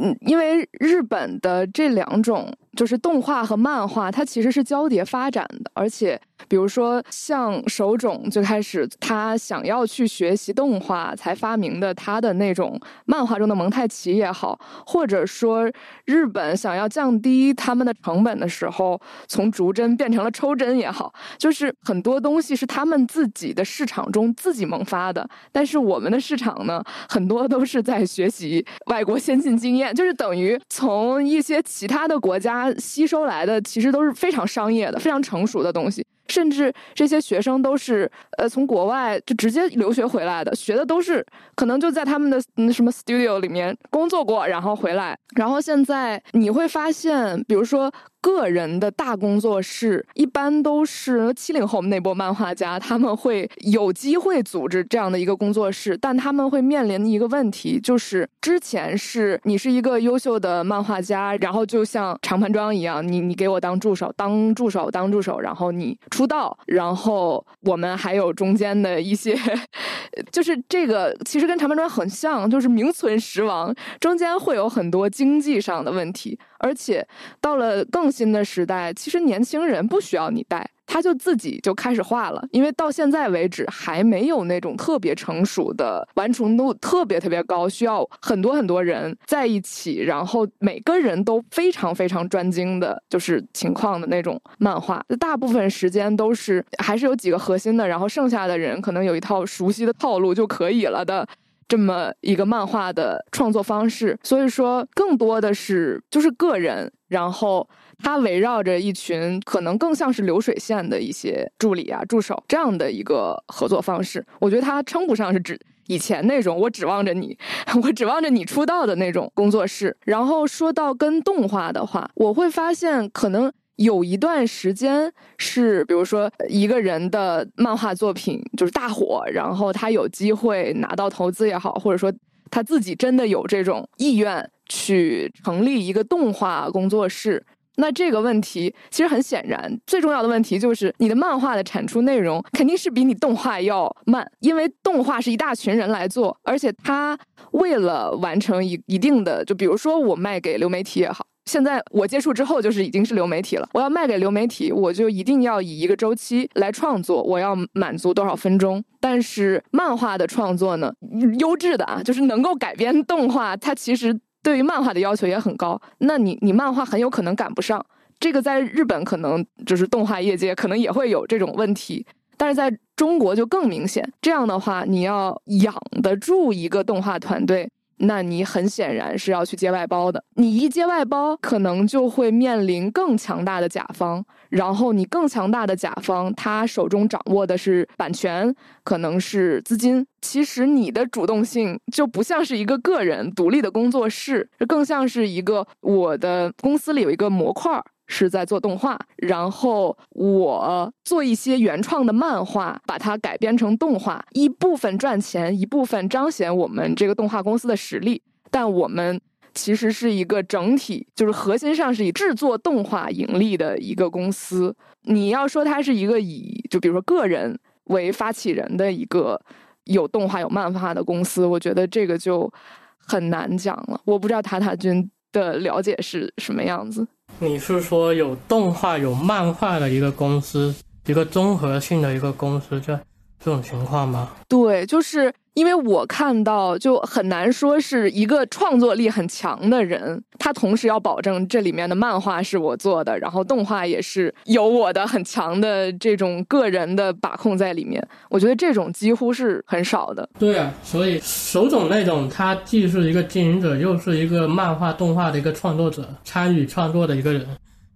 [0.00, 2.52] 嗯，因为日本的这两种。
[2.74, 15.70] 就是动画和漫画，它其实是交叠发展的，而且，比如说像手冢最开始他想要去学习动画，才发明的他的那种漫画中的蒙太奇也好，或者说
[16.04, 32.64] 日本想要降低他们的成本的时候，从逐帧变成了抽帧也好，就是很多东西是他们自己的市场中自己萌发的，但是我们的市场呢，很多都是在学习外国先进经验，就是等于从一些其他的国家。
[32.78, 41.24] 吸收来的其实都是非常商业的、非常成熟的东西，甚至这些学生都是呃从国外就直接留学回来的，学的都是
[41.54, 47.92] 可能就在他们的嗯什么 studio 里面工作过，然后回来，然后现在你会发现，比如说
[48.24, 69.36] 个人的大工作室，一般都是七零后那波漫画家，他们会有机会组织这样的一个工作室，但他们会面临一个问题，就是之前是你是一个优秀的漫画家，然后就像长盘庄一样，你你给我当助手，当助手，当助手，然后你出道，然后我们还有中间的一些，
[70.32, 76.38] 就是这个其实跟长盘庄很像，就是名存实亡，中间会有很多经济上的问题。
[76.60, 77.06] 而且
[77.42, 82.40] 到了更新的时代，其实年轻人不需要你带，他就自己就开始画了。
[82.52, 95.04] 因为到现在为止还没有那种特别成熟的、完成度特别特别高、需要很多很多人在一起，然后每个人都非常非常专精的，就是情况的那种漫画。
[95.18, 101.26] 大部分时间都是还是有几个核心的，然后剩下的人可能有一套熟悉的套路就可以了的。
[101.66, 107.66] 这么一个漫画的创作方式，所以说更多的是就是个人，然后
[108.02, 114.24] 他围绕着一群可能更像是流水线的一些助理啊、助手这样的一个合作方式。
[114.40, 117.36] 我觉得他称不上是指以前那种我指望着你，
[117.82, 119.96] 我指望着你出道的那种工作室。
[120.04, 123.52] 然后说到跟动画的话，我会发现可能。
[123.76, 132.12] 有一段时间是，比如说一个人的漫画作品就是大火，然后他有机会拿到投资也好，或者说
[132.52, 137.44] 他自己真的有这种意愿去成立一个动画工作室。
[137.76, 147.18] 那这个问题其实很显然，最重要的问题就是你的漫画的产出内容肯定是比你动画要慢，因为动画是一大群人来做，而且他
[147.52, 151.26] 为了完成一一定的，就比如说我卖给流媒体也好。
[151.46, 153.68] 现在我接触之后，就是已经是流媒体了。
[153.74, 158.82] 我要卖给流媒体，我就一定要以一个周期来创作，我要满足多少分钟。
[158.98, 160.90] 但是漫画的创作呢，
[161.38, 165.80] 优质的啊，就是能够改编动画，它其实对于漫画的要求也很高。
[165.98, 167.84] 那你你漫画很有可能赶不上。
[168.20, 172.06] 这个在日本可能就是动画业界可能也会有这种问题，
[172.36, 174.08] 但是在中国就更明显。
[174.22, 177.68] 这样的话，你要养得住一个动画团队。
[177.98, 190.06] 那你很显然是要去接外包的，你一接外包，可能就会面临更强大的甲方，然后你更强大的甲方，他手中掌握的是版权，可能是资金。
[190.20, 197.84] 其实你的主动性就不像是一个个人独立的工作室，更像是一个我的公司里有一个模块儿。
[198.06, 208.22] 是在做动画，然后我做一些原创的漫画，把它改编成动画，一部分赚钱，一部分彰显我们这个动画公司的实力。
[208.50, 209.20] 但我们
[209.54, 214.74] 其实是一个整体，就是核心上是以制作动画盈利的一个公司。
[215.02, 219.40] 你要说它是一个以就比如说个人为发起人的一个
[219.84, 222.50] 有动画有漫画的公司，我觉得这个就
[222.98, 224.00] 很难讲了。
[224.04, 227.06] 我不知道塔塔君的了解是什么样子。
[227.38, 230.74] 你是说有动画有漫画的一个公司，
[231.06, 232.98] 一个综合性的一个公司，对
[233.44, 234.30] 这种情况吗？
[234.48, 235.32] 对，就是。
[235.54, 248.04] 因为我看到，就很难说是一个创作力很强的人，他同时要保证这里面的漫画是我做的，然后动画也是有我的很强的这种个人的把控在里面。
[248.28, 250.28] 我觉得这种几乎是很少的。
[250.40, 257.46] 对啊，所以手冢那种，他既是一个经营者，又是一个漫画动画的一个创作者，参与创作的一个人，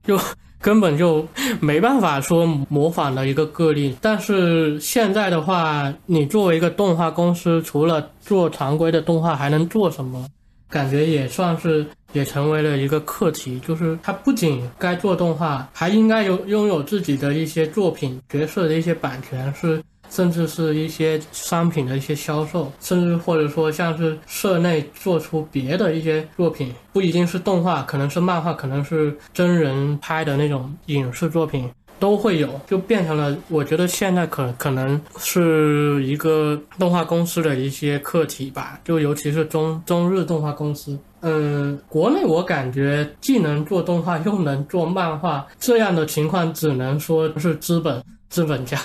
[0.04, 0.16] 就。
[0.60, 1.26] 根本就
[1.60, 10.26] 没办法说模仿的一个个例，但是现在的话，你作为一个动画公司，除了做常规的动画，还能做什么？
[10.68, 19.82] 感觉也算是也成为了一个课题，就是它不仅该做动画，还应该有拥有自己的一些作品角色的一些版权是。
[20.10, 48.78] 甚至是一些商品的一些销售，甚至或者说像是社内做出别的一些作品，不一定是动画，可能是漫画，可能是真人拍的那种影视作品都会有，就变成了我觉得现在可可能是一个动画公司的一些课题吧，就尤其是中中日动画公司，嗯，国内我感觉既能做动画又能做漫画这样的情况，只能说是资本资本家。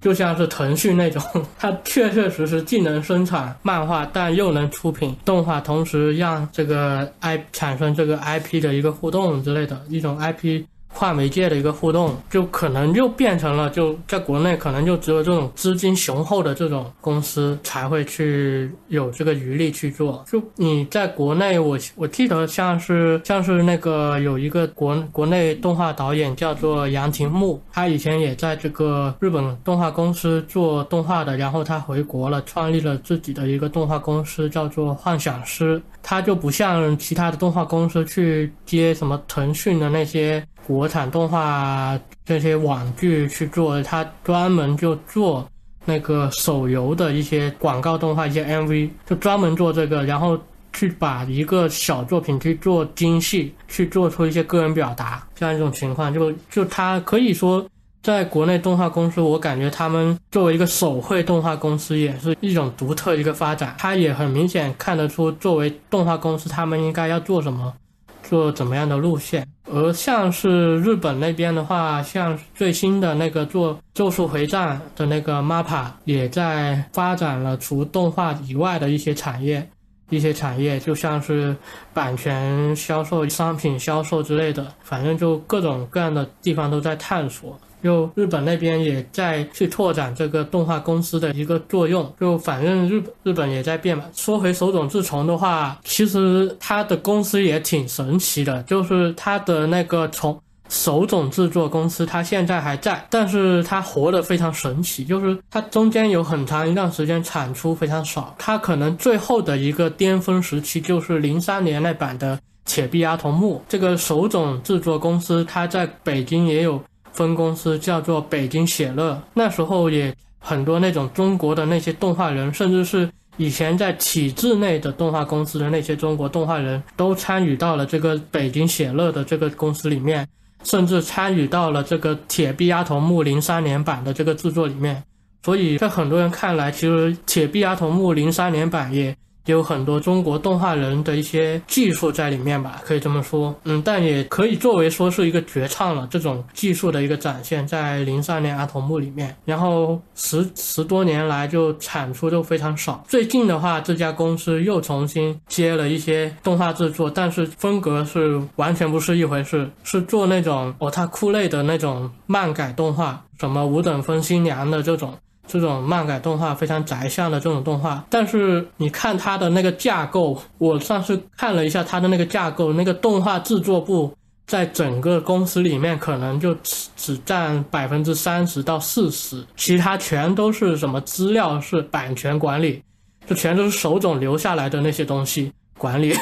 [0.00, 1.22] 就像是腾讯那种，
[1.58, 10.64] 它确确实实既能生产漫画，但又能出品动画，同时让这个 I 产生这个 IP 的一个互动之类的一种 IP。
[10.94, 20.24] 跨媒介的一个互动，就可能就变成了，就在国内可能就只有这种资金雄厚的这种公司才会去有这个余力去做。
[20.26, 35.80] 就你在国内，我我记得像是像是那个有一个国国内动画导演叫做杨廷木，他以前也在这个日本动画公司做动画的，然后他回国了，创立了自己的一个动画公司，叫做幻想师。
[36.10, 45.46] 它就不像其他的动画公司去接什么腾讯的那些国产动画这些网剧去做，它专门就做
[45.84, 50.40] 那个手游的一些广告动画、一些 MV，就专门做这个，然后
[50.72, 57.62] 去把一个小作品去做精细，去做出一些个人表达，这样一种情况，就就它可以说。
[58.02, 63.74] 在国内动画公司，我感觉他们作为一个手绘动画公司，也是一种独特一个发展。
[63.78, 67.74] 它也很明显看得出，作为动画公司，他们应该要做什么，
[68.22, 69.46] 做怎么样的路线。
[69.70, 79.68] 而像是日本那边的话，像最新的那个做《咒术回战》的那个 MAPPA，也在发展了除动画以外的一些产业，
[80.08, 81.54] 一些产业，就像是
[81.92, 87.58] 版权销售、商品销售之类的，反正就各种各样的地方都在探索。
[87.82, 94.04] 就日本那边也在去拓展这个动画公司的一个作用，就反正日日本也在变嘛。
[94.14, 100.38] 说回手冢治虫的话，其实他的公司也挺神奇的，就是他的那个从
[100.68, 112.36] 手冢制作公司，他现在还在，但是他活得非常神奇，就是他中间有很长一段时间产出非常少，他可能最后的一个巅峰时期就是零三年那版的
[112.66, 113.56] 《铁臂阿童木》。
[113.66, 116.82] 这个手冢制作公司，他在北京也有。
[117.12, 130.26] 分公司叫做北京写乐，那时候也很多那种中国的那些动画人，甚至是以前在体制内的动画公司的那些中国动画人都参与到了这个北京写乐的这个公司里面，
[130.64, 135.02] 甚至参与到了这个《铁臂阿童木》零三年版的这个制作里面。
[135.42, 139.16] 所以在很多人看来，其实《铁臂阿童木》零三年版也。
[139.52, 153.04] 有很多中国动画人的一些技术在里面吧，可以这么说，嗯，但也可以作为说是一个绝唱了，这种技术的一个展现，在零三年阿童木里面，然后十十多年来就产出就非常少。
[153.08, 165.14] 最近的话，这家公司又重新接了一些动画制作，但是风格是完全不是一回事，是做那种哦，他酷类的那种漫改动画，什么五等分新娘的这种。
[165.48, 174.14] 这种漫改动画非常宅向的这种动画，但是你看它的那个架构，我上次看了一下它的那个架构，那个动画制作部
[174.46, 182.82] 在整个公司里面可能就只只占百分之三十到四十，其他全都是什么资料是版权管理，
[183.26, 186.14] 就全都是手冢留下来的那些东西管理。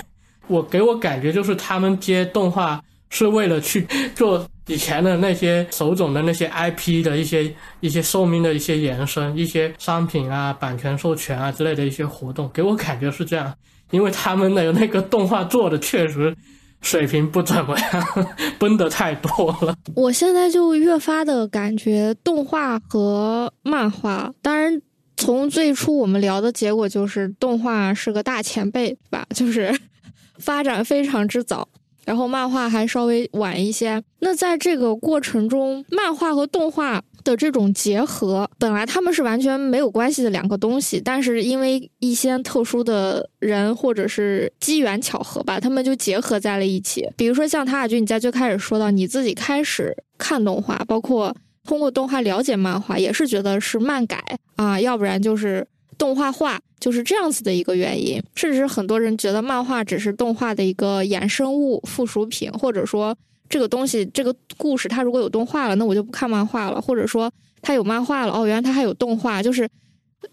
[0.47, 2.81] 我给我感觉就是他们接动画
[3.11, 4.47] 是为了去做。
[4.69, 13.55] 以前的那些手冢的那些 IP 的一些一些寿命的一些延伸，一些商品啊、版权授权啊之类的一些活动，给我感觉是这样，
[13.91, 16.35] 因为他们的那个动画做的确实
[16.81, 18.27] 水平不怎么样，
[18.59, 19.77] 崩的太多了。
[19.95, 24.83] 我现在就越发的感觉动画和漫画，当然
[25.17, 29.73] 从最初我们聊的结果就是动画是个大前辈吧，就是
[30.39, 31.69] 发展非常之早。
[32.07, 34.03] 然后漫画还稍微晚一些。
[34.21, 47.07] 那在这个过程中，漫画和动画的这种结合，本来他们是完全没有关系的两个东西，但是因为一些特殊的人或者是机缘巧合吧，他们就结合在了一起。
[47.17, 54.23] 比如说像塔尔君，你在最开始说到你自己开始看动画，包括通过动画了解漫画，也是觉得是漫改
[54.55, 55.67] 啊，要不然就是
[55.99, 56.61] 动画化。
[56.79, 63.17] 就是这样子的一个原因，甚至很多人觉得漫画只是动画的一个衍生物、附属品，或者说
[63.49, 67.33] 这个东西、这个故事它如果有动画了，那我就不看漫画了；或者说
[67.63, 69.67] 它有漫画了，哦，原来它还有动画，就是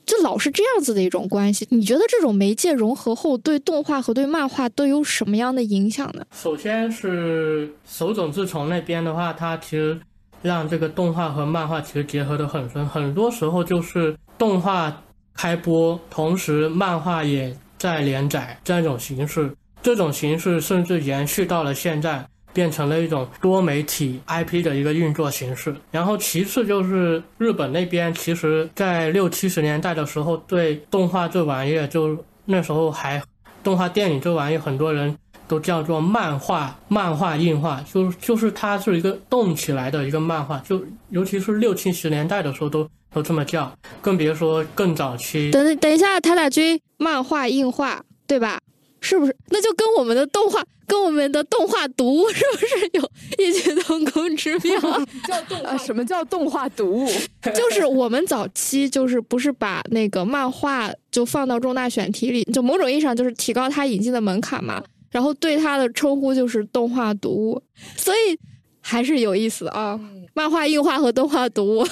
[0.05, 1.65] 就老是这样子的一种关系。
[1.71, 6.25] 你觉得这种媒介融合后，对动画和对漫画都有什么样的影响呢？
[6.33, 9.97] 首先是手冢治虫那边的话，它其实
[10.41, 15.01] 让这个动画和漫画其实结合的很深，很多时候就是动画。
[15.35, 19.51] 开播，同时漫画也在连载，这样一种形式，
[19.81, 25.75] 这种形式甚至延续到了现在，变成了一种多媒体 IP 的一个运作形式。
[25.91, 33.21] 然后其次就是日本那边，其实在六七十年代的时候，对动画这玩意儿，就那时候还
[33.63, 42.87] 动画电影这玩意儿，很多人都叫做漫画，漫画映画，就就是它是一个动起来的一个漫画，就尤其是六七十年代的时候都。
[43.13, 43.71] 都这么叫，
[44.01, 45.51] 更别说更早期。
[45.51, 48.59] 等等一下，塔塔君漫画硬化对吧？
[48.99, 49.35] 是不是？
[49.49, 54.79] 那就跟我们的动画，跟我们的动画读是不是有异曲同工之妙？
[55.27, 55.77] 叫动啊？
[55.77, 57.05] 什么叫动画读？
[57.53, 64.81] 就是我们早期就是不是把那个漫画就放到重大选题里，就某种意义上就是提高它引进的门槛嘛。
[65.11, 67.61] 然后对它的称呼就是动画读，
[67.97, 68.39] 所以
[68.81, 69.99] 还是有意思啊。
[70.33, 71.85] 漫画硬化和动画读。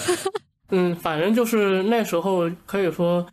[0.72, 3.26] 嗯，反正就是那时候可以说，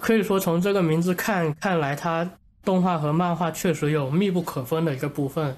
[0.00, 2.28] 可以说从这个名字看看来，它
[2.64, 5.56] 动画和漫画确实有密不可分的一个部分。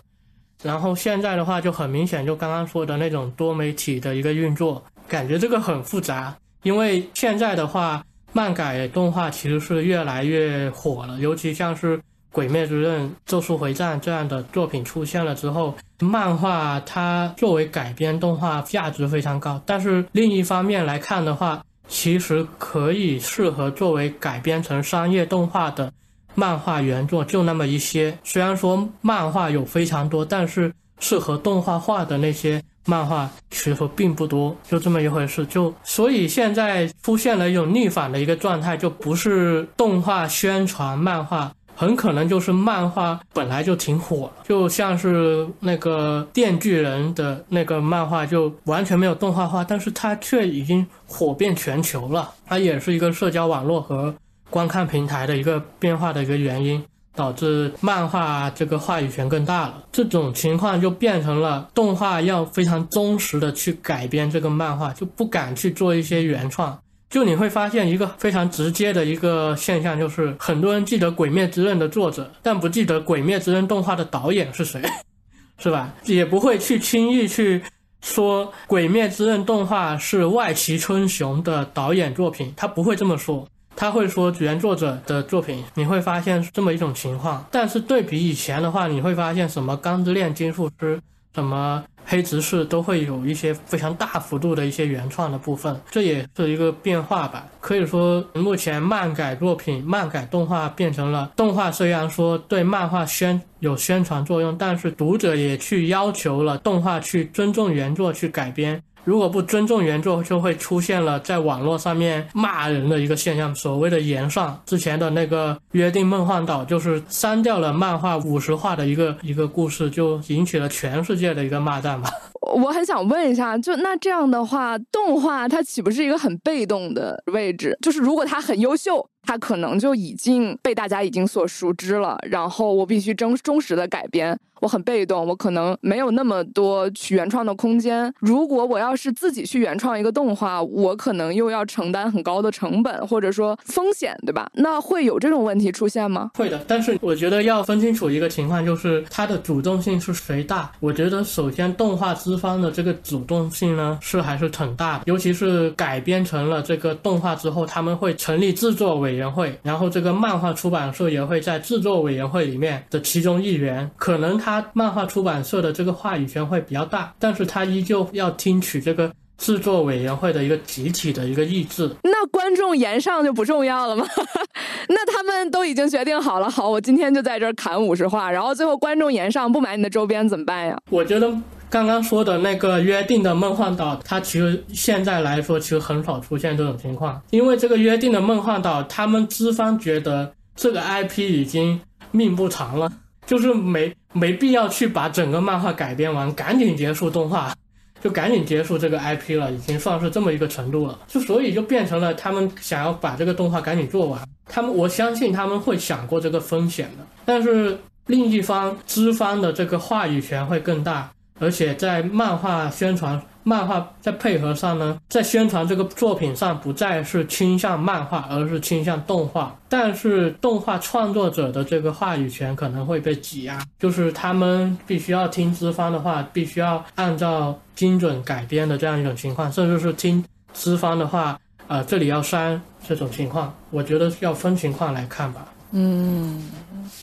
[0.63, 6.37] 然后现在的话就很明显，就刚刚说的那种多媒体的一个运作，感觉这个很复杂。
[6.63, 11.99] 因为现在的话，漫改动画其实是越来越火了，尤其像是
[12.35, 19.63] 《鬼灭之刃》《咒术回战》这样的作品出现了之后，漫画它作为改编动画价值非常高。
[19.65, 25.93] 但是另一方面来看的话，其实可以适合作为改编成商业动画的。
[26.35, 35.47] 漫画原作就那么一些，虽然说漫画有非常多，但是适合动画化的那些漫画其实并不多，就这么一回事。
[35.47, 52.33] 就所以现在出现了一种逆反的一个状态，就不是动画宣传漫画，很可能就是漫画本来就挺火，就像是那个电锯人的那个漫画就完全没有动画化，但是它却已经火遍全球了。
[52.47, 54.15] 它也是一个社交网络和。
[54.51, 56.85] 观看平台的一个变化的一个原因，
[57.17, 59.83] 导致漫画这个话语权更大了。
[59.91, 66.79] 这种情况就变成了动画要非常忠实的去改编这个漫画，就不敢去做一些原创。
[67.11, 74.83] 就你会发现一个非常直接的一个现象，就是很多人记得《鬼灭之刃》的作者，但不记得《鬼灭之刃》动画的导演是谁，
[75.59, 75.95] 是吧？
[76.05, 77.63] 也不会去轻易去
[78.01, 83.47] 说《鬼灭之刃》动画是外崎春雄的导演作品，他不会这么说。
[83.77, 87.45] 他会说原作者的作品，你会发现这么一种情况。
[87.51, 90.97] 但是对比以前的话，你会发现什么《钢之炼金术师》、
[91.35, 97.47] 什么《黑执事》都会有一些非常大幅度的一些原创的部分，这也是一个变化吧。
[97.61, 108.83] 可以说，目前漫改作品、漫改动画变成了动画，虽然说对漫画宣有宣传作用，但是读者也去要求了动画去尊重原作去改编。
[109.05, 114.61] 如果不尊重原作，就会出现了在网络上面骂人的一个现象，所谓的言上。
[114.67, 122.11] 之前的那个约定梦幻岛，就是删掉了漫画五十话的一个一个故事，就引起了全世界的一个骂战吧。
[122.55, 127.77] 我很想问一下，就那这样的话，动画它岂不是一个很被动的位置？
[127.83, 129.07] 就是如果它很优秀。
[129.27, 138.11] 它可能就已经被大家已经所熟知了，然后我必须真忠实的改编，我很被动，我可能没有那么多去原创的空间。
[138.19, 144.51] 如果我要是自己去原创一个动画，我可能又要承担很高的成本或者说风险，对吧？
[144.55, 146.31] 那会有这种问题出现吗？
[146.35, 150.73] 会的，但是我觉得要分清楚一个情况，就是它的主动性是谁大。
[150.81, 158.95] 我觉得首先动画资方的这个主动性呢是还是挺大的，尤其是改编成了这个动画之后，他们会成立制作。
[158.95, 171.91] 委员会，然后这个漫画出版社也会在制作委员会里面的其中一员，可能他漫画出版社的这个话语权会比较大，但是他依旧要听取这个制作委员会的一个集体的一个意志。
[172.03, 174.07] 那观众言上就不重要了吗？
[174.89, 180.79] 那他们都已经决定好了，好，我今天就在这儿砍五十话，然后最后观众言上不买你的周边怎么办呀？
[180.91, 181.33] 我觉得。
[181.71, 191.81] 刚刚说的那个约定的梦幻岛，它其实现在来说其实很少出现这种情况，因为这个约定的梦幻岛，他们资方觉得这个 IP 已经
[192.13, 192.93] 命不长了，
[193.27, 197.55] 就是没没必要去把整个漫画改编完，赶紧结束动画，
[198.03, 211.11] 就赶紧结束这个 IP 了，已经算是这么一个程度了，就所以就变成了他们想要把这个动画赶紧做完，他们我相信他们会想过这个风险的，但是另一方资方的这个话语权会更大。
[211.39, 219.57] 而且在漫画宣传、漫画在配合上呢，在宣传这个作品上不再是倾向漫画，而是倾向动画。
[219.69, 235.49] 但是动画创作者的这个话语权可能会被挤压，就是他们必须要听资方的话，必须要按照精准改编的这样一种情况，甚至是听资方的话，呃，这里要删这种情况，我觉得要分情况来看吧。
[235.73, 236.41] 嗯，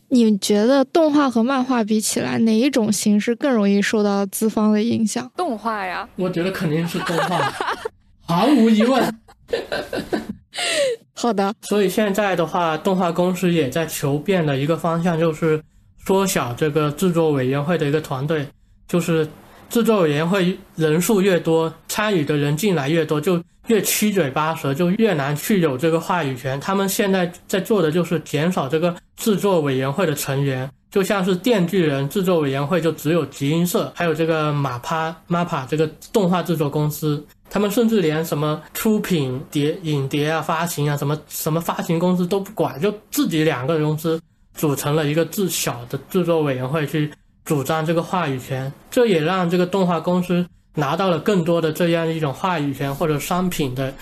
[0.10, 5.32] 你觉得动画和漫画比起来，哪一种形式更容易受到资方的影响？
[5.36, 7.54] 动画呀，我觉得肯定是动画，
[8.26, 9.20] 毫无疑问。
[11.14, 15.62] 好的，所以现在的话，动画公司也在求变的一个方向，就是
[16.06, 18.48] 缩小这个制作委员会的一个团队，
[18.88, 19.28] 就是
[19.70, 23.42] 制作委员会人数越多，参与的人进来越多，就。
[23.72, 26.60] 越七嘴八舌，就越难去有这个话语权。
[26.60, 37.26] 他们现在在做的就是减少这个制作委员会的成员，就像是电锯人制作委员会就只有集英社，还有这个马趴 MAPA 这个动画制作公司。
[37.50, 44.22] 他们甚至连什么出品碟、影碟啊、发行啊，什么什么发行公司都不管，就自己两个公司
[44.54, 47.10] 组成了一个自小的制作委员会去
[47.46, 48.70] 主张这个话语权。
[48.90, 50.46] 这也让这个动画公司。
[50.76, 53.94] 拿到了更多的这样一种话语权或者商品的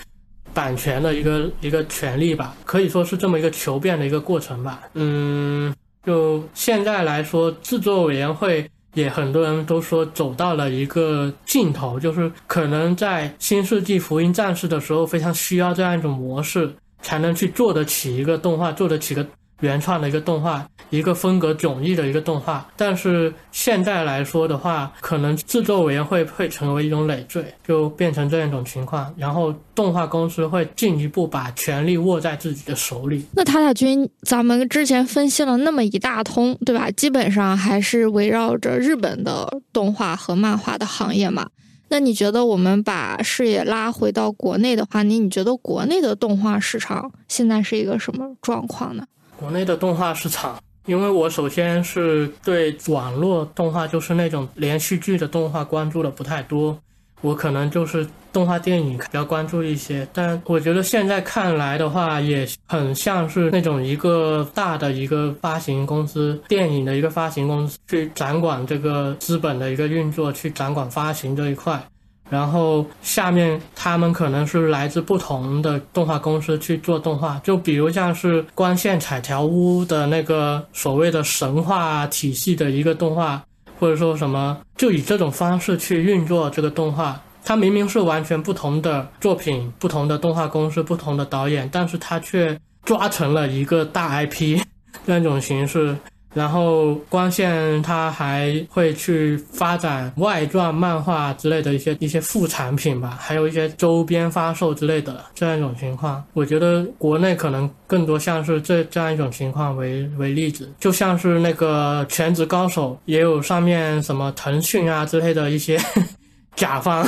[0.54, 4.82] 版权的一个一个权利吧，可以说是这么一个求变的一个过程吧。
[4.94, 5.74] 嗯，
[6.04, 19.26] 就现在来说，制作委员会也很多人都说走到了一个尽头，就是可能在《新世纪福音战士》的时候非常需要这样一种模式，才能去做得起一个动画，做得起个。
[19.60, 33.24] 原创的一个动画，一个风格迥异的一个动画，但是现在来说的话，可能制作委员会会成为一种累赘，就变成这样一种情况，然后动画公司会进一步把权力握在自己的手里。
[33.34, 36.90] 那塔塔君，咱们之前分析了那么一大通，对吧？
[36.90, 41.48] 基本上还是围绕着日本的动画和漫画的行业嘛。
[41.92, 49.04] 那你觉得我们把视野拉回到国内的话，你你觉得国内的动画市场现在是一个什么状况呢？
[49.40, 56.78] 国内的动画市场，因为我首先是对网络动画，就是那种连续剧的动画关注的不太多，
[57.22, 60.06] 我可能就是动画电影比较关注一些。
[60.12, 71.82] 但我觉得现在看来的话，也很像是那种一个大的一个发行公司，电影的一个发行公司去掌管这个资本的一个运作，去掌管发行这一块。
[72.30, 83.42] 然后下面他们可能是来自不同的动画公司去做动画，就比如像是光线彩条屋的那个所谓的神话体系的一个动画，
[83.78, 87.20] 或者说什么，就以这种方式去运作这个动画。
[87.44, 94.60] 它明明是完全不同的作品，不同的动画公司，不同的导演，但是它却抓成了一个大 IP
[95.04, 95.96] 这样一种形式。
[96.32, 106.22] 然后光线它还会去发展外传漫画之类的一些一些副产品吧，还有一些周边发售之类的这样一种情况。
[106.32, 115.78] 我觉得国内可能更多像是这这样一种情况为为例子，就像是那个全职高手也有上面什么腾讯啊之类的一些
[116.54, 117.04] 甲方。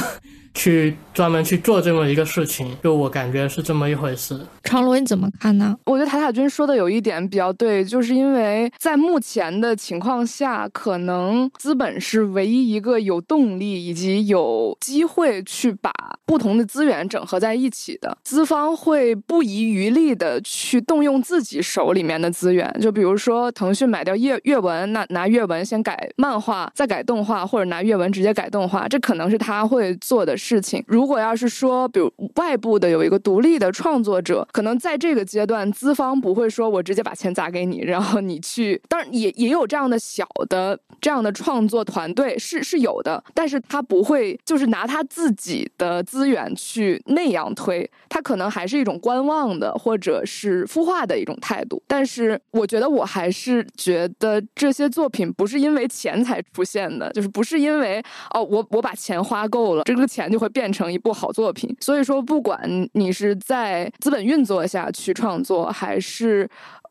[0.54, 4.38] 去专门去做这么一个事情，就我感觉是这么一回事。
[4.62, 5.76] 长罗你怎么看呢？
[5.84, 15.90] 我觉得塔塔君说的有一点比较对，就是因为在目前的情况下，可能资本是唯一一个有动力以及有机会去把
[16.24, 18.16] 不同的资源整合在一起的。
[18.22, 30.36] 资方会不遗余力的去动用自己手里面的资源，就比如说腾讯买掉阅阅文，那拿阅文先改漫画，再改动画，或者拿阅文直接改动画，这可能是他会做的。
[30.42, 51.80] 事情，如果要是说，比如外部的有一个独立的创作者，可能在这个阶段，资方不会说我直接把钱砸给你，然后你去， 当然也也有这样的小的这样的创作团队是是有的，但是他不会就是拿他自己的资源去那样推，他可能还是一种观望的或者是孵化的一种态度。
[51.86, 58.02] 但是我觉得我还是觉得这些作品不是因为钱才出现的，就是不是因为
[58.34, 60.31] 哦我我把钱花够了，这个钱。
[60.32, 61.76] 就会变成一部好作品。
[61.80, 66.48] 所以说，不管你是在资本运作下去创作，还是。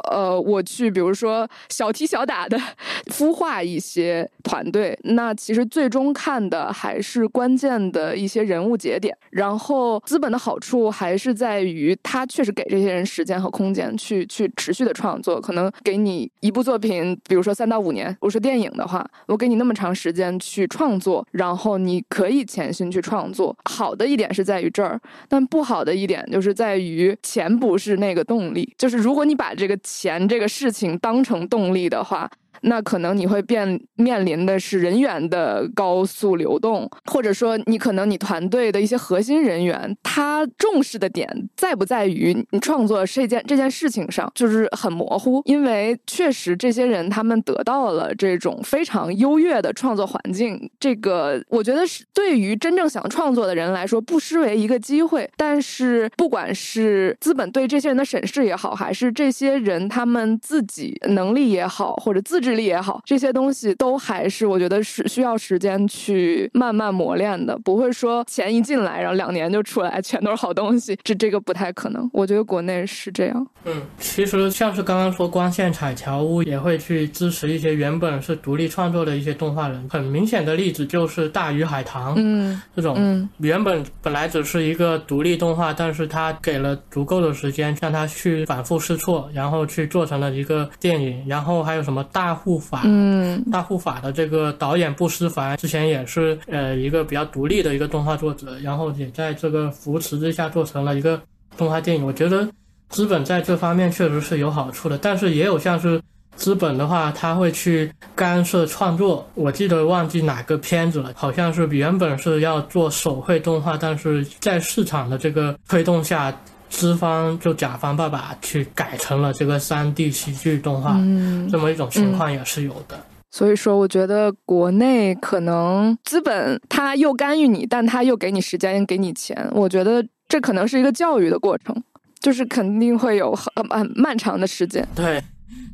[0.09, 2.57] 呃，我去，比如说小踢小打的
[3.13, 9.15] 孵化一些团队，那其实最终看的还是关键的一些人物节点。
[9.29, 15.39] 然后资本的好处还是在于，它确实给这些人时间和空间去去持续的创作。
[15.39, 23.55] 可能给你一部作品，比如说三到五年，我说电影的话，我给你那么长时间去创作，然后你可以潜心去创作。
[23.65, 28.73] 好的一点是在于这儿，但不好的一点就是在于钱不是那个动力。
[28.77, 29.77] 就是如果你把这个。
[29.83, 32.29] 钱这个事情当成动力的话。
[32.61, 45.41] 那可能你会变面临的是人员的高速流动，或者说你可能你团队的一些核心人员，他重视的点在不在于你创作这件这件事情上，就是很模糊。
[45.45, 55.27] 因为确实这些人他们得到了这种非常优越的创作环境，这个我觉得是对于真正想创作的人来说不失为一个机会。
[55.35, 62.50] 但是不管是资本对这些人的审视也好，还是这些人他们自己能力也好，或者自制。
[62.55, 72.09] 力也好，这些东西都还是我觉得是需要时间去慢慢磨练的，不会说钱一进来，然后两年就出来全都是好东西，这这个不太可能。
[72.13, 73.47] 我觉得国内是这样。
[73.65, 92.31] 嗯，其实像是刚刚说光线彩条屋也会去支持一些原本是独立创作的一些动画人，很明显的例子就是大鱼海棠，嗯，这种嗯原本本来只是一个独立动画，但是他给了足够的时间让他去反复试错，然后去做成了一个电影，然后还有什么大。
[92.43, 101.21] 护法，嗯，大护法的这个导演布思凡之前也是呃一个比较独立的一个动画作者，然后也在这个扶持之下做成了一个
[101.55, 102.05] 动画电影。
[102.05, 102.47] 我觉得
[102.89, 106.01] 资本在这方面确实是有好处的，但是也有像是
[106.35, 109.29] 资本的话，他会去干涉创作。
[109.35, 116.35] 我记得忘记哪个片子了，好像是原本是要做手绘动画，但是在市场的这个推动下。
[116.71, 122.97] 资方就甲方爸爸去改成了这个三 D 喜剧动画，嗯，这么一种情况也是有的。
[123.29, 129.49] 所以说，我觉得国内可能资本他又干预你，但他又给你时间，给你钱。
[129.51, 131.75] 我觉得这可能是一个教育的过程，
[132.19, 134.85] 就是肯定会有很很漫长的时间。
[134.95, 135.21] 对，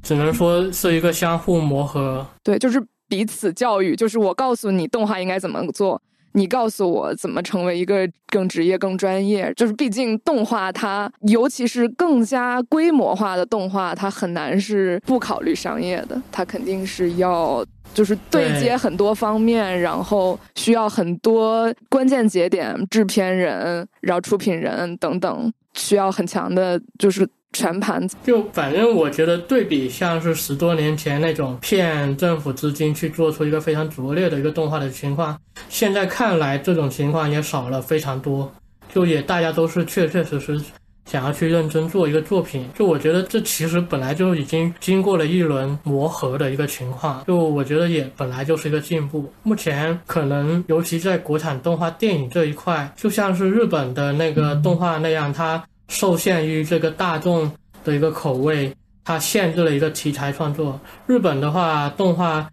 [0.03, 2.25] 只能说是一个相互磨合。
[2.43, 6.01] 对，就是彼此教育，就是我告诉你动画应该怎么做。
[6.37, 9.51] 你告诉我怎么成为一个更职业、更专业？
[9.55, 27.27] 就是毕竟动画它，尤其是更加规模化的动画，它很难是不考虑商业的，它肯定是要就是对接很多方面，然后需要很多关键节点，制片人、然后出品人等等，需要很强的，就是。
[27.53, 38.51] 全盘就反正我觉得对比像是十多年前那种骗政府资金去做出一个非常拙劣的一个动画的情况，现在看来这种情况也少了非常多。
[38.93, 40.61] 就也大家都是确确实实
[41.05, 42.67] 想要去认真做一个作品。
[42.75, 47.23] 就我觉得这其实本来就已经经过了一轮磨合的一个情况。
[47.25, 49.31] 就我觉得也本来就是一个进步。
[49.43, 55.63] 目前可能尤其在国产动画电影这一块，就像是日本的那个动画那样，它。
[55.87, 57.51] 受限于这个大众
[57.83, 58.73] 的一个口味，
[59.03, 60.79] 它限制了一个题材创作。
[61.05, 62.49] 日本的话，动画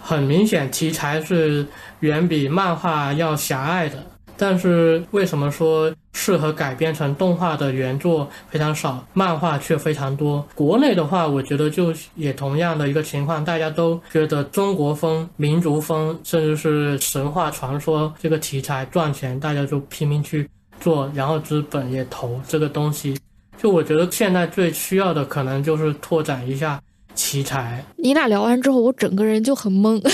[0.00, 1.66] 很明显题材是
[2.00, 3.96] 远比漫画要狭隘的。
[4.40, 10.46] 但是为什么说适合改编成动画的原作非常少，漫画却非常多？
[10.54, 20.48] 国内的话，我觉得就也同样的一个情况，大家都觉得中国风、民族风，甚至是神话传说这个题材赚钱，大家就拼命去。
[20.80, 23.16] 做，然后资本也投这个东西，
[23.60, 26.80] 就我觉得现在最需要的可能就是拓展一下
[27.14, 27.84] 奇才。
[27.96, 30.00] 你俩聊完之后，我整个人就很懵。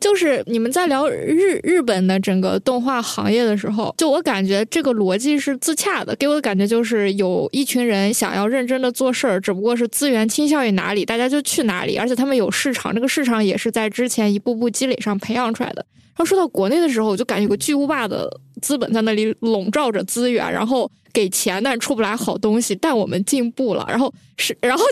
[0.00, 15.84] 就是你们在聊日日本的整个动画行业的时候，就我感觉这个逻辑是自洽的，给我的感觉就是有一群人想要认真的做事儿，只不过是资源倾向于哪里，大家就去哪里，而且他们有市场，这个市场也是在之前一步步积累上培养出来的。
[16.18, 18.28] 然后说到国内的时候，我就感觉有个巨无霸的
[18.60, 22.74] 资本在那里笼罩着资源，然后给钱，但出不来好东西。
[22.74, 24.82] 但我们进步了，然后是，然后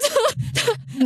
[0.54, 1.04] 就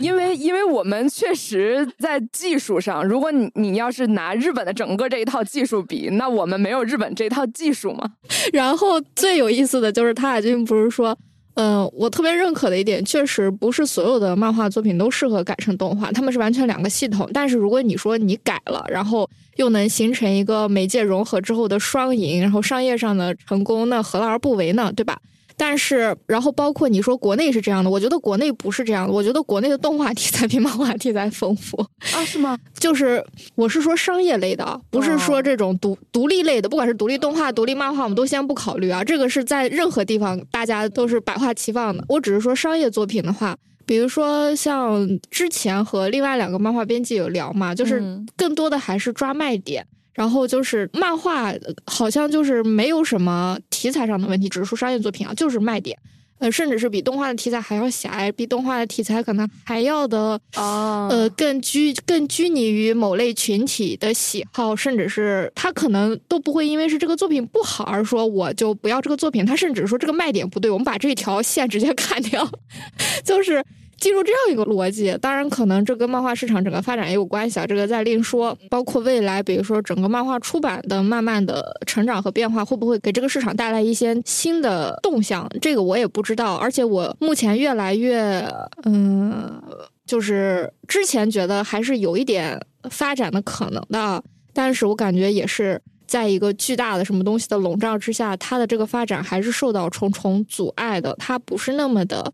[0.00, 8.12] 因为因为我们确实在技术上，如果你你要是拿日本的整个这一套技术比，那我们没有日本这套技术嘛。
[8.52, 11.16] 然后最有意思的就是他俩最近不是说。
[11.54, 17.30] 嗯，我特别认可的一点，确实不是所有的漫画作品都适合改成动画，他们是完全两个系统。
[17.32, 24.92] 但是如果你说你改了，然后又能形成一个媒介融合之后的双赢，然后商业上的成功，那何乐而不为呢？
[24.96, 25.16] 对吧？
[25.56, 29.12] 但是，然后包括你说国内是这样的，我觉得国内不是这样的。
[29.12, 31.80] 我觉得国内的动画题材比漫画题材丰富
[32.12, 32.24] 啊？
[32.24, 32.58] 是吗？
[32.78, 33.24] 就是
[33.54, 39.04] 我是说商业类的，不是说这种独独立类的，不管是独立动画、独立漫画，我们都先不考虑啊。
[39.04, 42.04] 这个是在任何地方大家都是百花齐放的。
[42.08, 43.56] 我只是说商业作品的话，
[43.86, 48.02] 比如说像之前和另外两个漫画编辑有聊嘛，就是
[48.36, 49.86] 更多的还是抓卖点。
[50.14, 51.52] 然后就是漫画，
[51.86, 55.98] 好像就是没有什么题材上的问题，只是说商业作品啊，就是卖点，
[56.38, 72.48] 呃，甚至是比动画的题材还要狭隘，比动画的题材可能还要的啊，呃，更拘更拘泥于某类群体的喜好，甚至是他可能都不会因为是这个作品不好而说我就不要这个作品，他甚至说这个卖点不对，我们把这条线直接砍掉，
[73.24, 73.64] 就是。
[74.04, 78.54] 进入这样一个逻辑，当然可能这跟漫画市场整个发展也有关系啊，这个再另说。
[78.68, 86.56] 包括未来，比如说整个漫画出版的慢慢的成长和变化，会不会给这个市场带来一些新的动向，这个我也不知道。
[86.56, 88.46] 而且我目前越来越，
[88.82, 89.58] 嗯，
[90.04, 92.60] 就是之前觉得还是有一点
[92.90, 94.22] 发展的可能的，
[94.52, 102.30] 但是我感觉也是在一个巨大的什么东西的笼罩之下，它的这个发展还是受到重重阻碍的，它不是那么的。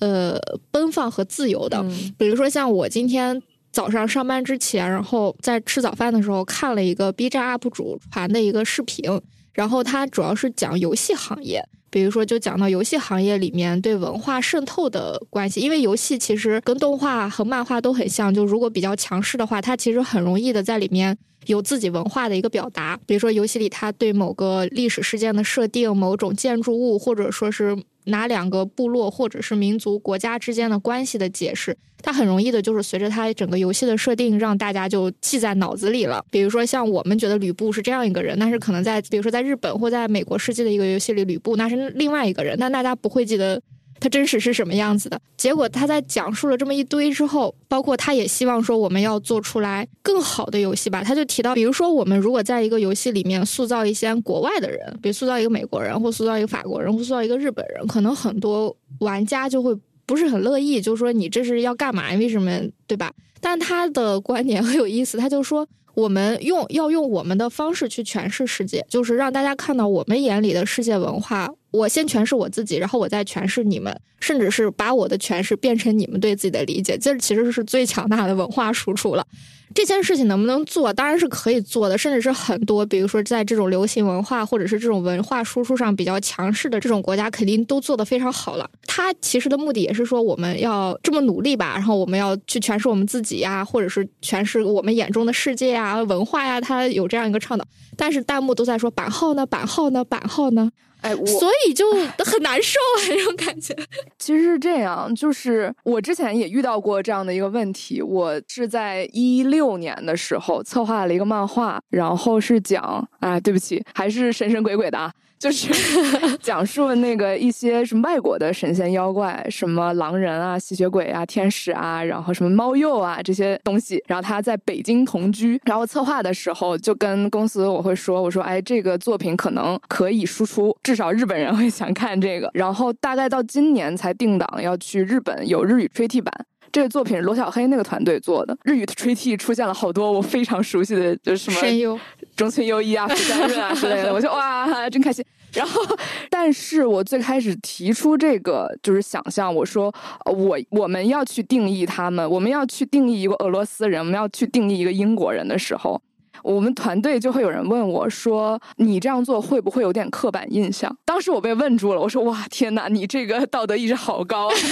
[0.00, 0.38] 呃，
[0.70, 1.84] 奔放和自由的，
[2.16, 3.42] 比如说像我今天
[3.72, 9.04] 早上上班之前，然后在吃早饭的时候看了一个 B 站 UP 主传的一个视频，
[9.52, 21.16] 然后他主要是讲游戏行业，比如说就讲到游戏行业里面对文化渗透的关系，因为游戏其实跟动画和漫画都很像，就如果比较强势的话，它其实很容易的在里面
[21.48, 27.76] 有自己文化的一个表达，比如说游戏里他对某个历史事件的设定、某种建筑物，或者说是。
[28.08, 36.24] 哪两个部落或者是民族国家之间的关系的解释，它很容易的就是随着它整个游戏的设定，让大家就记在脑子里了。
[36.30, 43.60] 比如说像我们觉得吕布是这样一个人，但是可能在比如说在日本或在美国世纪的一个游戏里，吕布那是另外一个人，但大家不会记得
[44.00, 45.20] 它真实是什么样子的。
[45.36, 51.02] 结果他在讲述了这么一堆之后，包括他也希望说我们要做出来更好的游戏吧。
[51.02, 59.76] 他就提到，比如说我们如果在一个游戏里面塑造一些国外的人，比如塑造一个美国人，或塑造一个法国人，或塑造一个日本人，可能很多玩家就会
[60.06, 62.12] 不是很乐意，就是说你这是要干嘛？
[62.14, 62.60] 为什么？
[62.86, 63.12] 对吧？
[63.40, 65.66] 但他的观点很有意思，他就说。
[65.94, 71.48] 我们用要用我们的方式去诠释世界，就是让大家看到我们眼里的世界文化。
[71.70, 79.26] 我先诠释我自己，然后我再诠释你们，甚至是把我的诠释变成你们对自己的理解，这其实是最强大的文化输出了。
[79.74, 88.68] 这件事情能不能做，当然是可以做的，甚至是很多，比如说在这种流行文化或者是这种文化输出上比较强势的这种国家，肯定都做得非常好了。
[88.86, 97.64] 他其实的目的也是说，我们要这么努力吧，然后我们要去诠释我们自己呀，或者是诠释我们眼中的世界呀、文化呀，他有这样一个倡导。
[97.94, 100.70] 但是弹幕都在说版号呢，版号呢，版号呢。
[101.00, 103.74] 哎，所以就很难受啊，这种感觉。
[104.18, 108.02] 其实是这样，就是我之前也遇到过这样的一个问题。
[108.02, 115.12] 我是在一六年的时候策划了一个漫画，然后是讲，哎，对不起，还是神神鬼鬼的啊。
[115.38, 115.68] 就是
[116.42, 124.02] 讲述那个一些什么外国的神仙妖怪，什么狼人啊、吸血鬼啊、天使啊，然后什么猫鼬啊这些东西。
[124.06, 132.50] 然后他在北京同居，然后策划的时候就跟公司我会说，我说哎，这个作品可能可以输出，至少日本人会想看这个。
[132.54, 136.32] 然后大概到今年才定档要去日本有日语吹替版。
[136.70, 142.00] 这个作品是罗小黑那个团队做的，日语的吹替出现了好多我非常熟悉的，就是什么。
[142.36, 145.24] 中村优一啊，福山润啊之类的，我就哇，真开心。
[145.54, 145.80] 然后，
[146.28, 149.92] 但是我最开始提出这个就是想象，我说
[150.26, 156.00] 我我们要去定义他们，我们要去定义一个俄罗斯人，我们要去定义一个英国人的时候，
[156.42, 164.48] 我们团队就会有人问我说：“你这样做会不会有点刻板印象？”当时我被问住了，我说：“哇，天哪，你这个道德意识好高。”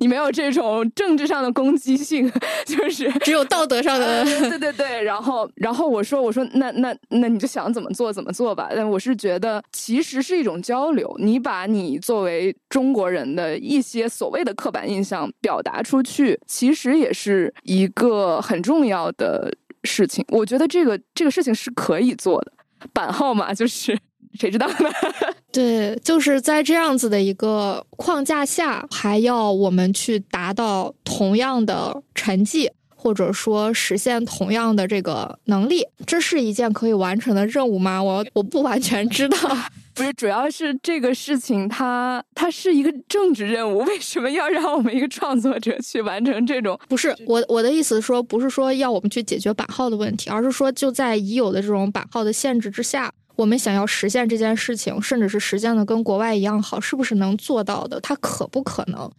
[0.00, 2.30] 你没有这种政治上的攻击性，
[2.64, 4.24] 就是只有道德上的。
[4.24, 8.70] 对对对，然后然后我说我说那那那你就想怎么做怎么做吧。
[8.74, 19.52] 但我是觉得其实是一种交流，你把你作为中国人的一些所谓的刻板印象表达出去，其实也是一个很重要的
[19.84, 20.24] 事情。
[20.28, 22.52] 我觉得这个这个事情是可以做的。
[22.92, 23.98] 版号嘛，就是。
[24.38, 24.74] 谁知道呢？
[25.50, 32.70] 对，就是在这样子的一个框架下，还要我们去达到同样的成绩，
[33.00, 38.02] 或者说实现同样的这个能力，这是一件可以完成的任务吗？
[38.02, 39.38] 我我不完全知道。
[39.94, 46.78] 不是，主要是这个事情，它它是一个政治任务，为什么要让我们一个创作者去完成这种？
[46.88, 53.10] 不是我我的意思说，不是说要我们去解决版号的问题，而是说就在已有的这种版号的限制之下。
[53.36, 57.98] 我们想要实现这件事情，甚至是实现的跟国外一样好，是不是能做到的？
[58.00, 59.10] 它可不可能？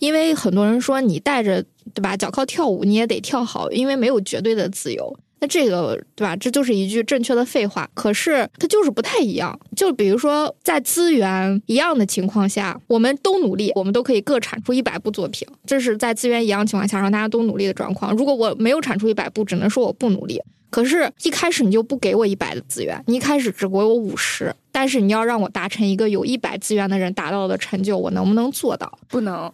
[0.00, 1.64] 因为很多人说你带着
[1.94, 5.16] 对吧，脚靠跳舞你也得跳好，因为没有绝对的自由。
[5.42, 6.36] 那这个对吧？
[6.36, 7.88] 这就是一句正确的废话。
[7.94, 9.58] 可是它就是不太一样。
[9.74, 15.48] 就比如说在资源一样的情况下，我们都努力，我们都可以各产出一百部作品。
[15.64, 18.14] 这是在资源一样情况下让大家都努力的状况。
[18.14, 20.42] 如果我没有产出一百部，只能说我不努力。
[20.70, 28.98] 可是，一开始你就不给我一百的资源，你一开始只给我五十，但是你要让我达成一个有一百资源的人达到的成就，我能不能做到？
[29.08, 29.52] 不能，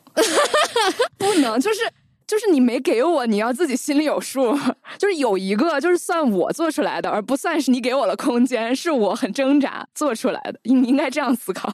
[1.17, 1.81] 不能，就是
[2.27, 4.53] 就是你没给我，你要自己心里有数。
[4.99, 10.59] 就是有一个，就是算我做出来的，而不算是你给我的空间，是我很挣扎做出来的。
[10.65, 11.73] 你应该这样思考。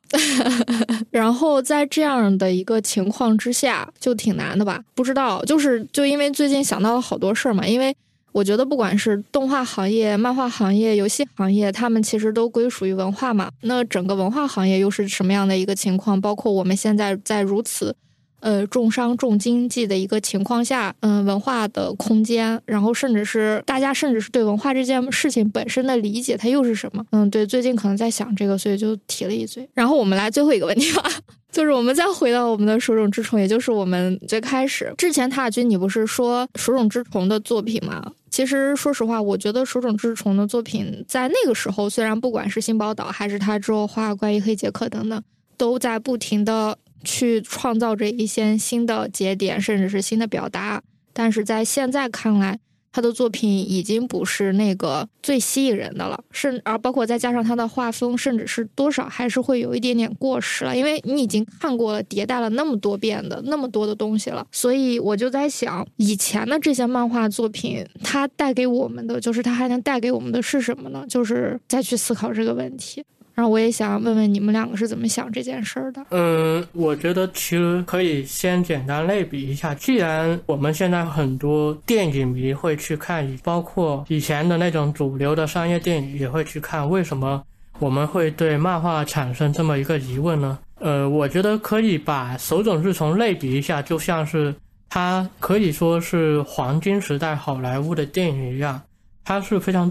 [1.11, 4.83] 然后在这样的一个情况之下，就挺难的吧？
[4.95, 7.95] 不知道，就是就因为最近想到了好多事儿嘛，因为。
[8.33, 13.51] 我觉得不管是动画行业、漫画行业、游戏行业，他们其实都归属于文化嘛。
[13.61, 16.21] 那整个文化行业又是什么样的一个情况？
[16.21, 17.95] 包括我们现在在如此，
[18.41, 27.05] 呃，重商重经济的一个情况下，嗯，文化的空间，然后甚至是大家甚至是对文化这件事情本身的理解，它又是什么？
[27.11, 29.69] 嗯，对，最近可能在想这个，所以就提了一嘴。
[29.75, 31.05] 然后我们来最后一个问题吧。
[31.53, 38.11] 就是我们再回到我们的手冢治虫，也就是我们最开始之前，塔君，你不是说手冢治虫的作品吗？
[38.31, 45.23] 其实说实话，我觉得手冢治虫的作品在那个时候，虽然不管是新宝岛还是他之后画关于黑杰克等等，
[45.59, 52.59] 都在不停的去创造着一些新的节点，甚至是新的表达，但是在现在看来。
[52.93, 71.05] 他的作品已经不是那个最吸引人的了，甚而包括再加上他的画风，甚至是多少还是会有一点点过时了，因为你已经看过了迭代了那么多遍的那么多的东西了，所以我就在想，以前的这些漫画作品，它带给我们的就是它还能带给我们的是什么呢？
[71.09, 73.03] 就是再去思考这个问题。
[73.35, 76.05] 然后我也想问问你们两个是怎么想这件事儿的。
[76.11, 79.75] 嗯，我觉得其实可以先简单类比一下。
[79.75, 87.43] 既然我们现在很多电影迷会去看，包括以前的那种主流的商业电影也会去看，为什么
[87.79, 90.59] 我们会对漫画产生这么一个疑问呢？
[90.79, 94.55] 呃，我觉得可以把手冢治虫类比一下，就像是
[94.91, 98.79] 它可以说是黄金时代好莱坞的电影一样，
[99.25, 99.91] 它是非常。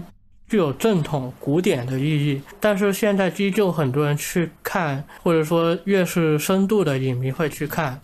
[0.52, 7.98] 具有正统古典的意义，但是现在依旧很多人去看，或者说越是深度的影迷会去看，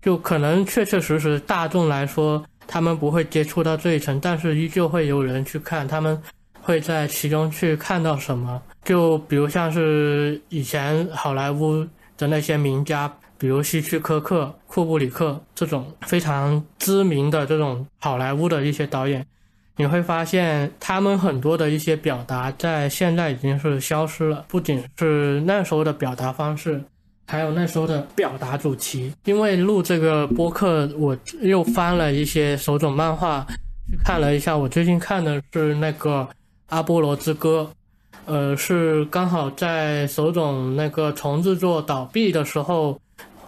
[0.00, 6.16] 就可能确确实实大众来说他们不会接触到这一层，但是依旧会有人去看，他们
[6.60, 8.62] 会在其中去看到什么？
[8.84, 11.84] 就比如像是以前好莱坞
[12.16, 19.26] 的那些名家，比如希区柯克、库布里克这种非常知名的这种好莱坞的一些导演。
[19.78, 24.44] 你会发现，他们很多的一些表达在现在已经是消失了。
[24.48, 26.82] 不仅是那时候的表达方式，
[27.28, 29.12] 还有那时候的表达主题。
[29.24, 33.46] 因为录这个播客，我又翻了一些手冢漫画，
[33.88, 34.56] 去看了一下。
[34.56, 36.22] 我最近看的是那个
[36.70, 37.70] 《阿波罗之歌》，
[38.26, 43.00] 呃，是刚好在手冢那个重制作倒闭的时候。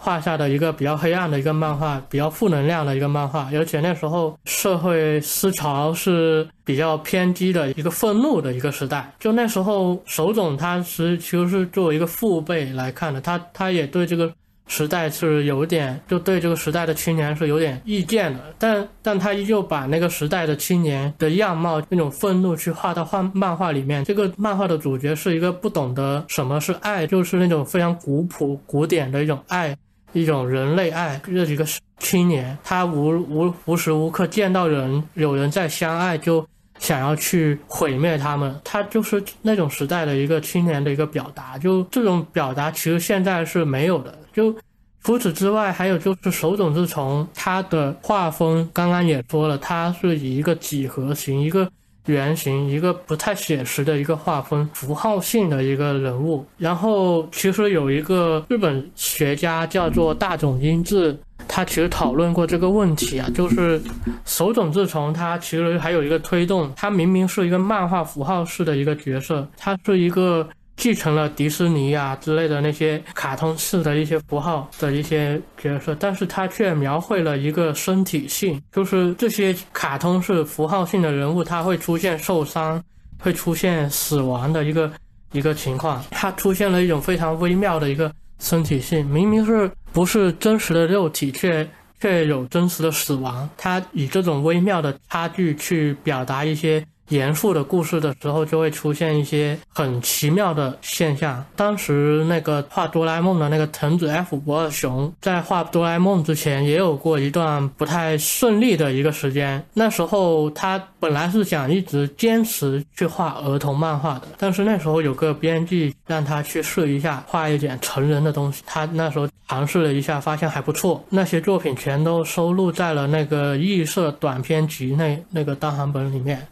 [0.03, 9.13] 画下的一个比较黑暗的一个漫画，比较负能量的一个漫画，而且那时候社会思潮是比较偏激的一个愤怒的一个时代。
[9.19, 14.33] 就那时候，手冢他是其实是作为一个父辈来看的，他他也对这个
[14.65, 18.39] 时代是有点，就对这个时代的青年是有点意见的。
[18.57, 24.03] 但但他依旧把那个时代的青年的样貌那种愤怒去画到画漫画里面。
[24.03, 29.77] 这个漫画的主角是一个不懂得什么是爱，就是那种非常古朴古典的一种爱。
[30.13, 31.65] 一种人类爱，这几个
[31.99, 36.45] 青年，他无无无时无刻见到人有人在相爱，就
[36.79, 38.59] 想要去毁灭他们。
[38.63, 44.17] 他就是那种时代的一个青年的一个表达，就这种表达其实现在是没有的。
[44.33, 44.55] 就
[45.03, 51.69] 除此之外，还有就是手冢治虫他的画风，刚刚也说了，他是以一个几何形一个。
[52.05, 56.45] 原型一个不太写实的一个画风，符号性的一个人物。
[56.57, 61.17] 然后其实有一个日本学家叫做大冢英治，
[61.47, 63.81] 他其实讨论过这个问题啊，就是
[64.25, 70.47] 手冢治虫他其实还有一个推动，他明明是一个漫画符号式的一个角色，他是一个。
[70.81, 82.83] 继承了迪士尼啊之类的那些卡通式的一些符号的一些角色，但是他却描绘了一个身体性，就是这些卡通式符号性的人物，他会出现受伤，
[83.19, 84.91] 会出现死亡的一个
[85.33, 96.83] 一个情况，他出现了一种非常微妙的一个身体性，明明是不是真实的肉体，却却有真实的死亡，他以这种微妙的差距去表达一些。
[97.11, 101.45] 严肃的故事的时候，就会出现一些很奇妙的现象。
[101.55, 109.63] 当时那个画哆啦 A 梦的那个藤子 F 不二雄，在画哆啦 A 梦之前，也有过一段不太顺利的一个时间。
[109.73, 118.63] 那时候他本来是想一直坚持去画儿童漫画的，但是那时候有个编辑让他去试一下画一点成人的东西。
[118.65, 121.03] 他那时候尝试了一下，发现还不错。
[121.09, 126.47] 那些作品全都收录在了那个异色短篇集那那个单行本里面。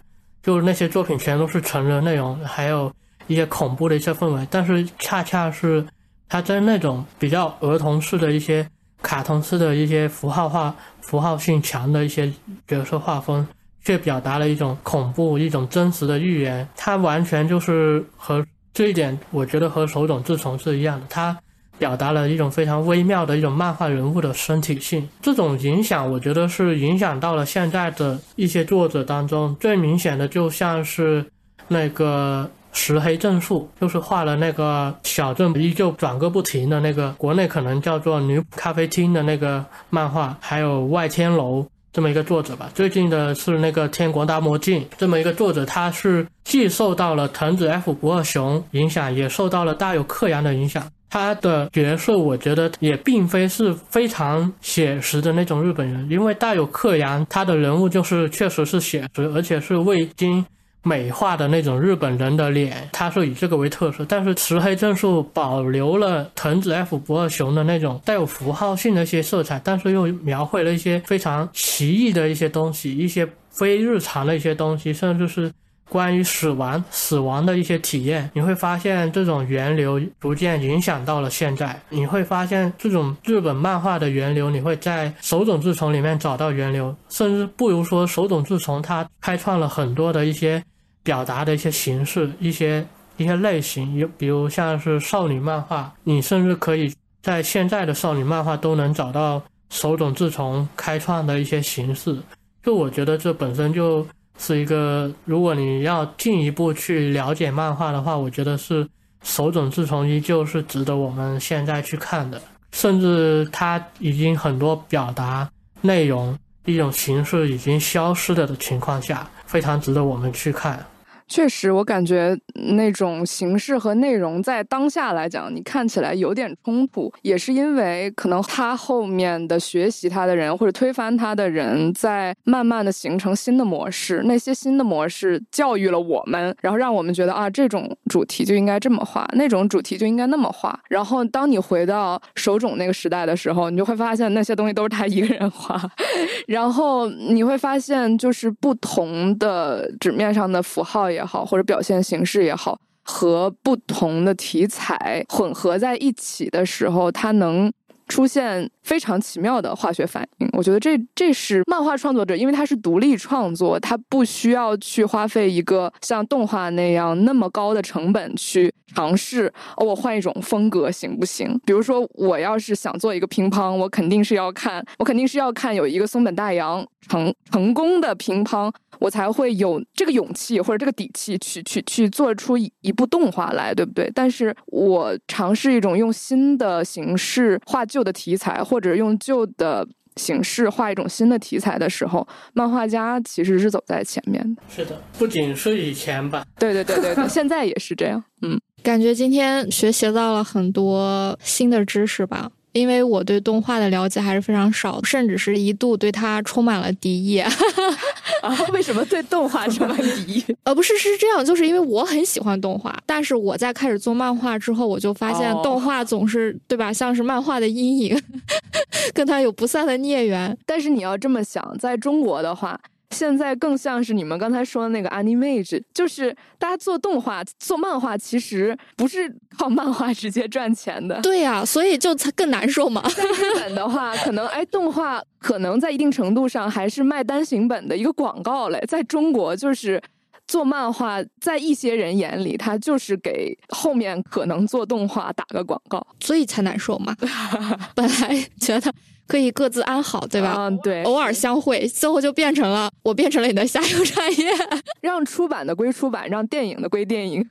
[0.50, 2.92] 就是那些作品全都是成人内容，还有
[3.28, 5.86] 一些恐怖的一些氛围，但是恰恰是
[6.28, 8.68] 他在那种比较儿童式的一些
[9.04, 12.34] 卡通式的一些符号化、符号性强的一些
[12.68, 13.48] 角色画风，
[13.84, 16.68] 却表达了一种恐怖、一种真实的预言。
[16.76, 18.44] 他完全就是和
[18.74, 21.06] 这一点，我觉得和手冢治虫是一样的。
[21.12, 21.38] 他。
[21.80, 31.26] 表达了一种非常微妙的一种漫画人物的身体性，这种影响我觉得是影响到了现在的一些作者当中最明显的，就像是
[31.69, 42.69] 那个石黑正树，就是画了那个小镇依旧转个不停的那个，国内可能叫做女咖啡厅的那个漫画，还有外天楼这么一个作者吧。
[42.76, 50.84] 最近的是那个天国大魔镜这么一个作者，他是既受到了藤子 F 不二雄影响，也受到了大有克洋的影响。
[51.10, 60.45] 他的角色，我觉得也并非是非常写实的那种日本人，因为大有克洋，他的人物就是确实是写实，而且是未经
[60.84, 64.06] 美化的那种日本人的脸，他是以这个为特色。
[64.07, 75.52] 但是石黑正树保留了藤子 F 不二雄的那种带有符号性的一些色彩，但是又描绘了一些非常奇异的一些东西，一些非日常的一些东西，甚至是。
[75.90, 81.82] 关于死亡、死亡的一些体验，你会发现这种源流逐渐影响到了现在。
[81.90, 90.64] 你会发现这种日本漫画的源流，你会在手冢治虫里面找到源流，甚至不如说手冢治虫他开创了很多的一些
[91.02, 92.86] 表达的一些形式、一些
[93.18, 96.94] 一些类型，有比如像是少女漫画，你甚至可以
[97.24, 102.16] 在现在的少女漫画都能找到手冢治虫开创的一些形式。
[102.61, 104.06] 就我觉得这本身就
[104.40, 108.88] 是一个，如果你要进一步去了解漫画的话，我觉得是
[109.22, 112.41] 手冢治虫依旧是值得我们现在去看的，
[112.72, 115.52] 甚至他已经很多表达
[115.82, 120.86] 内容一种形式已经消失了的情况下，非常值得我们去看。
[121.30, 122.35] 确实，我感觉
[122.76, 140.77] 那种形式和内容在当下来讲，你看起来有点冲突，也是因为可能他后面的学习他的人或者推翻他的人在慢慢的形成新的模式，那些新的模式教育了我们，然后让我们觉得啊，这种主题就应该这么画，那种主题就应该那么画。
[140.89, 145.80] 然后当你回到手冢那个时代的时候，你就会发现那些东西都是他一个人画，
[146.47, 151.19] 然后你会发现就是不同的纸面上的符号也。
[151.20, 157.72] 也好，或者表现形式也好，和不同的题材混合在一起的时候，它能
[158.08, 160.50] 出现非常奇妙的化学反应。
[160.54, 169.52] 我觉得这这是漫画创作者，因为他是独立创作，他不需要去花费一个像动画那样那么高的成本去尝试。
[169.78, 171.60] 哦，我换一种风格行不行？
[171.66, 178.72] 比如说，我要是想做一个乒乓，我肯定是要看，我肯定是要看有一个松本大洋成成功的乒乓。
[178.99, 184.11] 我才会有这个勇气或者这个底气去去去做出一部动画来，对不对？
[184.14, 189.88] 但是我尝试一种用新的形式画旧的题材，或者用旧的
[190.18, 194.61] 形式画一种新的题材的时候，漫画家其实是走在前面的。
[194.68, 198.22] 是的，不仅是以前吧，对对对对对， 现在也是这样。
[198.41, 202.49] 嗯，感觉今天学习到了很多新的知识吧。
[202.72, 207.39] 因为我对动画的了解还是非常少，甚至是一度对它充满了敌意。
[208.43, 210.45] 啊，为什么对动画充满敌意？
[210.64, 218.22] 呃，不是，是这样，就是因为我很喜欢动画，但是我在开始做漫画之后，我就发现动画总是对吧，像是漫画的阴影，
[219.15, 220.56] 跟它有不散的孽缘。
[220.68, 222.80] 但是你要这么想，在中国的话。
[223.11, 231.19] 现在更像是你们刚才说的那个 Animage，就是大家做动画、做漫画，其实不是靠漫画直接赚钱的。
[231.22, 233.02] 对呀，所以就才更难受嘛。
[233.10, 238.80] 在日本的话，可能哎，动画可能在一定程度上还是卖单行本的一个广告嘞。
[238.88, 240.02] 在中国，就是
[240.48, 247.15] 做漫画，在一些人眼里，他就是给后面可能做动画打个广告，所以才难受嘛。
[247.95, 248.94] 本来觉得。
[249.30, 250.56] 可以各自安好，对吧？
[250.57, 251.03] 嗯，对。
[251.03, 254.47] 偶尔相会，最后就变成了我变成了你的下游产业。
[255.01, 257.47] 让出版的归出版，让电影的归电影。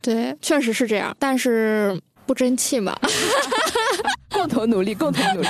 [0.00, 2.96] 对，确实是这样，但是不争气嘛。
[4.30, 5.48] 共同努力，共同努力。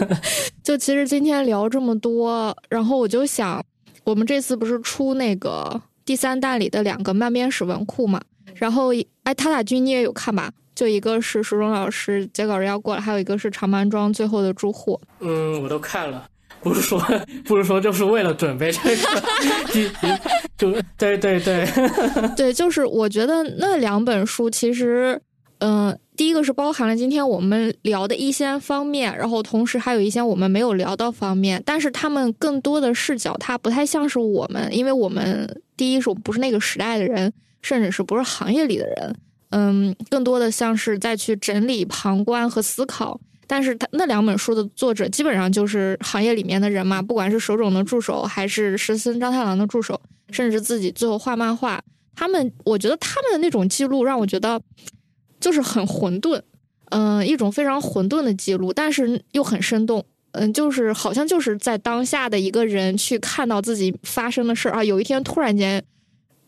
[0.64, 3.62] 就其实今天聊这么多，然后我就想，
[4.04, 8.18] 我们这次不是出那个第三弹里的两个漫编史文库嘛？
[8.54, 8.92] 然后，
[9.24, 10.50] 哎，塔塔君你也有看吧？
[10.80, 14.98] 就一个是书中老师截稿人要过来，还有一个是长班庄最后的住户。
[15.18, 16.26] 嗯，我都看了，
[16.62, 16.98] 不是说
[17.44, 20.18] 不是说就是为了准备这个，
[20.56, 21.68] 就对对对
[22.34, 25.20] 对，就是我觉得那两本书其实，
[25.58, 37.30] 嗯，第一个是包含了今天我们聊的一些方面，然后同时还有一些我们没有聊到方面，但是他们更多的视角，它不太像是我们，因为我们第一是我们不是那个时代的人，
[37.60, 39.14] 甚至是不是行业里的人。
[39.50, 43.20] 嗯，更多的像是再去整理、旁观和思考。
[43.46, 50.00] 但是他那两本书的作者基本上就是行业里面的人嘛，不管是手冢的助手，还是石森章太郎的助手，
[50.30, 51.82] 甚至自己最后画漫画，
[52.14, 54.62] 他们我觉得他们的那种记录让我觉得
[55.40, 56.40] 就是很混沌，
[56.90, 65.84] 嗯，一种非常混沌的记录，但是又很生动，嗯，就是好像就是在当下的一个人去看到自己发生的事儿啊，有一天突然间。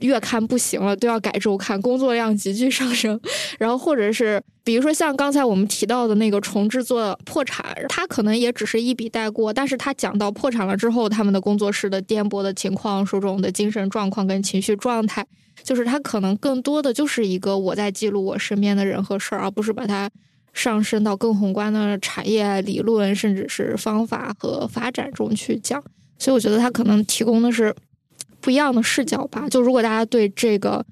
[0.02, 3.18] 月刊不行了，都要改周刊，工作量急剧上升。
[3.58, 15.24] 然后或者是，比如说像刚才我们提到的那个重制作破产，他可能也只是一笔带过，但是他讲到破产了之后，他们的工作室的颠簸的情况、受众的精神状况跟情绪状态，
[15.62, 20.10] 就是他可能更多的就是一个我在记录我身边的人和事儿，而不是把它
[20.52, 25.82] 上升到更宏观的产业理论，甚至是方法和发展中去讲。
[26.18, 27.74] 所以我觉得他可能提供的是。
[28.42, 29.48] 不一样的视角吧。
[29.48, 30.84] 就如果大家对这个，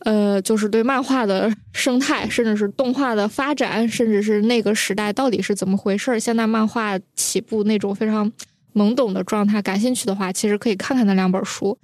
[0.00, 8.30] 呃，就是对漫画的生态，甚至是动画的发展，甚至是那个时代到底是怎么回事，现在漫画起步那种非常
[8.74, 11.76] 懵懂的状态，感兴趣的话，其实可以看看那两本书。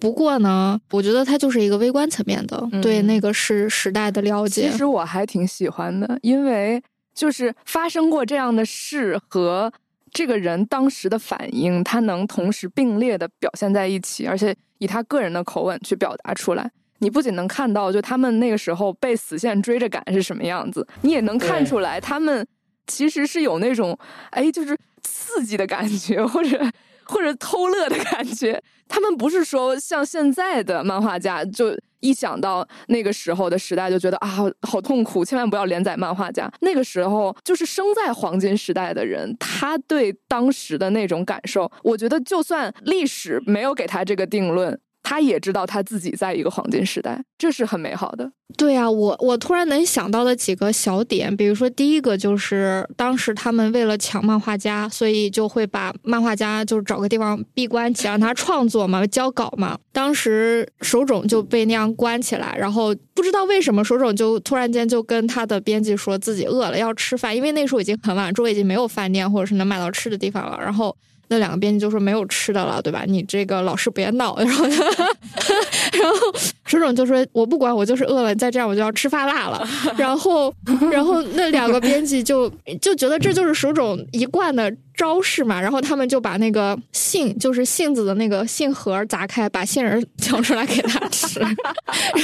[0.00, 4.68] 不过呢，我觉得它就是一个微观层面的对那个是时代的了解。
[4.68, 6.82] 其实我还挺喜欢的，因为
[7.14, 9.72] 就是发生过这样的事和。
[10.12, 16.70] 这个人当时的反应，他能同时并列的表现在一起，而且以他个人的口吻去表达出来。
[16.98, 22.46] 你不仅能看到就他们那个时候被死线追着赶是什么样子，你也能看出来他们
[22.86, 23.98] 其实是有那种
[24.30, 26.58] 哎，就是刺激的感觉，或者
[27.06, 28.62] 或者偷乐的感觉。
[28.88, 34.28] 他们不是说像现在的漫画家，就一想到那个时候的时代就觉得啊
[34.62, 36.48] 好痛苦，千万不要连载漫画家。
[36.60, 44.78] 那个时候就是生在黄金时代的人，他对当时的那种感受，我觉得就算历史没有给他这个定论。
[45.08, 48.28] 他也知道他自己在一个黄金时代，这是很美好的。
[48.56, 59.78] 对呀，我我突然能想到的几个小点，比如说第一个就是当时他们为了抢漫画家，所以就会把漫画家就是找个地方闭关起，让他创作嘛，交稿嘛。
[59.92, 70.96] 当时手冢就被那样关起来，然后不知道为什么手冢就突然间就跟他的编辑说自己饿了要吃饭，因为那时候已经很晚，周围已经没有饭店或者是能买到吃的地方了，然后。
[71.28, 73.04] 那两个编辑就说没有吃的了，对吧？
[73.06, 76.16] 你这个老师别闹， 然后，然后
[76.64, 79.66] 鼠种就说我不管，我就是饿了，再这样我就要吃发蜡了。
[79.96, 80.52] 然后，
[80.90, 82.48] 然后那两个编辑就
[82.80, 91.40] 就觉得这就是鼠种一贯的招式嘛，然后他们就把那个杏，就是杏子的那个杏核砸开，把杏仁 抢出来给他吃，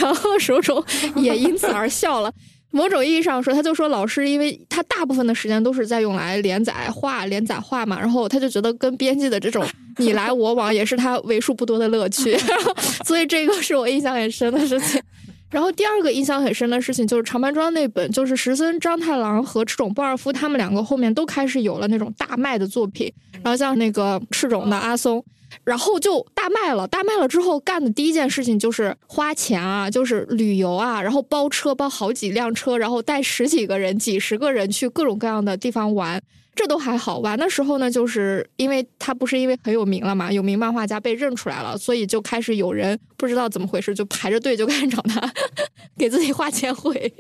[0.00, 0.82] 然后鼠种
[1.16, 2.32] 也因此而笑了。
[2.72, 9.64] 某种意义上说，他就说老师，因为他大部分的时间都是在用来连载画、连载画嘛，然后他就觉得跟编辑的这种
[9.98, 12.36] 你来我往也是他为数不多的乐趣，
[13.04, 15.00] 所以这个是我印象很深的事情。
[15.50, 23.12] 然后第二个印象很深的事情就是长白庄那本，就是石森章太郎和赤冢不二夫他们两个后面都开始有了那种大卖的作品，
[23.42, 25.22] 然后像那个赤冢的阿松。
[25.64, 36.20] 然后就大卖了，大卖了之后干的第一件事情就是花钱啊，就是旅游啊，然后包车包好几辆车，然后带十几个人、几十个人去各种各样的地方玩，
[36.54, 37.18] 这都还好。
[37.18, 45.32] 玩的时候呢，就是因为他不是因为很有名了嘛，有名漫画家被认出来了，所以就开始有人不知道怎么回事就排着队就开始找他
[45.98, 47.12] 给自己画签绘。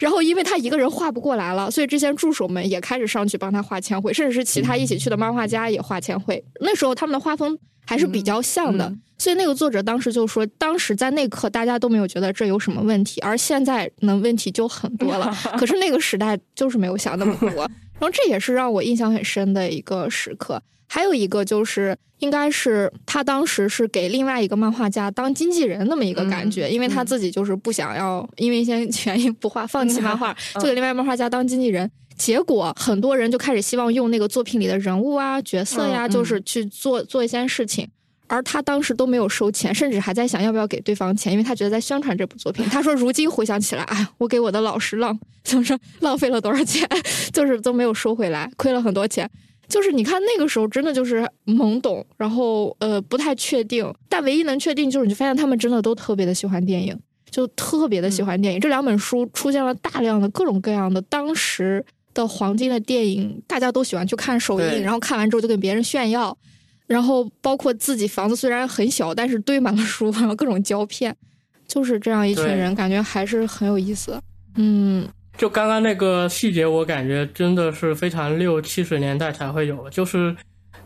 [0.00, 6.44] 然后因为他一个人画不过来了，所以这些助手们也开始上去帮他画签绘，甚至是其他一起去的漫画家也画签绘。
[6.60, 7.58] 那时候他们的画风。
[7.86, 15.34] 还是比较像的，所以那个作者当时就说，当时在那刻大家都没有觉得这有什么问题，而现在呢问题就很多了。
[15.58, 17.48] 可是那个时代就是没有想那么多，
[17.98, 20.62] 然后这也是让我印象很深的一个时刻。
[20.86, 31.90] 还有一个就是，应该是他当时是给另外一个漫画家当经纪人那么一个感觉，因为他自己就是不想要因为一些原因不画，放弃漫画， 就给另外漫画家当经纪人。
[32.16, 37.88] 结果很多人就开始希望用那个作品里的人物啊、角色呀，就是去做做一些事情，
[38.26, 42.64] 而他当时都没有收钱，甚至还在想要不要给对方钱，因为他觉得在宣传这部作品。
[42.66, 46.88] 他说：“如今回想起来，哎，我给我的老师浪， 就是浪费了多少钱，
[47.32, 49.28] 就是都没有收回来，亏了很多钱。
[49.66, 56.96] 就是你看那个时候真的就是懵懂，然后呃不太确定，但唯一能确定就是你发现他们真的都特别的喜欢电影，
[57.30, 58.60] 就特别的喜欢电影。
[58.60, 61.84] 这两本书出现了大量的各种各样的当时。”
[62.14, 66.36] 的黄金的电影，大家都喜欢去看首映，然后看完之后就跟别人炫耀，
[66.86, 71.14] 然后包括自己房子虽然很小，但是堆满了书，然后各种胶片，
[71.66, 74.18] 就是这样一群人，感觉还是很有意思。
[74.54, 80.34] 嗯，就刚刚那个细节，我感觉真的是非常六七十年代才会有，就是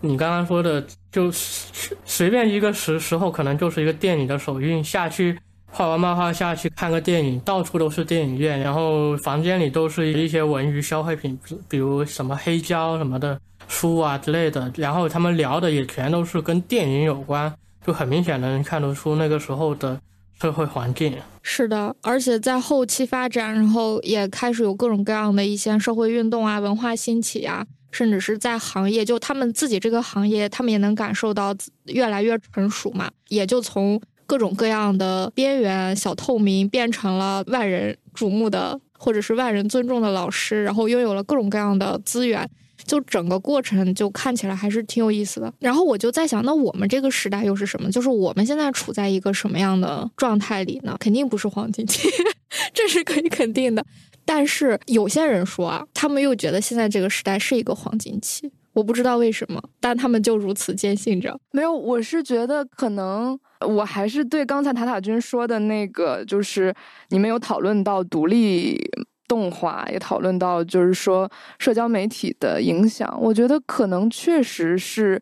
[0.00, 5.38] 你刚刚说的，就随便一个时时候，可能就是一个电影的首映下去。
[5.70, 11.38] 画完漫画下去看个电影，到处都是电影院，然后房间里都是一些文娱消费品，
[11.68, 13.38] 比如什么黑胶什么的
[13.68, 14.72] 书啊之类的。
[14.76, 17.54] 然后他们聊的也全都是跟电影有关，
[17.86, 20.00] 就很明显能看得出那个时候的
[20.40, 21.14] 社会环境。
[21.42, 31.54] 是的，而且在后期发展，然后也开始有各种各样的一些社会运动啊、文化兴起啊，甚至是在行业，就他们自己这个行业，他们也能感受到
[31.84, 34.00] 越来越成熟嘛，也就从。
[34.28, 42.46] 各种各样的边缘小透明变成了万人瞩目的，或者是万人尊重的老师，然后拥有了各种各样的资源，
[42.84, 45.50] 就整个过程就看起来还是挺有意思的。
[45.58, 47.90] 然后我就在想，那我们这个时代又是什么？
[47.90, 50.94] 就是我们现在处在一个什么样的状态里呢？
[51.00, 52.06] 肯定不是黄金期，
[52.74, 53.82] 这是可以肯定的。
[54.26, 58.52] 但是有些人说啊，他们又觉得现在这个时代是一个黄金期。
[58.74, 61.36] 我不知道为什么，但他们就如此坚信着。
[61.50, 63.36] 没有，我是觉得可能
[63.66, 66.74] 我还是对刚才塔塔君说的那个，就是
[67.08, 68.78] 你们有讨论到独立
[69.26, 73.18] 动画，也讨论到就是说社交媒体的影响。
[73.20, 75.20] 我觉得可能确实是，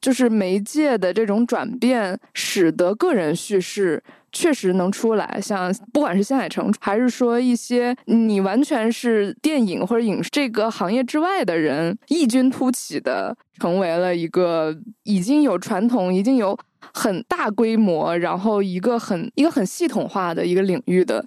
[0.00, 4.02] 就是媒介的这种转变，使得个人叙事。
[4.32, 16.56] 确实能出来，像不管是新海诚，还是说一些你完全是电影或者影视这个行业之外的人，异军突起的成为了一个已经有传统、已经有
[16.94, 21.24] 很大规模，然后一个很一个很系统化的一个领域的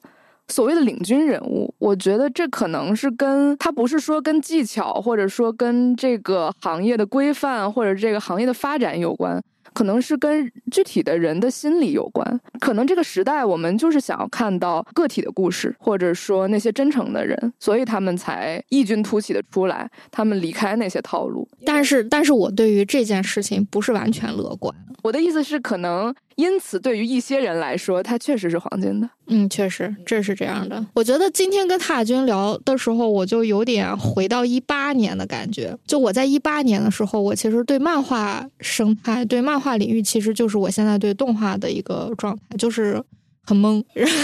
[0.47, 1.73] 所谓的领军人物。
[1.79, 9.43] 我觉得这可能是跟他不是说跟技巧，或者说跟这个行业的规范或者这个行业的发展有关。
[9.73, 21.47] 可能是跟具体的人的心理有关，可能这个时代我们就是想要看到个体的故事，或者说那些真诚的人，所以他们才异军突起的出来，他们离开那些套路。
[21.65, 24.73] 但是，但是我对于这件事情不是完全乐观。
[25.01, 29.09] 我的意思是，可能因此对于一些人来说，它确实是黄金的。
[29.27, 30.85] 嗯，确实这是这样的。
[30.93, 35.77] 我觉得今天跟塔军聊的时候，我就有点回到一八年的感觉。
[35.87, 43.01] 就我在一八年的时候，我其实对漫画生态、对漫画领域，其实就是我现在对动画的一个状态，就是
[43.45, 43.83] 很懵，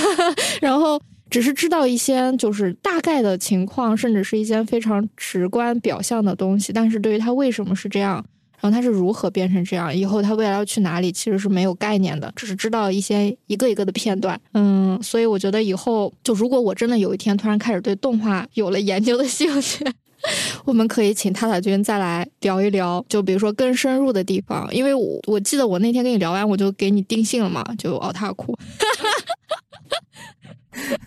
[0.61, 8.26] 然后只是知道一些就是大概的情况，甚至是一些非常直观表象的东西，但是对于它为什么是这样。
[8.61, 9.95] 然后他是如何变成这样？
[9.95, 14.40] 以后他未来要去哪里，其实是没有概念的，只是知道一些一个一个的片段。
[14.53, 19.86] 嗯，所以我觉得以后就如果我真的有一天突然开始对动画有了研究的兴趣，
[20.65, 24.68] 我们可以请塔塔君再来聊一聊，就比如说更深入的地方。
[24.73, 28.57] 因为我我记得我那天跟你聊完，我就给你定性了嘛，就奥塔库。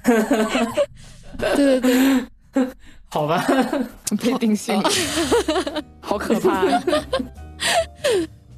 [1.38, 2.66] 对对对，
[3.12, 3.44] 好吧，
[4.22, 4.82] 被定性，
[6.00, 6.64] 好可怕。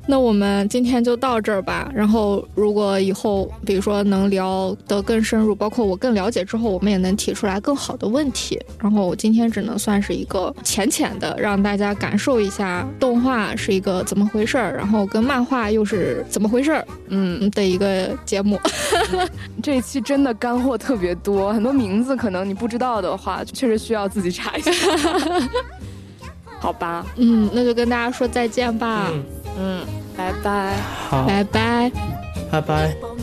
[0.07, 1.91] 那我们今天就到这儿吧。
[1.95, 8.61] 然后，如果以后比如说能聊得更深入，包括我更了解之后，我们也能提出来更好的问题。
[8.81, 18.61] 然后，我今天只能算是一个浅浅的，让大家感受一下动画是一个怎么回事儿，然后跟漫画又是怎么回事儿，嗯的一个节目。
[19.63, 24.71] 这一期真的干货特别多，很多名字可能你不知道的话，确实需要自己查一下。
[26.65, 29.11] 好吧，嗯，那就跟大家说再见吧。
[29.59, 29.85] 嗯，
[30.17, 30.77] 拜拜，
[31.11, 31.93] 好，拜拜，
[32.51, 33.14] 拜拜。